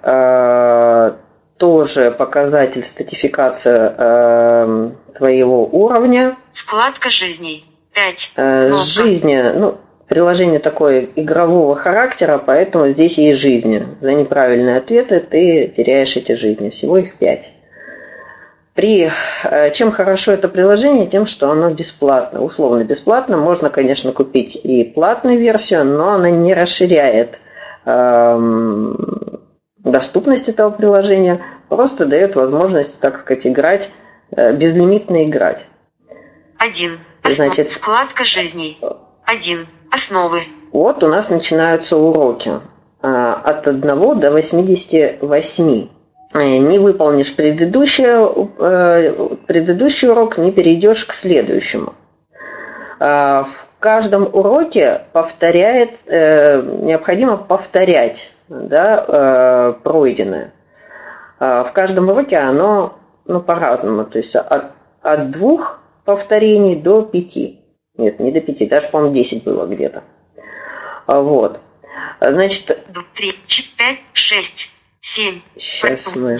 э, 1.17 1.24
тоже 1.57 2.11
показатель 2.11 2.83
статификация 2.83 3.95
э, 3.97 4.89
твоего 5.17 5.65
уровня. 5.65 6.37
Вкладка 6.53 7.09
жизней. 7.09 7.65
Пять. 7.93 8.33
Э, 8.35 8.71
жизни, 8.83 9.41
ну, 9.55 9.77
приложение 10.07 10.59
такое 10.59 11.07
игрового 11.15 11.75
характера, 11.75 12.41
поэтому 12.45 12.89
здесь 12.89 13.17
есть 13.17 13.39
жизни. 13.39 13.87
За 14.01 14.13
неправильные 14.13 14.77
ответы 14.77 15.19
ты 15.21 15.73
теряешь 15.75 16.15
эти 16.17 16.33
жизни. 16.33 16.69
Всего 16.69 16.97
их 16.97 17.17
пять. 17.17 17.49
При, 18.73 19.09
э, 19.43 19.71
чем 19.71 19.91
хорошо 19.91 20.33
это 20.33 20.49
приложение, 20.49 21.07
тем, 21.07 21.25
что 21.25 21.49
оно 21.49 21.69
бесплатно, 21.69 22.43
условно 22.43 22.83
бесплатно. 22.83 23.37
Можно, 23.37 23.69
конечно, 23.69 24.11
купить 24.11 24.55
и 24.55 24.83
платную 24.83 25.39
версию, 25.39 25.85
но 25.85 26.15
она 26.15 26.29
не 26.29 26.53
расширяет 26.53 27.39
эм, 27.85 29.39
доступность 29.85 30.49
этого 30.49 30.71
приложения, 30.71 31.41
просто 31.69 32.05
дает 32.05 32.35
возможность, 32.35 32.99
так 32.99 33.19
сказать, 33.19 33.47
играть, 33.47 33.89
э, 34.31 34.53
безлимитно 34.53 35.23
играть. 35.25 35.65
Один. 36.57 36.99
Основ... 37.21 37.47
Значит, 37.47 37.71
вкладка 37.71 38.23
жизней. 38.23 38.77
Один. 39.23 39.67
Основы. 39.91 40.43
Вот 40.71 41.03
у 41.03 41.07
нас 41.07 41.29
начинаются 41.29 41.95
уроки 41.95 42.51
э, 43.01 43.07
от 43.07 43.67
1 43.67 44.19
до 44.19 44.31
88. 44.31 45.87
Э, 46.35 46.57
не 46.57 46.79
выполнишь 46.79 47.33
предыдущий, 47.35 48.05
э, 48.05 49.35
предыдущий 49.47 50.09
урок, 50.09 50.37
не 50.37 50.51
перейдешь 50.51 51.05
к 51.05 51.13
следующему. 51.13 51.93
Э, 52.99 53.43
в 53.43 53.67
каждом 53.79 54.23
уроке 54.33 55.01
повторяет, 55.11 55.91
необходимо 56.07 57.37
повторять 57.37 58.31
да, 58.49 59.75
пройденное. 59.83 60.53
В 61.39 61.71
каждом 61.73 62.09
уроке 62.09 62.37
оно 62.37 62.97
ну, 63.25 63.41
по-разному, 63.41 64.05
то 64.05 64.17
есть 64.17 64.35
от, 64.35 64.71
от 65.01 65.31
двух 65.31 65.81
повторений 66.05 66.81
до 66.81 67.01
пяти. 67.01 67.61
Нет, 67.97 68.19
не 68.19 68.31
до 68.31 68.41
пяти, 68.41 68.67
даже, 68.67 68.87
по-моему, 68.87 69.13
десять 69.13 69.43
было 69.43 69.65
где-то. 69.65 70.03
Вот. 71.07 71.59
Значит... 72.21 72.77
Три, 73.13 73.33
пять, 73.77 73.99
шесть. 74.13 74.75
7. 75.01 75.39
Сейчас 75.57 76.15
мы... 76.15 76.35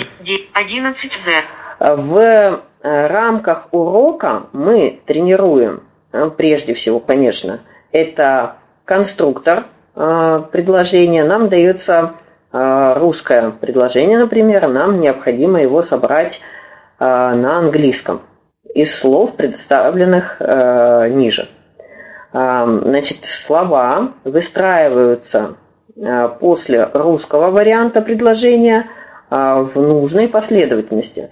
11 0.54 1.14
Z. 1.14 1.32
В 1.80 2.18
э, 2.18 2.58
рамках 2.82 3.68
урока 3.72 4.48
мы 4.54 5.00
тренируем, 5.06 5.84
э, 6.12 6.32
прежде 6.36 6.74
всего, 6.74 7.00
конечно, 7.00 7.62
это 7.92 8.56
конструктор 8.84 9.66
э, 9.96 10.42
предложения. 10.52 11.24
Нам 11.24 11.50
дается 11.50 12.14
русское 12.52 13.52
предложение, 13.52 14.18
например, 14.18 14.70
нам 14.70 15.02
необходимо 15.02 15.62
его 15.62 15.82
собрать 15.82 16.40
на 17.00 17.58
английском 17.58 18.22
из 18.74 18.98
слов, 18.98 19.36
представленных 19.36 20.40
ниже. 20.40 21.50
Значит, 22.32 23.26
слова 23.26 24.14
выстраиваются 24.24 25.58
Э, 25.98 26.28
после 26.28 26.84
русского 26.94 27.52
варианта 27.52 28.02
предложения 28.02 28.90
э, 29.30 29.36
в 29.62 29.82
нужной 29.82 30.28
последовательности. 30.28 31.30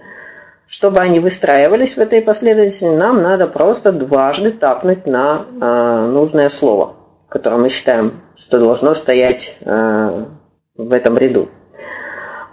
чтобы 0.66 1.00
они 1.00 1.20
выстраивались 1.20 1.94
в 1.94 2.00
этой 2.00 2.22
последовательности, 2.22 2.86
нам 2.86 3.22
надо 3.22 3.46
просто 3.46 3.92
дважды 3.92 4.50
тапнуть 4.50 5.06
на 5.06 5.44
э, 5.44 6.06
нужное 6.10 6.48
слово, 6.48 6.94
которое 7.28 7.58
мы 7.58 7.68
считаем, 7.68 8.22
что 8.46 8.58
должно 8.58 8.94
стоять 8.94 9.56
э, 9.60 10.24
в 10.76 10.92
этом 10.92 11.16
ряду. 11.16 11.48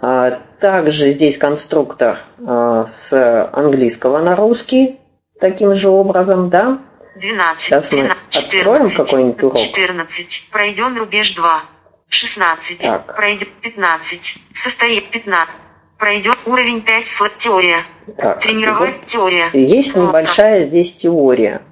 А, 0.00 0.42
также 0.58 1.12
здесь 1.12 1.38
конструктор 1.38 2.18
э, 2.38 2.84
с 2.88 3.50
английского 3.52 4.18
на 4.18 4.34
русский 4.34 4.98
таким 5.38 5.74
же 5.74 5.90
образом, 5.90 6.48
да. 6.48 6.78
12, 7.16 7.62
Сейчас 7.62 7.92
мы 7.92 7.98
13, 7.98 8.16
откроем 8.36 8.88
14, 8.88 8.96
какой-нибудь 8.96 9.42
урок. 9.42 9.58
14. 9.58 10.48
Пройдем 10.50 10.96
рубеж 10.98 11.34
2. 11.34 11.60
16. 12.08 12.78
Так. 12.80 13.16
Пройдем 13.16 13.48
15. 13.60 14.38
Состоит 14.54 15.10
15. 15.10 15.54
Пройдем 15.98 16.34
уровень 16.46 16.80
5 16.80 17.06
слот 17.06 17.36
теория. 17.36 17.84
Так, 18.16 18.40
Тренировать 18.40 19.04
теория. 19.06 19.50
Есть 19.52 19.94
небольшая 19.94 20.62
здесь 20.62 20.96
теория, 20.96 21.62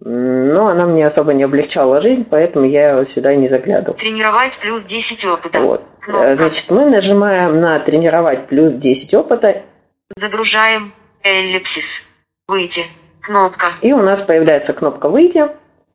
но 0.00 0.68
она 0.68 0.86
мне 0.86 1.06
особо 1.06 1.32
не 1.32 1.42
облегчала 1.44 2.00
жизнь, 2.00 2.26
поэтому 2.28 2.66
я 2.66 3.04
сюда 3.04 3.34
не 3.34 3.48
заглядывал. 3.48 3.96
Тренировать 3.98 4.56
плюс 4.58 4.84
10 4.84 5.24
опыта. 5.26 5.60
Вот. 5.60 5.82
Кнопка. 6.00 6.26
Э, 6.28 6.36
Значит, 6.36 6.70
мы 6.70 6.84
нажимаем 6.86 7.60
на 7.60 7.78
тренировать 7.80 8.46
плюс 8.48 8.74
10 8.74 9.14
опыта, 9.14 9.62
Загружаем. 10.16 10.92
Эллипсис. 11.22 12.06
Выйти. 12.46 12.82
Кнопка. 13.20 13.72
и 13.82 13.92
у 13.92 14.00
нас 14.00 14.22
появляется 14.22 14.72
кнопка 14.72 15.08
«Выйти». 15.10 15.46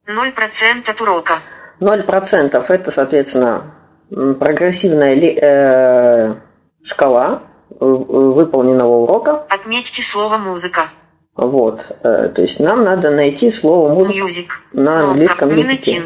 0% 0.08 0.88
от 0.88 1.02
урока. 1.02 1.40
0% 1.80 2.66
это, 2.70 2.92
соответственно, 2.92 3.74
прогрессивная 4.12 5.16
ли- 5.16 5.40
э, 5.42 6.36
шкала 6.84 7.44
э, 7.72 7.76
выполненного 7.86 8.94
урока. 8.98 9.46
Отметьте 9.50 10.02
слово 10.04 10.38
музыка. 10.38 10.90
Вот. 11.36 11.82
Э, 12.04 12.30
То 12.30 12.42
есть 12.42 12.60
нам 12.60 12.84
надо 12.84 13.10
найти 13.10 13.50
слово 13.52 13.94
«музыка» 13.94 14.28
Music. 14.28 14.48
на 14.74 15.10
английском 15.10 15.56
языке. 15.56 16.04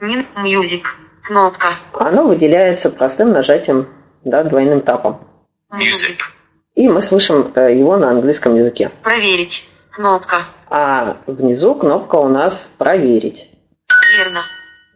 Нин. 0.00 0.26
Music. 0.36 0.82
Кнопка. 1.22 1.74
Оно 1.94 2.26
выделяется 2.26 2.90
простым 2.90 3.32
нажатием, 3.32 3.88
да, 4.24 4.44
двойным 4.44 4.82
тапом. 4.82 5.26
Music. 5.72 6.20
И 6.74 6.88
мы 6.88 7.00
слышим 7.00 7.50
э, 7.54 7.74
его 7.74 7.96
на 7.96 8.10
английском 8.10 8.54
языке. 8.56 8.90
Проверить. 9.02 9.68
Кнопка. 9.90 10.42
А 10.68 11.18
внизу 11.26 11.74
кнопка 11.76 12.16
у 12.16 12.28
нас 12.28 12.68
«Проверить». 12.78 13.48
Верно. 14.18 14.42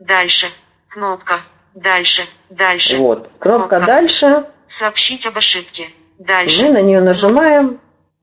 Дальше. 0.00 0.46
Кнопка. 0.88 1.34
Дальше. 1.74 2.22
Дальше. 2.50 2.96
Вот. 2.96 3.30
Кнопка 3.38 3.68
Кнопка. 3.76 3.80
«Дальше». 3.86 4.44
Сообщить 4.66 5.24
об 5.26 5.38
ошибке. 5.38 5.84
Мы 6.18 6.26
Дальше. 6.26 6.68
на 6.70 6.82
нее 6.82 7.00
нажимаем, 7.00 7.80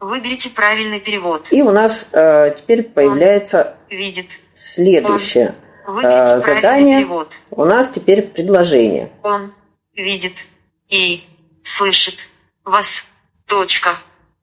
Выберите 0.09 0.49
правильный 0.49 0.99
перевод. 0.99 1.47
и 1.49 1.61
у 1.63 1.71
нас 1.71 2.09
э, 2.13 2.55
теперь 2.57 2.83
появляется 2.83 3.75
Видит. 3.89 4.27
следующее. 4.53 5.55
А, 5.87 5.93
правильный 5.93 6.39
задание. 6.55 6.97
перевод. 6.99 7.29
У 7.51 7.65
нас 7.65 7.89
теперь 7.89 8.21
предложение. 8.21 9.09
Он 9.23 9.51
видит 9.95 10.33
и 10.89 11.23
слышит 11.63 12.15
вас. 12.63 13.03
Точка. 13.47 13.95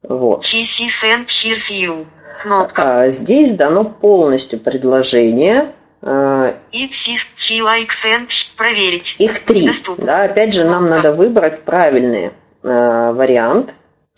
Вот. 0.02 0.42
He 0.44 0.62
sees 0.62 1.02
and 1.04 1.26
hears 1.26 1.70
you. 1.70 2.06
Кнопка. 2.42 3.02
А, 3.02 3.10
здесь 3.10 3.54
дано 3.56 3.84
полностью 3.84 4.58
предложение. 4.58 5.72
А, 6.02 6.56
It 6.72 6.90
sees, 6.90 7.20
he 7.38 7.60
likes 7.60 8.04
and 8.04 8.28
проверить. 8.56 9.14
их 9.20 9.44
три. 9.44 9.66
Доступно. 9.66 10.04
Да, 10.06 10.22
опять 10.24 10.54
же, 10.54 10.64
нам 10.64 10.86
Кнопка. 10.86 10.96
надо 10.96 11.12
выбрать 11.14 11.62
правильный 11.62 12.32
а, 12.64 13.12
вариант. 13.12 13.72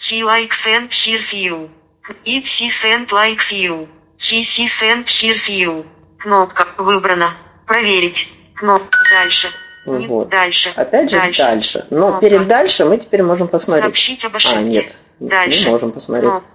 He 0.06 0.22
likes 0.22 0.66
and 0.66 0.90
hears 0.92 1.32
you. 1.32 1.70
It 2.24 2.44
sees 2.46 2.84
and 2.84 3.10
likes 3.10 3.50
you. 3.52 3.88
He 4.18 4.42
sees 4.42 4.82
and 4.82 5.04
hears 5.06 5.48
you. 5.48 5.86
Кнопка. 6.18 6.66
Выбрано. 6.78 7.30
Проверить. 7.66 8.32
Кнопка. 8.54 8.98
Дальше. 9.10 9.48
Вот. 9.86 10.28
Дальше. 10.28 10.70
Опять 10.76 11.10
же, 11.10 11.16
дальше. 11.38 11.86
Но 11.90 12.08
Кнопка. 12.08 12.20
перед 12.20 12.46
дальше 12.48 12.84
мы 12.84 12.98
теперь 12.98 13.22
можем 13.22 13.48
посмотреть. 13.48 13.84
Сообщить 13.84 14.24
об 14.24 14.34
А, 14.34 14.36
ошибке. 14.36 14.62
нет. 14.64 14.86
Дальше. 15.20 15.64
Не 15.66 15.70
можем 15.72 15.92
посмотреть. 15.92 16.30
Кнопка. 16.30 16.48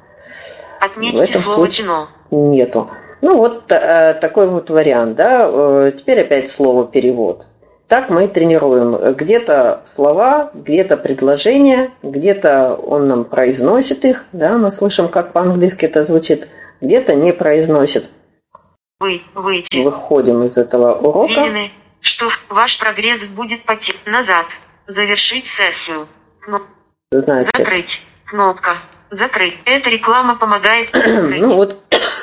В 0.80 0.84
Отметьте 0.86 1.24
этом 1.24 1.42
слово 1.42 1.56
случае- 1.58 1.84
кино. 1.86 2.08
Нету. 2.32 2.92
Ну 3.22 3.38
вот 3.38 3.72
э, 3.72 4.14
такой 4.22 4.48
вот 4.50 4.70
вариант, 4.70 5.16
да. 5.16 5.48
Э, 5.52 5.92
теперь 5.98 6.22
опять 6.22 6.50
слово 6.52 6.86
перевод. 6.88 7.46
Так 7.90 8.12
мы 8.12 8.26
и 8.26 8.28
тренируем. 8.28 9.16
Где-то 9.16 9.82
слова, 9.88 10.52
где-то 10.54 10.96
предложения, 10.96 11.90
где-то 12.04 12.76
он 12.76 13.08
нам 13.08 13.26
произносит 13.26 14.06
их, 14.06 14.26
да, 14.32 14.60
мы 14.60 14.72
слышим, 14.72 15.10
как 15.10 15.34
по-английски 15.34 15.86
это 15.86 16.06
звучит, 16.06 16.48
где-то 16.82 17.16
не 17.16 17.34
произносит. 17.34 18.06
Вы, 19.00 19.22
выйти. 19.34 19.80
Выходим 19.80 20.44
из 20.44 20.56
этого 20.56 20.94
урока. 21.00 21.32
Уверены, 21.32 21.72
что 22.00 22.26
ваш 22.50 22.80
прогресс 22.80 23.28
будет 23.30 23.64
пойти 23.64 23.94
назад. 24.06 24.46
Завершить 24.86 25.48
сессию. 25.48 26.06
Кно- 26.42 26.62
Знаете, 27.12 27.50
Закрыть. 27.56 28.06
Кнопка. 28.26 28.76
Закрыть. 29.10 29.58
Эта 29.66 29.90
реклама 29.90 30.38
помогает 30.38 30.90
ну 30.94 31.48
вот 31.56 31.78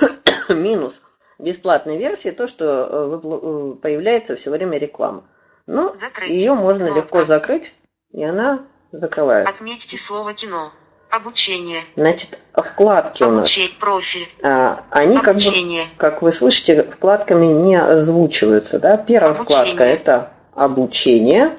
минус 0.48 1.00
бесплатной 1.40 1.98
версии 1.98 2.30
то, 2.30 2.46
что 2.46 2.64
э, 2.64 3.20
э, 3.24 3.74
появляется 3.82 4.36
все 4.36 4.50
время 4.50 4.78
реклама. 4.78 5.24
Но 5.66 5.94
Закрыть. 5.94 6.30
ее 6.30 6.54
можно 6.54 6.86
Кнопка. 6.86 7.00
легко 7.00 7.24
закрыть, 7.24 7.72
и 8.12 8.22
она 8.24 8.64
закрывается. 8.92 9.50
Отметьте 9.50 9.96
слово 9.96 10.32
кино. 10.34 10.70
Обучение. 11.10 11.82
Значит, 11.96 12.38
вкладки 12.52 13.22
у 13.22 13.30
нас, 13.30 13.38
Обучение. 13.38 13.70
Профиль. 13.78 14.28
а, 14.42 14.84
они 14.90 15.16
как 15.18 15.36
бы, 15.36 15.42
Обучение. 15.42 15.86
как 15.96 16.20
вы 16.22 16.32
слышите, 16.32 16.82
вкладками 16.82 17.46
не 17.46 17.76
озвучиваются. 17.80 18.78
Да? 18.80 18.96
Первая 18.96 19.32
Обучение. 19.32 19.64
вкладка 19.64 19.84
это 19.84 20.32
обучение, 20.54 21.56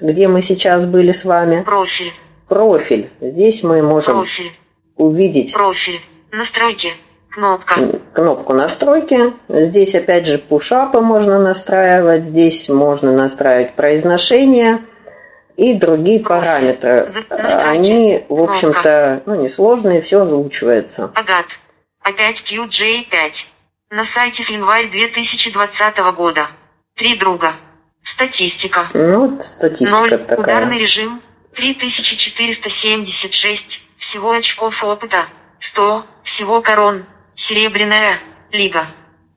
где 0.00 0.28
мы 0.28 0.42
сейчас 0.42 0.84
были 0.84 1.12
с 1.12 1.24
вами. 1.24 1.62
Профиль. 1.62 2.12
Профиль. 2.48 3.10
Здесь 3.20 3.62
мы 3.62 3.82
можем 3.82 4.18
Профиль. 4.18 4.52
увидеть 4.96 5.52
Профиль. 5.54 6.00
Настройки. 6.30 6.92
Кнопка. 7.30 8.00
Кнопку 8.12 8.52
настройки. 8.52 9.32
Здесь 9.48 9.94
опять 9.94 10.26
же 10.26 10.36
пушапы 10.38 11.00
можно 11.00 11.38
настраивать. 11.38 12.26
Здесь 12.26 12.68
можно 12.68 13.12
настраивать 13.12 13.74
произношение 13.74 14.80
и 15.56 15.74
другие 15.74 16.20
параметры. 16.20 17.08
Они, 17.64 18.24
в 18.28 18.40
общем-то, 18.40 19.22
ну, 19.26 19.42
несложные, 19.42 20.00
все 20.02 20.22
озвучивается. 20.22 21.10
Агат. 21.14 21.46
Опять 22.00 22.40
QJ5. 22.40 23.46
На 23.90 24.04
сайте 24.04 24.42
с 24.42 24.50
январь 24.50 24.90
2020 24.90 25.98
года. 26.16 26.46
Три 26.96 27.16
друга. 27.16 27.52
Статистика. 28.02 28.86
Ну, 28.94 29.28
вот 29.28 29.44
статистика 29.44 29.90
Ноль. 29.90 30.10
такая. 30.10 30.38
Ударный 30.38 30.78
режим. 30.78 31.20
3476. 31.54 33.86
Всего 33.98 34.32
очков 34.32 34.82
опыта. 34.82 35.26
100. 35.60 36.02
Всего 36.22 36.62
корон. 36.62 37.04
Серебряная. 37.42 38.18
Лига. 38.52 38.86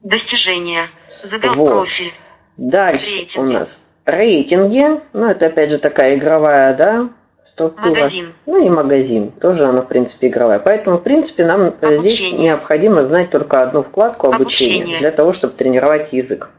Достижения. 0.04 0.90
Загал 1.24 1.56
Вот. 1.56 1.70
профиль. 1.72 2.14
Дальше 2.56 3.10
Рейтинги. 3.18 3.56
у 3.56 3.60
нас 3.60 3.80
рейтинги. 4.06 5.02
Ну, 5.14 5.26
это 5.28 5.48
опять 5.48 5.72
же 5.72 5.80
такая 5.80 6.16
игровая, 6.16 6.76
да, 6.76 7.10
структура. 7.50 7.90
Магазин. 7.90 8.34
Ну 8.46 8.64
и 8.64 8.70
магазин. 8.70 9.32
Тоже 9.32 9.66
она, 9.66 9.82
в 9.82 9.88
принципе, 9.88 10.28
игровая. 10.28 10.60
Поэтому, 10.60 11.00
в 11.00 11.02
принципе, 11.02 11.46
нам 11.46 11.74
э, 11.82 11.98
здесь 11.98 12.20
Обучение. 12.22 12.44
необходимо 12.44 13.04
знать 13.06 13.32
только 13.32 13.64
одну 13.64 13.82
вкладку 13.82 14.28
обучения 14.32 14.76
Обучение. 14.76 15.00
для 15.00 15.12
того, 15.12 15.34
чтобы 15.34 15.56
тренировать 15.56 16.14
язык. 16.14 16.52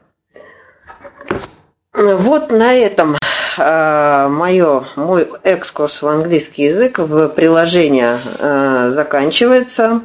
Вот 1.94 2.50
на 2.50 2.74
этом 2.74 3.16
э, 3.56 4.28
моё, 4.28 4.84
мой 4.96 5.30
экскурс 5.44 6.02
в 6.02 6.08
английский 6.08 6.64
язык 6.64 6.98
в 6.98 7.28
приложение 7.28 8.18
э, 8.40 8.88
заканчивается. 8.90 10.00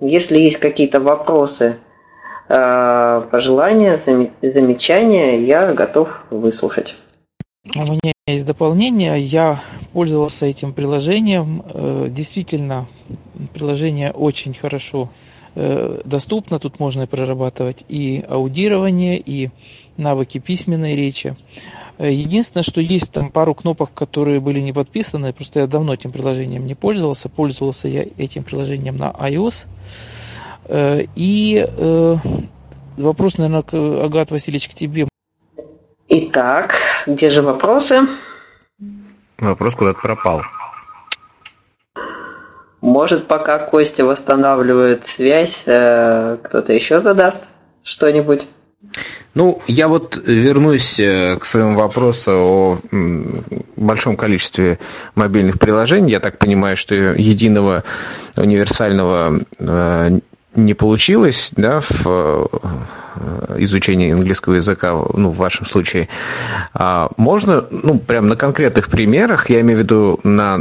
Если 0.00 0.38
есть 0.38 0.56
какие-то 0.58 1.00
вопросы, 1.00 1.76
э, 2.48 3.22
пожелания, 3.30 3.96
заме- 3.96 4.30
замечания, 4.42 5.42
я 5.44 5.72
готов 5.72 6.08
выслушать. 6.30 6.96
У 7.74 7.80
меня 7.80 8.12
есть 8.26 8.46
дополнение. 8.46 9.20
Я 9.20 9.60
пользовался 9.92 10.46
этим 10.46 10.72
приложением. 10.72 11.62
Э, 11.72 12.06
Действительно, 12.10 12.86
приложение 13.52 14.10
очень 14.12 14.54
хорошо 14.54 15.10
э, 15.54 16.00
доступно. 16.04 16.58
Тут 16.58 16.80
можно 16.80 17.06
прорабатывать 17.06 17.84
и 17.88 18.24
аудирование, 18.28 19.18
и 19.18 19.50
навыки 19.96 20.38
письменной 20.38 20.96
речи. 20.96 21.36
Единственное, 22.08 22.64
что 22.64 22.80
есть 22.80 23.10
там 23.10 23.30
пару 23.30 23.54
кнопок, 23.54 23.92
которые 23.92 24.40
были 24.40 24.60
не 24.60 24.72
подписаны. 24.72 25.32
Просто 25.32 25.60
я 25.60 25.66
давно 25.66 25.94
этим 25.94 26.12
приложением 26.12 26.64
не 26.64 26.74
пользовался. 26.74 27.28
Пользовался 27.28 27.88
я 27.88 28.06
этим 28.16 28.42
приложением 28.42 28.96
на 28.96 29.10
iOS. 29.10 29.66
Э, 30.64 31.02
И 31.14 31.66
э, 31.66 32.16
вопрос, 32.96 33.38
наверное, 33.38 33.62
к 33.62 33.74
Агат 33.74 34.30
Васильевич, 34.30 34.68
к 34.68 34.74
тебе. 34.74 35.08
Итак, 36.08 36.74
где 37.06 37.30
же 37.30 37.42
вопросы? 37.42 38.00
Вопрос 39.38 39.74
куда-то 39.74 40.00
пропал. 40.00 40.42
Может, 42.80 43.26
пока 43.26 43.58
Костя 43.58 44.04
восстанавливает 44.04 45.06
связь, 45.06 45.64
э, 45.66 46.38
кто-то 46.42 46.72
еще 46.72 47.00
задаст 47.00 47.48
что-нибудь? 47.82 48.46
Ну, 49.34 49.62
я 49.66 49.88
вот 49.88 50.16
вернусь 50.26 50.98
э, 50.98 51.36
к 51.38 51.44
своему 51.44 51.76
вопросу 51.76 52.30
о 52.32 52.78
большом 53.76 54.16
количестве 54.16 54.78
мобильных 55.14 55.58
приложений. 55.58 56.12
Я 56.12 56.20
так 56.20 56.38
понимаю, 56.38 56.76
что 56.76 56.94
единого 56.94 57.84
универсального 58.36 59.40
э, 59.58 60.20
не 60.54 60.74
получилось 60.74 61.52
да, 61.56 61.80
в 61.80 62.50
э, 63.20 63.56
изучении 63.58 64.12
английского 64.12 64.54
языка, 64.54 64.92
ну, 65.14 65.30
в 65.30 65.36
вашем 65.36 65.66
случае, 65.66 66.08
а 66.74 67.10
можно, 67.16 67.66
ну, 67.70 67.98
прям 67.98 68.28
на 68.28 68.36
конкретных 68.36 68.88
примерах, 68.88 69.50
я 69.50 69.60
имею 69.60 69.80
в 69.80 69.82
виду 69.82 70.20
на 70.24 70.60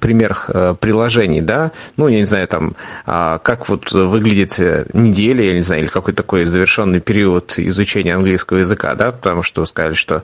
примерах 0.00 0.50
э, 0.52 0.74
приложений, 0.78 1.42
да, 1.42 1.72
ну, 1.96 2.08
я 2.08 2.18
не 2.18 2.24
знаю, 2.24 2.48
там, 2.48 2.74
а, 3.06 3.38
как 3.38 3.68
вот 3.68 3.92
выглядит 3.92 4.58
неделя, 4.94 5.44
я 5.44 5.52
не 5.52 5.60
знаю, 5.60 5.82
или 5.82 5.88
какой-то 5.88 6.22
такой 6.22 6.44
завершенный 6.44 7.00
период 7.00 7.58
изучения 7.58 8.14
английского 8.14 8.58
языка, 8.58 8.94
да, 8.94 9.12
потому 9.12 9.42
что 9.42 9.64
сказали, 9.64 9.94
что 9.94 10.22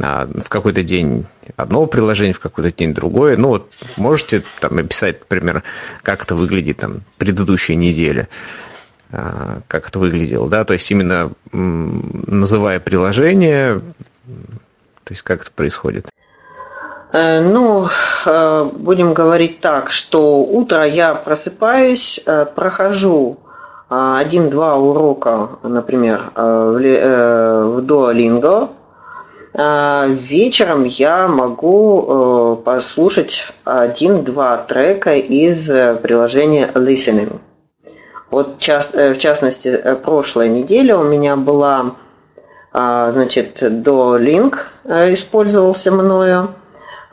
а, 0.00 0.26
в 0.26 0.48
какой-то 0.48 0.82
день 0.82 1.26
одно 1.56 1.86
приложение, 1.86 2.32
в 2.32 2.40
какой-то 2.40 2.76
день 2.76 2.94
другое. 2.94 3.36
Ну, 3.36 3.48
вот 3.48 3.70
можете 3.96 4.42
там 4.60 4.78
описать, 4.78 5.20
например, 5.20 5.62
как 6.02 6.22
это 6.24 6.36
выглядит 6.36 6.78
там 6.78 7.02
предыдущая 7.18 7.76
неделя, 7.76 8.28
как 9.10 9.88
это 9.88 9.98
выглядело, 9.98 10.48
да, 10.48 10.64
то 10.64 10.74
есть 10.74 10.90
именно 10.90 11.30
называя 11.52 12.78
приложение, 12.78 13.80
то 15.04 15.12
есть 15.12 15.22
как 15.22 15.42
это 15.42 15.50
происходит? 15.50 16.10
Э, 17.12 17.40
ну, 17.40 17.86
э, 18.26 18.70
будем 18.74 19.14
говорить 19.14 19.60
так, 19.60 19.90
что 19.90 20.40
утро 20.40 20.84
я 20.86 21.14
просыпаюсь, 21.14 22.20
э, 22.24 22.46
прохожу 22.54 23.38
один-два 23.90 24.76
урока, 24.76 25.48
например, 25.62 26.30
в 26.34 27.80
Duolingo, 27.80 28.68
а, 29.54 30.06
вечером 30.06 30.84
я 30.84 31.26
могу 31.26 32.60
послушать 32.66 33.46
один-два 33.64 34.58
трека 34.58 35.14
из 35.14 35.68
приложения 36.02 36.70
Listening. 36.74 37.38
Вот 38.30 38.56
э, 38.68 39.14
в 39.14 39.18
частности, 39.18 39.96
прошлая 40.04 40.48
неделя 40.48 40.98
у 40.98 41.02
меня 41.02 41.36
была, 41.36 41.94
а, 42.72 43.12
значит, 43.12 43.58
до 43.82 44.18
Link 44.18 44.56
использовался 45.12 45.90
мною. 45.90 46.54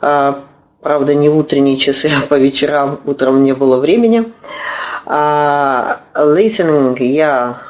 А, 0.00 0.44
правда, 0.82 1.14
не 1.14 1.30
утренние 1.30 1.78
часы, 1.78 2.10
а 2.16 2.26
по 2.26 2.34
вечерам, 2.34 3.00
утром 3.06 3.42
не 3.42 3.54
было 3.54 3.78
времени. 3.78 4.32
Listening 5.06 6.96
я 6.98 7.62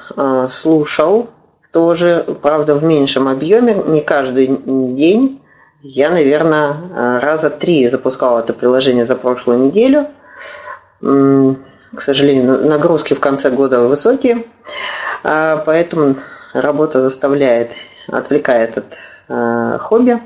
слушал 0.51 1.29
тоже, 1.71 2.25
правда, 2.41 2.75
в 2.75 2.83
меньшем 2.83 3.29
объеме, 3.29 3.75
не 3.75 4.01
каждый 4.01 4.47
день. 4.47 5.43
Я, 5.83 6.09
наверное, 6.09 7.21
раза 7.21 7.51
три 7.51 7.87
запускала 7.91 8.41
это 8.41 8.55
приложение 8.55 9.05
за 9.05 9.17
прошлую 9.17 9.59
неделю. 9.67 10.07
К 11.97 12.01
сожалению, 12.01 12.67
нагрузки 12.67 13.15
в 13.15 13.21
конце 13.21 13.51
года 13.51 13.81
высокие, 13.81 14.45
а, 15.25 15.57
поэтому 15.57 16.17
работа 16.53 17.01
заставляет, 17.01 17.73
отвлекает 18.09 18.79
от 18.79 18.85
а, 19.29 19.79
хобби. 19.79 20.21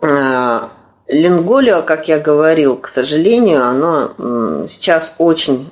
А, 0.00 0.70
Линголио, 1.08 1.82
как 1.82 2.08
я 2.08 2.18
говорил, 2.18 2.76
к 2.76 2.88
сожалению, 2.88 3.64
оно 3.64 4.66
сейчас 4.66 5.14
очень 5.16 5.70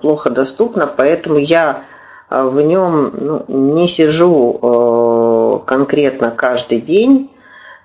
плохо 0.00 0.30
доступно, 0.30 0.86
поэтому 0.86 1.38
я 1.38 1.82
а 2.28 2.44
в 2.44 2.60
нем 2.60 3.12
ну, 3.14 3.44
не 3.48 3.88
сижу 3.88 4.58
э, 4.60 5.66
конкретно 5.66 6.30
каждый 6.30 6.80
день, 6.80 7.30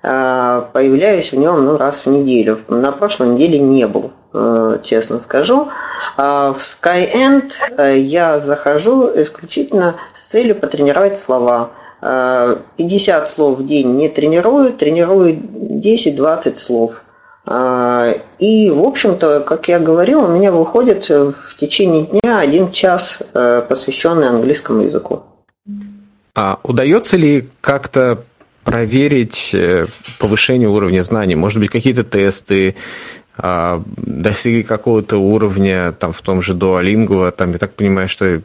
а 0.01 0.61
появляюсь 0.73 1.31
в 1.31 1.37
нем 1.37 1.63
ну, 1.63 1.77
раз 1.77 2.05
в 2.05 2.09
неделю. 2.09 2.59
На 2.67 2.91
прошлой 2.91 3.29
неделе 3.29 3.59
не 3.59 3.87
был, 3.87 4.11
э, 4.11 4.22
честно 4.83 5.19
скажу. 5.19 5.69
А 6.17 6.53
в 6.53 6.59
Skyend 6.59 7.53
э, 7.77 7.99
я 7.99 8.39
захожу 8.39 9.09
исключительно 9.15 9.95
с 10.13 10.23
целью 10.23 10.55
потренировать 10.55 11.19
слова. 11.19 11.71
50 12.01 13.29
слов 13.29 13.59
в 13.59 13.65
день 13.65 13.95
не 13.95 14.09
тренирую, 14.09 14.73
тренирую 14.73 15.37
10-20 15.37 16.55
слов. 16.57 17.01
И, 18.39 18.69
в 18.69 18.83
общем-то, 18.83 19.39
как 19.41 19.69
я 19.69 19.79
говорил, 19.79 20.23
у 20.23 20.27
меня 20.27 20.51
выходит 20.51 21.07
в 21.09 21.35
течение 21.57 22.05
дня 22.05 22.39
один 22.39 22.71
час, 22.71 23.21
э, 23.33 23.61
посвященный 23.67 24.27
английскому 24.27 24.83
языку. 24.83 25.23
А 26.35 26.59
удается 26.63 27.15
ли 27.15 27.49
как-то 27.61 28.23
проверить 28.63 29.51
э, 29.53 29.85
повышение 30.19 30.69
уровня 30.69 31.03
знаний? 31.03 31.35
Может 31.35 31.59
быть, 31.59 31.69
какие-то 31.69 32.03
тесты, 32.03 32.75
достигли 33.37 34.61
какого-то 34.61 35.17
уровня 35.17 35.91
там 35.91 36.13
в 36.13 36.21
том 36.21 36.41
же 36.41 36.53
Duolingo, 36.53 37.31
там, 37.31 37.51
я 37.51 37.57
так 37.57 37.73
понимаю, 37.73 38.07
что 38.07 38.41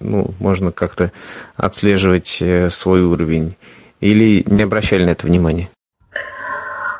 ну, 0.00 0.34
можно 0.40 0.72
как-то 0.72 1.12
отслеживать 1.56 2.38
э, 2.40 2.70
свой 2.70 3.02
уровень? 3.02 3.56
Или 4.00 4.44
не 4.46 4.64
обращали 4.64 5.04
на 5.04 5.10
это 5.10 5.26
внимания? 5.26 5.70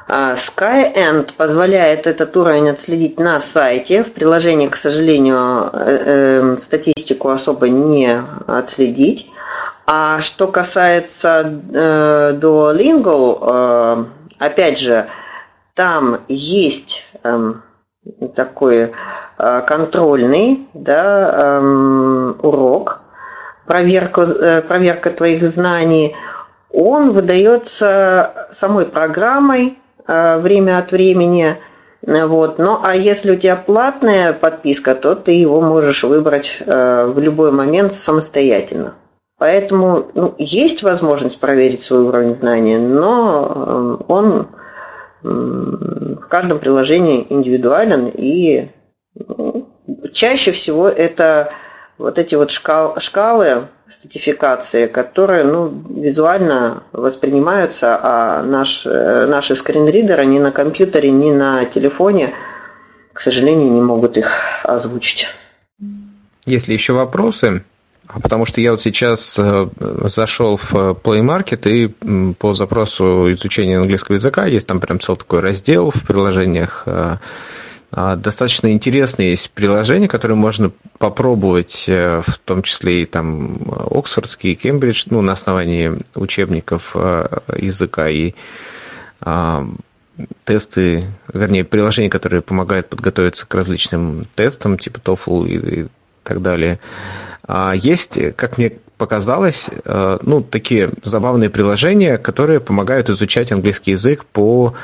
А, 0.06 0.34
Skyend 0.34 1.32
позволяет 1.36 2.06
этот 2.06 2.36
уровень 2.36 2.70
отследить 2.70 3.18
на 3.18 3.40
сайте. 3.40 4.04
В 4.04 4.12
приложении, 4.12 4.68
к 4.68 4.76
сожалению, 4.76 5.70
э, 5.72 6.54
э, 6.54 6.56
статистику 6.58 7.30
особо 7.30 7.68
не 7.68 8.22
отследить. 8.46 9.30
А 9.86 10.20
что 10.20 10.46
касается 10.48 11.60
э, 11.72 12.38
Duolingo, 12.40 14.06
опять 14.38 14.78
же, 14.78 15.06
там 15.74 16.20
есть 16.28 17.08
эм, 17.22 17.62
такой 18.34 18.92
контрольный 19.36 20.68
да, 20.74 21.58
эм, 21.58 22.36
урок, 22.40 23.02
проверка, 23.66 24.62
проверка 24.68 25.10
твоих 25.10 25.48
знаний. 25.48 26.14
Он 26.70 27.12
выдается 27.12 28.48
самой 28.52 28.86
программой, 28.86 29.78
Э, 30.06 30.38
время 30.38 30.78
от 30.78 30.92
времени. 30.92 31.56
Вот. 32.02 32.58
Ну, 32.58 32.78
а 32.82 32.94
если 32.94 33.32
у 33.32 33.36
тебя 33.36 33.56
платная 33.56 34.34
подписка, 34.34 34.94
то 34.94 35.14
ты 35.14 35.32
его 35.32 35.62
можешь 35.62 36.04
выбрать 36.04 36.58
э, 36.60 37.06
в 37.06 37.18
любой 37.18 37.50
момент 37.50 37.94
самостоятельно. 37.94 38.94
Поэтому 39.38 40.08
ну, 40.12 40.34
есть 40.36 40.82
возможность 40.82 41.40
проверить 41.40 41.82
свой 41.82 42.02
уровень 42.02 42.34
знания, 42.34 42.78
но 42.78 43.98
э, 43.98 44.04
он 44.12 44.48
в 45.24 46.28
каждом 46.28 46.58
приложении 46.58 47.26
индивидуален 47.30 48.08
и 48.08 48.68
ну, 49.14 49.68
чаще 50.12 50.52
всего 50.52 50.88
это 50.88 51.50
вот 51.96 52.18
эти 52.18 52.34
вот 52.34 52.50
шкал, 52.50 52.98
шкалы 53.00 53.68
статификации, 53.88 54.86
которые 54.86 55.44
ну, 55.44 55.68
визуально 55.68 56.82
воспринимаются, 56.92 57.98
а 58.02 58.42
наш, 58.42 58.86
э, 58.86 59.26
наши 59.26 59.56
скринридеры 59.56 60.26
ни 60.26 60.38
на 60.38 60.52
компьютере, 60.52 61.10
ни 61.10 61.32
на 61.32 61.64
телефоне, 61.66 62.34
к 63.12 63.20
сожалению, 63.20 63.70
не 63.70 63.80
могут 63.80 64.16
их 64.16 64.30
озвучить. 64.64 65.28
Есть 66.44 66.68
ли 66.68 66.74
еще 66.74 66.92
вопросы? 66.92 67.64
А 68.06 68.20
потому 68.20 68.44
что 68.44 68.60
я 68.60 68.72
вот 68.72 68.82
сейчас 68.82 69.36
э, 69.38 69.68
зашел 70.04 70.56
в 70.56 70.72
Play 70.74 71.22
Market 71.22 71.68
и 71.70 72.34
по 72.34 72.52
запросу 72.52 73.32
изучения 73.32 73.78
английского 73.78 74.14
языка 74.14 74.46
есть 74.46 74.66
там 74.66 74.80
прям 74.80 75.00
целый 75.00 75.18
такой 75.18 75.40
раздел 75.40 75.90
в 75.90 76.02
приложениях 76.02 76.82
э, 76.86 77.16
а, 77.96 78.16
достаточно 78.16 78.72
интересные 78.72 79.30
есть 79.30 79.52
приложения, 79.52 80.08
которые 80.08 80.36
можно 80.36 80.72
попробовать, 80.98 81.84
э, 81.86 82.22
в 82.26 82.38
том 82.38 82.62
числе 82.62 83.02
и 83.02 83.06
там 83.06 83.58
Оксфордский, 83.70 84.56
Кембридж, 84.56 85.04
ну, 85.10 85.22
на 85.22 85.32
основании 85.32 85.92
учебников 86.16 86.90
э, 86.96 87.38
языка 87.56 88.08
и 88.08 88.34
а, 89.20 89.64
тесты, 90.44 91.04
вернее, 91.32 91.62
приложения, 91.62 92.10
которые 92.10 92.42
помогают 92.42 92.88
подготовиться 92.88 93.46
к 93.46 93.54
различным 93.54 94.26
тестам, 94.34 94.76
типа 94.76 94.98
TOEFL 94.98 95.46
и, 95.46 95.82
и 95.82 95.86
так 96.24 96.42
далее. 96.42 96.80
А 97.46 97.74
есть, 97.74 98.18
как 98.36 98.58
мне 98.58 98.72
показалось, 98.96 99.70
э, 99.84 100.18
ну, 100.22 100.42
такие 100.42 100.90
забавные 101.02 101.50
приложения, 101.50 102.16
которые 102.18 102.60
помогают 102.60 103.10
изучать 103.10 103.52
английский 103.52 103.92
язык 103.92 104.24
по 104.24 104.74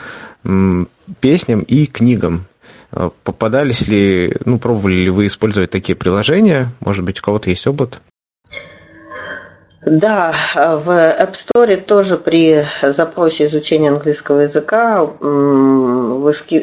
песням 1.20 1.60
и 1.60 1.86
книгам. 1.86 2.46
А 2.92 3.10
попадались 3.24 3.88
ли, 3.88 4.36
ну, 4.44 4.58
пробовали 4.58 4.96
ли 4.96 5.10
вы 5.10 5.26
использовать 5.26 5.70
такие 5.70 5.94
приложения? 5.96 6.72
Может 6.80 7.04
быть, 7.04 7.20
у 7.20 7.22
кого-то 7.22 7.50
есть 7.50 7.66
опыт? 7.66 8.00
Да, 9.84 10.34
в 10.56 10.90
App 10.90 11.34
Store 11.34 11.76
тоже 11.78 12.18
при 12.18 12.66
запросе 12.82 13.46
изучения 13.46 13.88
английского 13.88 14.40
языка 14.40 15.04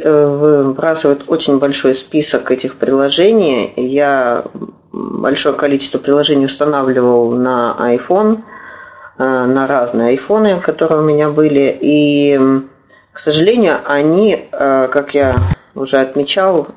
выбрасывает 0.02 1.24
очень 1.28 1.58
большой 1.58 1.96
список 1.96 2.52
этих 2.52 2.76
приложений. 2.76 3.74
Я 3.76 4.46
большое 4.98 5.56
количество 5.56 6.00
приложений 6.00 6.46
устанавливал 6.46 7.32
на 7.32 7.76
iPhone, 7.80 8.44
на 9.18 9.68
разные 9.68 10.10
айфоны, 10.10 10.62
которые 10.62 11.00
у 11.00 11.04
меня 11.04 11.30
были. 11.30 11.76
И, 11.82 12.40
к 13.12 13.20
сожалению, 13.20 13.78
они, 13.86 14.48
как 14.52 15.16
я 15.16 15.36
уже 15.74 15.98
отмечал, 15.98 16.68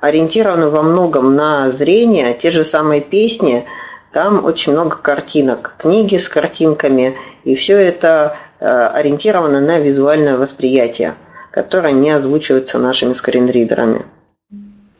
ориентированы 0.00 0.70
во 0.70 0.82
многом 0.82 1.34
на 1.34 1.70
зрение. 1.72 2.32
Те 2.34 2.50
же 2.50 2.64
самые 2.64 3.02
песни– 3.02 3.64
там 4.16 4.46
очень 4.46 4.72
много 4.72 4.96
картинок, 4.96 5.74
книги 5.76 6.16
с 6.16 6.26
картинками, 6.26 7.18
и 7.44 7.54
все 7.54 7.76
это 7.76 8.38
э, 8.60 8.66
ориентировано 8.66 9.60
на 9.60 9.78
визуальное 9.78 10.38
восприятие, 10.38 11.16
которое 11.50 11.92
не 11.92 12.08
озвучивается 12.12 12.78
нашими 12.78 13.12
скринридерами. 13.12 14.06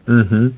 Угу. 0.07 0.53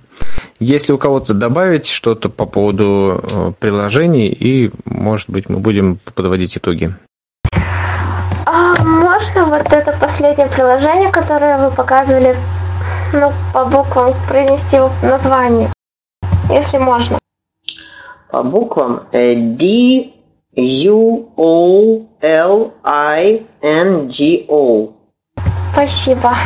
Если 0.60 0.92
у 0.92 0.98
кого-то 0.98 1.34
добавить 1.34 1.86
что-то 1.86 2.28
по 2.28 2.46
поводу 2.46 3.20
э, 3.22 3.52
приложений, 3.58 4.28
и, 4.28 4.72
может 4.84 5.30
быть, 5.30 5.48
мы 5.48 5.60
будем 5.60 5.98
подводить 6.14 6.56
итоги. 6.56 6.94
А 8.44 8.82
можно 8.82 9.44
вот 9.44 9.72
это 9.72 9.96
последнее 10.00 10.48
приложение, 10.48 11.10
которое 11.10 11.58
вы 11.58 11.74
показывали, 11.74 12.36
ну, 13.12 13.32
по 13.52 13.64
буквам 13.66 14.14
произнести 14.28 14.78
название, 15.02 15.70
если 16.50 16.78
можно? 16.78 17.18
по 18.30 18.42
буквам 18.42 19.08
D 19.12 20.12
U 20.54 21.32
O 21.36 22.06
L 22.20 22.74
I 22.84 23.46
N 23.62 24.08
G 24.08 24.44
O. 24.48 24.92
Спасибо. 25.72 26.36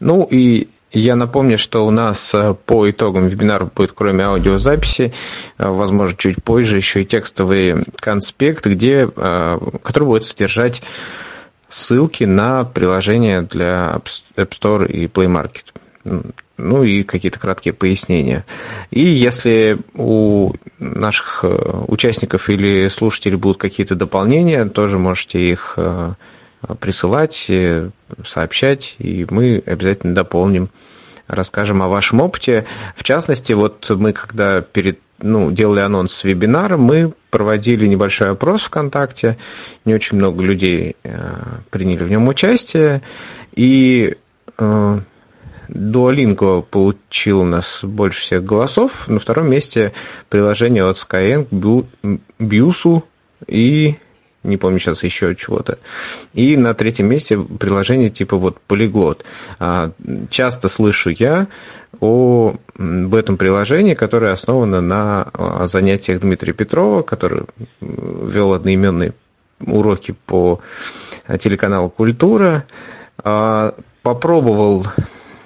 Ну 0.00 0.26
и 0.30 0.68
я 0.92 1.14
напомню, 1.16 1.58
что 1.58 1.86
у 1.86 1.90
нас 1.90 2.34
э, 2.34 2.54
по 2.66 2.90
итогам 2.90 3.28
вебинара 3.28 3.64
будет, 3.64 3.92
кроме 3.92 4.24
аудиозаписи, 4.24 5.12
э, 5.58 5.68
возможно, 5.68 6.16
чуть 6.16 6.42
позже 6.42 6.76
еще 6.76 7.02
и 7.02 7.04
текстовый 7.04 7.84
конспект, 7.96 8.66
где, 8.66 9.08
э, 9.14 9.58
который 9.82 10.04
будет 10.04 10.24
содержать 10.24 10.82
ссылки 11.68 12.24
на 12.24 12.64
приложения 12.64 13.42
для 13.42 14.00
App 14.36 14.50
Store 14.50 14.90
и 14.90 15.06
Play 15.06 15.26
Market 15.26 15.64
ну 16.56 16.82
и 16.82 17.04
какие-то 17.04 17.38
краткие 17.38 17.72
пояснения. 17.72 18.44
И 18.90 19.00
если 19.00 19.78
у 19.94 20.52
наших 20.78 21.42
участников 21.88 22.50
или 22.50 22.88
слушателей 22.88 23.36
будут 23.36 23.56
какие-то 23.56 23.94
дополнения, 23.94 24.66
тоже 24.66 24.98
можете 24.98 25.40
их 25.40 25.78
присылать, 26.78 27.46
э, 27.48 27.90
сообщать, 28.24 28.96
и 28.98 29.26
мы 29.30 29.62
обязательно 29.64 30.14
дополним, 30.14 30.70
расскажем 31.26 31.82
о 31.82 31.88
вашем 31.88 32.20
опыте. 32.20 32.66
В 32.96 33.04
частности, 33.04 33.52
вот 33.52 33.88
мы 33.90 34.12
когда 34.12 34.60
перед 34.60 34.98
ну, 35.22 35.50
делали 35.50 35.80
анонс 35.80 36.24
вебинара, 36.24 36.76
мы 36.76 37.12
проводили 37.30 37.86
небольшой 37.86 38.30
опрос 38.30 38.62
ВКонтакте, 38.62 39.36
не 39.84 39.94
очень 39.94 40.16
много 40.16 40.42
людей 40.42 40.96
приняли 41.70 42.04
в 42.04 42.10
нем 42.10 42.26
участие, 42.26 43.02
и 43.54 44.16
Duolingo 45.68 46.62
получил 46.62 47.40
у 47.40 47.44
нас 47.44 47.80
больше 47.82 48.22
всех 48.22 48.44
голосов. 48.44 49.08
На 49.08 49.18
втором 49.18 49.50
месте 49.50 49.92
приложение 50.28 50.84
от 50.84 50.96
Skyeng, 50.96 51.46
Бьюсу 52.38 53.04
и 53.46 53.96
не 54.42 54.56
помню 54.56 54.78
сейчас 54.78 55.02
еще 55.02 55.34
чего-то. 55.34 55.78
И 56.32 56.56
на 56.56 56.74
третьем 56.74 57.08
месте 57.08 57.38
приложение 57.38 58.10
типа 58.10 58.36
вот 58.36 58.58
Polyglot. 58.68 59.22
А, 59.58 59.92
часто 60.30 60.68
слышу 60.68 61.10
я 61.10 61.48
об 62.00 63.14
этом 63.14 63.36
приложении, 63.36 63.94
которое 63.94 64.32
основано 64.32 64.80
на 64.80 65.28
а, 65.32 65.66
занятиях 65.66 66.20
Дмитрия 66.20 66.52
Петрова, 66.52 67.02
который 67.02 67.44
вел 67.80 68.54
одноименные 68.54 69.12
уроки 69.60 70.14
по 70.26 70.60
телеканалу 71.38 71.90
«Культура». 71.90 72.64
А, 73.22 73.74
попробовал 74.02 74.86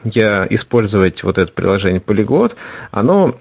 я 0.05 0.47
использовать 0.51 1.23
вот 1.25 1.39
это 1.39 1.51
приложение 1.53 2.01
Polyglot, 2.01 2.55
оно 2.91 3.37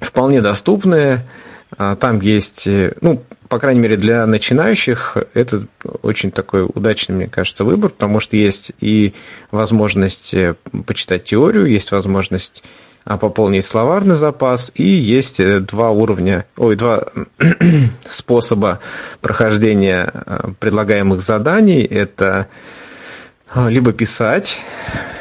вполне 0.00 0.40
доступное, 0.40 1.28
а, 1.76 1.96
там 1.96 2.20
есть, 2.20 2.66
э, 2.66 2.94
ну, 3.00 3.22
по 3.48 3.58
крайней 3.58 3.80
мере, 3.80 3.96
для 3.96 4.26
начинающих 4.26 5.16
это 5.34 5.66
очень 6.02 6.30
такой 6.30 6.64
удачный, 6.64 7.14
мне 7.14 7.26
кажется, 7.28 7.64
выбор, 7.64 7.90
потому 7.90 8.20
что 8.20 8.36
есть 8.36 8.72
и 8.80 9.14
возможность 9.50 10.34
э, 10.34 10.54
почитать 10.86 11.24
теорию, 11.24 11.66
есть 11.66 11.90
возможность 11.90 12.62
а, 13.04 13.16
пополнить 13.16 13.64
словарный 13.64 14.14
запас, 14.14 14.70
и 14.74 14.86
есть 14.86 15.40
э, 15.40 15.60
два 15.60 15.90
уровня, 15.90 16.46
ой, 16.56 16.76
два 16.76 17.06
способа 18.08 18.80
прохождения 19.20 20.12
предлагаемых 20.60 21.20
заданий. 21.20 21.82
Это 21.82 22.48
либо 23.54 23.92
писать, 23.92 24.58
Э, 24.90 25.17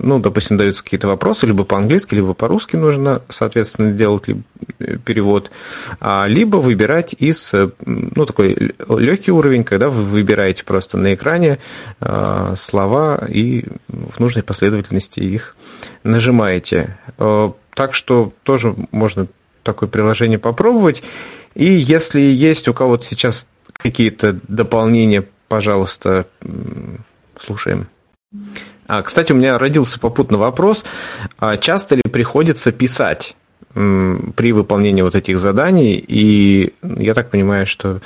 ну, 0.00 0.18
допустим, 0.18 0.56
даются 0.56 0.82
какие-то 0.82 1.08
вопросы, 1.08 1.46
либо 1.46 1.64
по-английски, 1.64 2.14
либо 2.14 2.34
по-русски 2.34 2.76
нужно, 2.76 3.22
соответственно, 3.28 3.92
делать 3.92 4.28
э, 4.28 4.96
перевод, 5.04 5.50
а, 6.00 6.26
либо 6.26 6.56
выбирать 6.56 7.14
из, 7.18 7.52
э, 7.54 7.70
ну, 7.84 8.24
такой 8.26 8.74
легкий 8.88 9.32
уровень, 9.32 9.64
когда 9.64 9.88
вы 9.88 10.02
выбираете 10.02 10.64
просто 10.64 10.98
на 10.98 11.14
экране 11.14 11.58
слова 12.56 13.24
и 13.28 13.64
в 13.88 14.18
нужной 14.20 14.42
последовательности 14.42 15.20
их 15.20 15.56
нажимаете. 16.02 16.98
Так 17.16 17.94
что 17.94 18.32
тоже 18.42 18.74
можно 18.90 19.26
такое 19.62 19.88
приложение 19.88 20.38
попробовать. 20.38 21.02
И 21.54 21.64
если 21.64 22.20
есть 22.20 22.68
у 22.68 22.74
кого-то 22.74 23.04
сейчас 23.04 23.48
какие-то 23.72 24.38
дополнения, 24.48 25.26
пожалуйста, 25.48 26.26
слушаем. 27.38 27.88
Кстати, 29.02 29.32
у 29.32 29.36
меня 29.36 29.58
родился 29.58 30.00
попутный 30.00 30.38
вопрос. 30.38 30.84
А 31.38 31.56
часто 31.56 31.94
ли 31.94 32.02
приходится 32.02 32.72
писать 32.72 33.36
при 33.72 34.52
выполнении 34.52 35.02
вот 35.02 35.14
этих 35.14 35.38
заданий? 35.38 36.04
И 36.06 36.74
я 36.82 37.14
так 37.14 37.30
понимаю, 37.30 37.66
что 37.66 38.00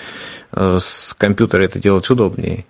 э, 0.53 0.79
с 0.81 1.15
компьютера 1.15 1.63
это 1.63 1.79
делать 1.79 2.11
удобнее. 2.11 2.65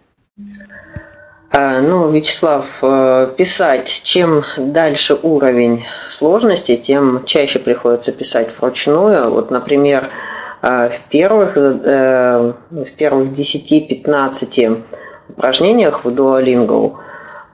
А, 1.50 1.80
ну, 1.80 2.10
Вячеслав, 2.12 2.66
э, 2.82 3.34
писать, 3.36 4.02
чем 4.04 4.44
дальше 4.56 5.16
уровень 5.20 5.84
сложности, 6.08 6.76
тем 6.76 7.24
чаще 7.24 7.58
приходится 7.58 8.12
писать 8.12 8.50
вручную. 8.58 9.30
Вот, 9.30 9.50
например, 9.50 10.10
э, 10.62 10.90
в 10.90 11.08
первых, 11.08 11.56
в 11.56 12.86
первых 12.96 13.32
10-15 13.32 14.82
упражнениях 15.28 16.04
в 16.04 16.08
Duolingo 16.08 16.96
а, 16.96 17.03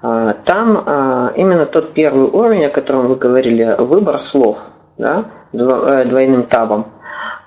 там 0.01 0.83
а, 0.87 1.33
именно 1.37 1.67
тот 1.67 1.93
первый 1.93 2.25
уровень, 2.25 2.65
о 2.65 2.71
котором 2.71 3.09
вы 3.09 3.17
говорили, 3.17 3.77
выбор 3.79 4.19
слов 4.21 4.59
да, 4.97 5.27
э, 5.53 6.05
двойным 6.07 6.45
табом. 6.45 6.87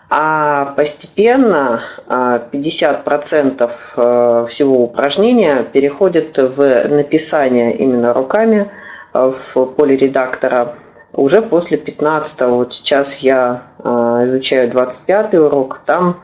А 0.09 0.73
постепенно 0.75 1.81
50% 2.07 3.71
а, 3.95 4.43
э, 4.43 4.47
всего 4.49 4.83
упражнения 4.83 5.63
переходит 5.63 6.37
в 6.37 6.87
написание 6.89 7.75
именно 7.75 8.13
руками 8.13 8.69
э, 9.13 9.31
в 9.35 9.65
поле 9.65 9.97
редактора 9.97 10.75
уже 11.13 11.41
после 11.41 11.77
15 11.77 12.41
-го. 12.41 12.49
Вот 12.57 12.73
сейчас 12.73 13.17
я 13.17 13.63
изучаю 13.83 14.69
25 14.71 15.35
урок, 15.35 15.81
там 15.85 16.21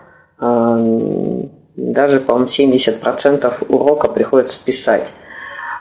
даже, 1.75 2.19
по-моему, 2.21 2.47
70% 2.47 3.65
урока 3.67 4.07
приходится 4.07 4.57
писать. 4.63 5.11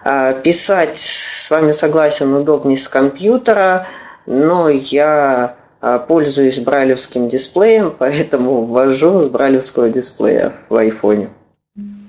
А, 0.04 0.32
писать 0.32 0.98
с 0.98 1.50
вами 1.50 1.72
согласен 1.72 2.32
удобнее 2.34 2.78
с 2.78 2.88
компьютера, 2.88 3.86
но 4.26 4.68
я 4.68 5.56
а, 5.80 5.98
пользуюсь 5.98 6.58
брайлевским 6.58 7.28
дисплеем, 7.28 7.94
поэтому 7.98 8.64
ввожу 8.64 9.22
с 9.22 9.28
брайлевского 9.28 9.88
дисплея 9.88 10.54
в 10.68 10.76
айфоне. 10.76 11.30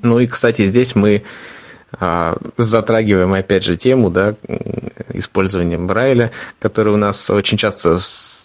Ну 0.01 0.19
и, 0.19 0.27
кстати, 0.27 0.65
здесь 0.65 0.95
мы 0.95 1.23
затрагиваем 2.57 3.33
опять 3.33 3.63
же 3.63 3.75
тему 3.75 4.09
да, 4.09 4.35
использования 5.13 5.77
Брайля, 5.77 6.31
который 6.59 6.93
у 6.93 6.97
нас 6.97 7.29
очень 7.29 7.57
часто 7.57 7.97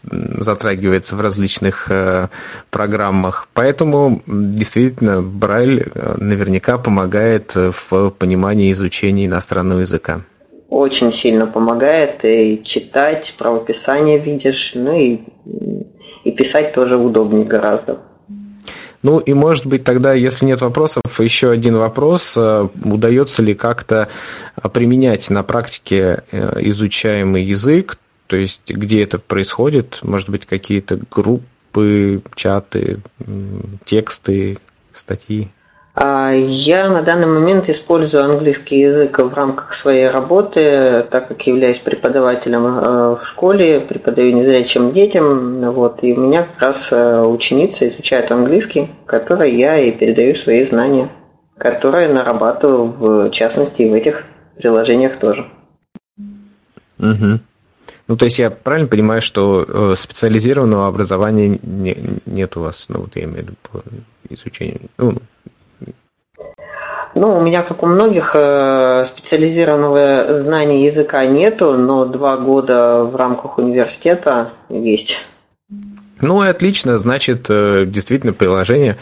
затрагивается 0.03 1.17
в 1.17 1.21
различных 1.21 1.91
э, 1.91 2.29
программах. 2.71 3.49
Поэтому 3.55 4.23
действительно 4.27 5.23
Брайль 5.23 5.91
э, 5.95 6.15
наверняка 6.19 6.79
помогает 6.79 7.55
в 7.55 8.11
понимании 8.11 8.69
и 8.69 8.73
изучении 8.73 9.27
иностранного 9.27 9.81
языка. 9.81 10.23
Очень 10.69 11.13
сильно 11.13 11.47
помогает 11.47 12.25
и 12.25 12.63
читать, 12.65 13.35
правописание 13.39 14.19
видишь, 14.19 14.73
ну 14.75 14.99
и, 14.99 15.21
и 16.25 16.33
писать 16.33 16.75
тоже 16.75 16.97
удобнее 16.97 17.47
гораздо. 17.47 18.01
Ну 19.05 19.19
и, 19.19 19.35
может 19.35 19.67
быть, 19.67 19.85
тогда, 19.85 20.15
если 20.15 20.47
нет 20.47 20.63
вопросов, 20.63 21.03
еще 21.19 21.51
один 21.51 21.77
вопрос. 21.77 22.37
Удается 22.39 23.43
ли 23.43 23.55
как-то 23.55 24.09
применять 24.73 25.29
на 25.29 25.43
практике 25.43 26.25
изучаемый 26.33 27.45
язык, 27.45 27.99
то 28.27 28.37
есть 28.37 28.63
где 28.67 29.03
это 29.03 29.19
происходит, 29.19 29.99
может 30.03 30.31
быть, 30.31 30.47
какие-то 30.47 30.99
группы, 31.11 32.23
чаты, 32.35 33.03
тексты, 33.85 34.59
статьи? 34.95 35.51
А, 35.97 36.33
я 36.33 36.91
на 36.91 37.03
данный 37.03 37.29
момент 37.29 37.69
использую 37.69 38.25
английский 38.25 38.81
язык 38.81 39.17
в 39.17 39.33
рамках 39.33 39.75
своей 39.75 40.09
работы, 40.09 41.07
так 41.09 41.29
как 41.29 41.47
являюсь 41.47 41.79
преподавателем 41.79 42.67
э, 42.67 43.17
в 43.17 43.21
школе, 43.25 43.81
преподаю 43.81 44.35
незрячим 44.35 44.93
детям, 44.93 45.61
вот, 45.73 46.03
и 46.03 46.13
у 46.13 46.17
меня 46.17 46.43
как 46.43 46.61
раз 46.61 46.89
э, 46.91 47.23
ученица 47.23 47.87
изучает 47.87 48.33
английский, 48.33 48.89
которой 49.07 49.57
я 49.57 49.79
и 49.79 49.93
передаю 49.93 50.35
свои 50.35 50.65
знания, 50.65 51.13
которые 51.59 52.09
нарабатываю 52.09 53.29
в 53.29 53.31
частности 53.31 53.89
в 53.89 53.95
этих 53.95 54.25
приложениях 54.57 55.21
тоже. 55.21 55.47
Угу. 56.99 57.39
Ну, 58.09 58.17
то 58.17 58.25
есть 58.25 58.41
я 58.41 58.51
правильно 58.51 58.89
понимаю, 58.89 59.23
что 59.23 59.65
э, 59.67 59.95
специализированного 59.97 60.89
образования 60.89 61.61
не, 61.63 62.21
нет 62.27 62.57
у 62.57 62.63
вас, 62.63 62.87
ну, 62.89 63.03
вот 63.03 63.15
я 63.15 63.25
имею 63.25 63.37
в 63.37 63.41
виду 63.43 63.55
по 63.71 63.83
изучению, 64.29 64.81
ну, 64.99 65.19
ну, 67.15 67.39
у 67.39 67.41
меня, 67.41 67.63
как 67.63 67.83
у 67.83 67.87
многих, 67.87 68.33
э, 68.35 69.05
специализированного 69.07 70.35
знания 70.35 70.85
языка 70.85 71.25
нету, 71.27 71.73
но 71.75 72.05
два 72.07 72.37
года 72.37 73.05
в 73.05 73.15
рамках 73.15 73.59
университета 73.59 74.53
есть. 74.69 75.27
Ну 76.21 76.43
и 76.43 76.49
отлично, 76.49 76.99
значит, 76.99 77.47
э, 77.49 77.85
действительно 77.87 78.33
приложения 78.33 78.97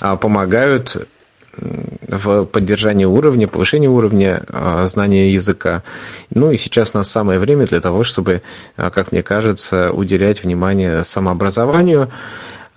а, 0.00 0.16
помогают 0.16 1.08
в 1.56 2.44
поддержании 2.44 3.04
уровня, 3.04 3.48
повышении 3.48 3.88
уровня 3.88 4.44
а, 4.48 4.86
знания 4.86 5.32
языка. 5.32 5.82
Ну 6.30 6.50
и 6.50 6.58
сейчас 6.58 6.90
у 6.94 6.98
нас 6.98 7.10
самое 7.10 7.38
время 7.38 7.66
для 7.66 7.80
того, 7.80 8.04
чтобы, 8.04 8.42
а, 8.76 8.90
как 8.90 9.12
мне 9.12 9.22
кажется, 9.22 9.90
уделять 9.92 10.44
внимание 10.44 11.02
самообразованию. 11.04 12.10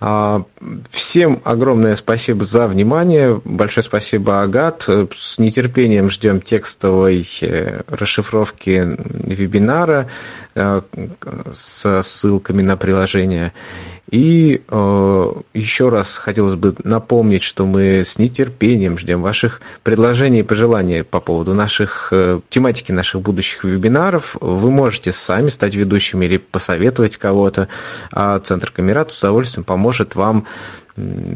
А, 0.02 0.44
всем 0.90 1.42
огромное 1.44 1.94
спасибо 1.94 2.44
за 2.44 2.66
внимание. 2.66 3.40
Большое 3.44 3.84
спасибо, 3.84 4.40
Агат. 4.40 4.88
С 5.14 5.38
нетерпением 5.38 6.08
ждем 6.08 6.40
текстовой 6.40 7.28
э, 7.42 7.82
расшифровки 7.86 8.96
вебинара 8.98 10.08
э, 10.54 10.80
с 11.52 12.02
ссылками 12.02 12.62
на 12.62 12.78
приложение. 12.78 13.52
И 14.10 14.62
э, 14.66 15.32
еще 15.54 15.88
раз 15.88 16.16
хотелось 16.16 16.56
бы 16.56 16.74
напомнить, 16.82 17.42
что 17.42 17.64
мы 17.64 18.04
с 18.04 18.18
нетерпением 18.18 18.98
ждем 18.98 19.22
ваших 19.22 19.60
предложений 19.84 20.40
и 20.40 20.42
пожеланий 20.42 21.04
по 21.04 21.20
поводу 21.20 21.54
наших 21.54 22.08
э, 22.10 22.40
тематики 22.48 22.90
наших 22.90 23.20
будущих 23.20 23.62
вебинаров. 23.62 24.36
Вы 24.40 24.70
можете 24.70 25.12
сами 25.12 25.48
стать 25.48 25.76
ведущими 25.76 26.24
или 26.24 26.38
посоветовать 26.38 27.18
кого-то, 27.18 27.68
а 28.10 28.40
Центр 28.40 28.72
Камерат 28.72 29.12
с 29.12 29.18
удовольствием 29.20 29.64
поможет 29.64 30.16
вам 30.16 30.46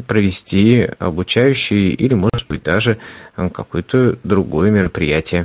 провести 0.07 0.89
обучающий 0.99 1.89
или, 1.89 2.13
может 2.13 2.47
быть, 2.47 2.63
даже 2.63 2.97
какое-то 3.35 4.17
другое 4.23 4.69
мероприятие. 4.69 5.43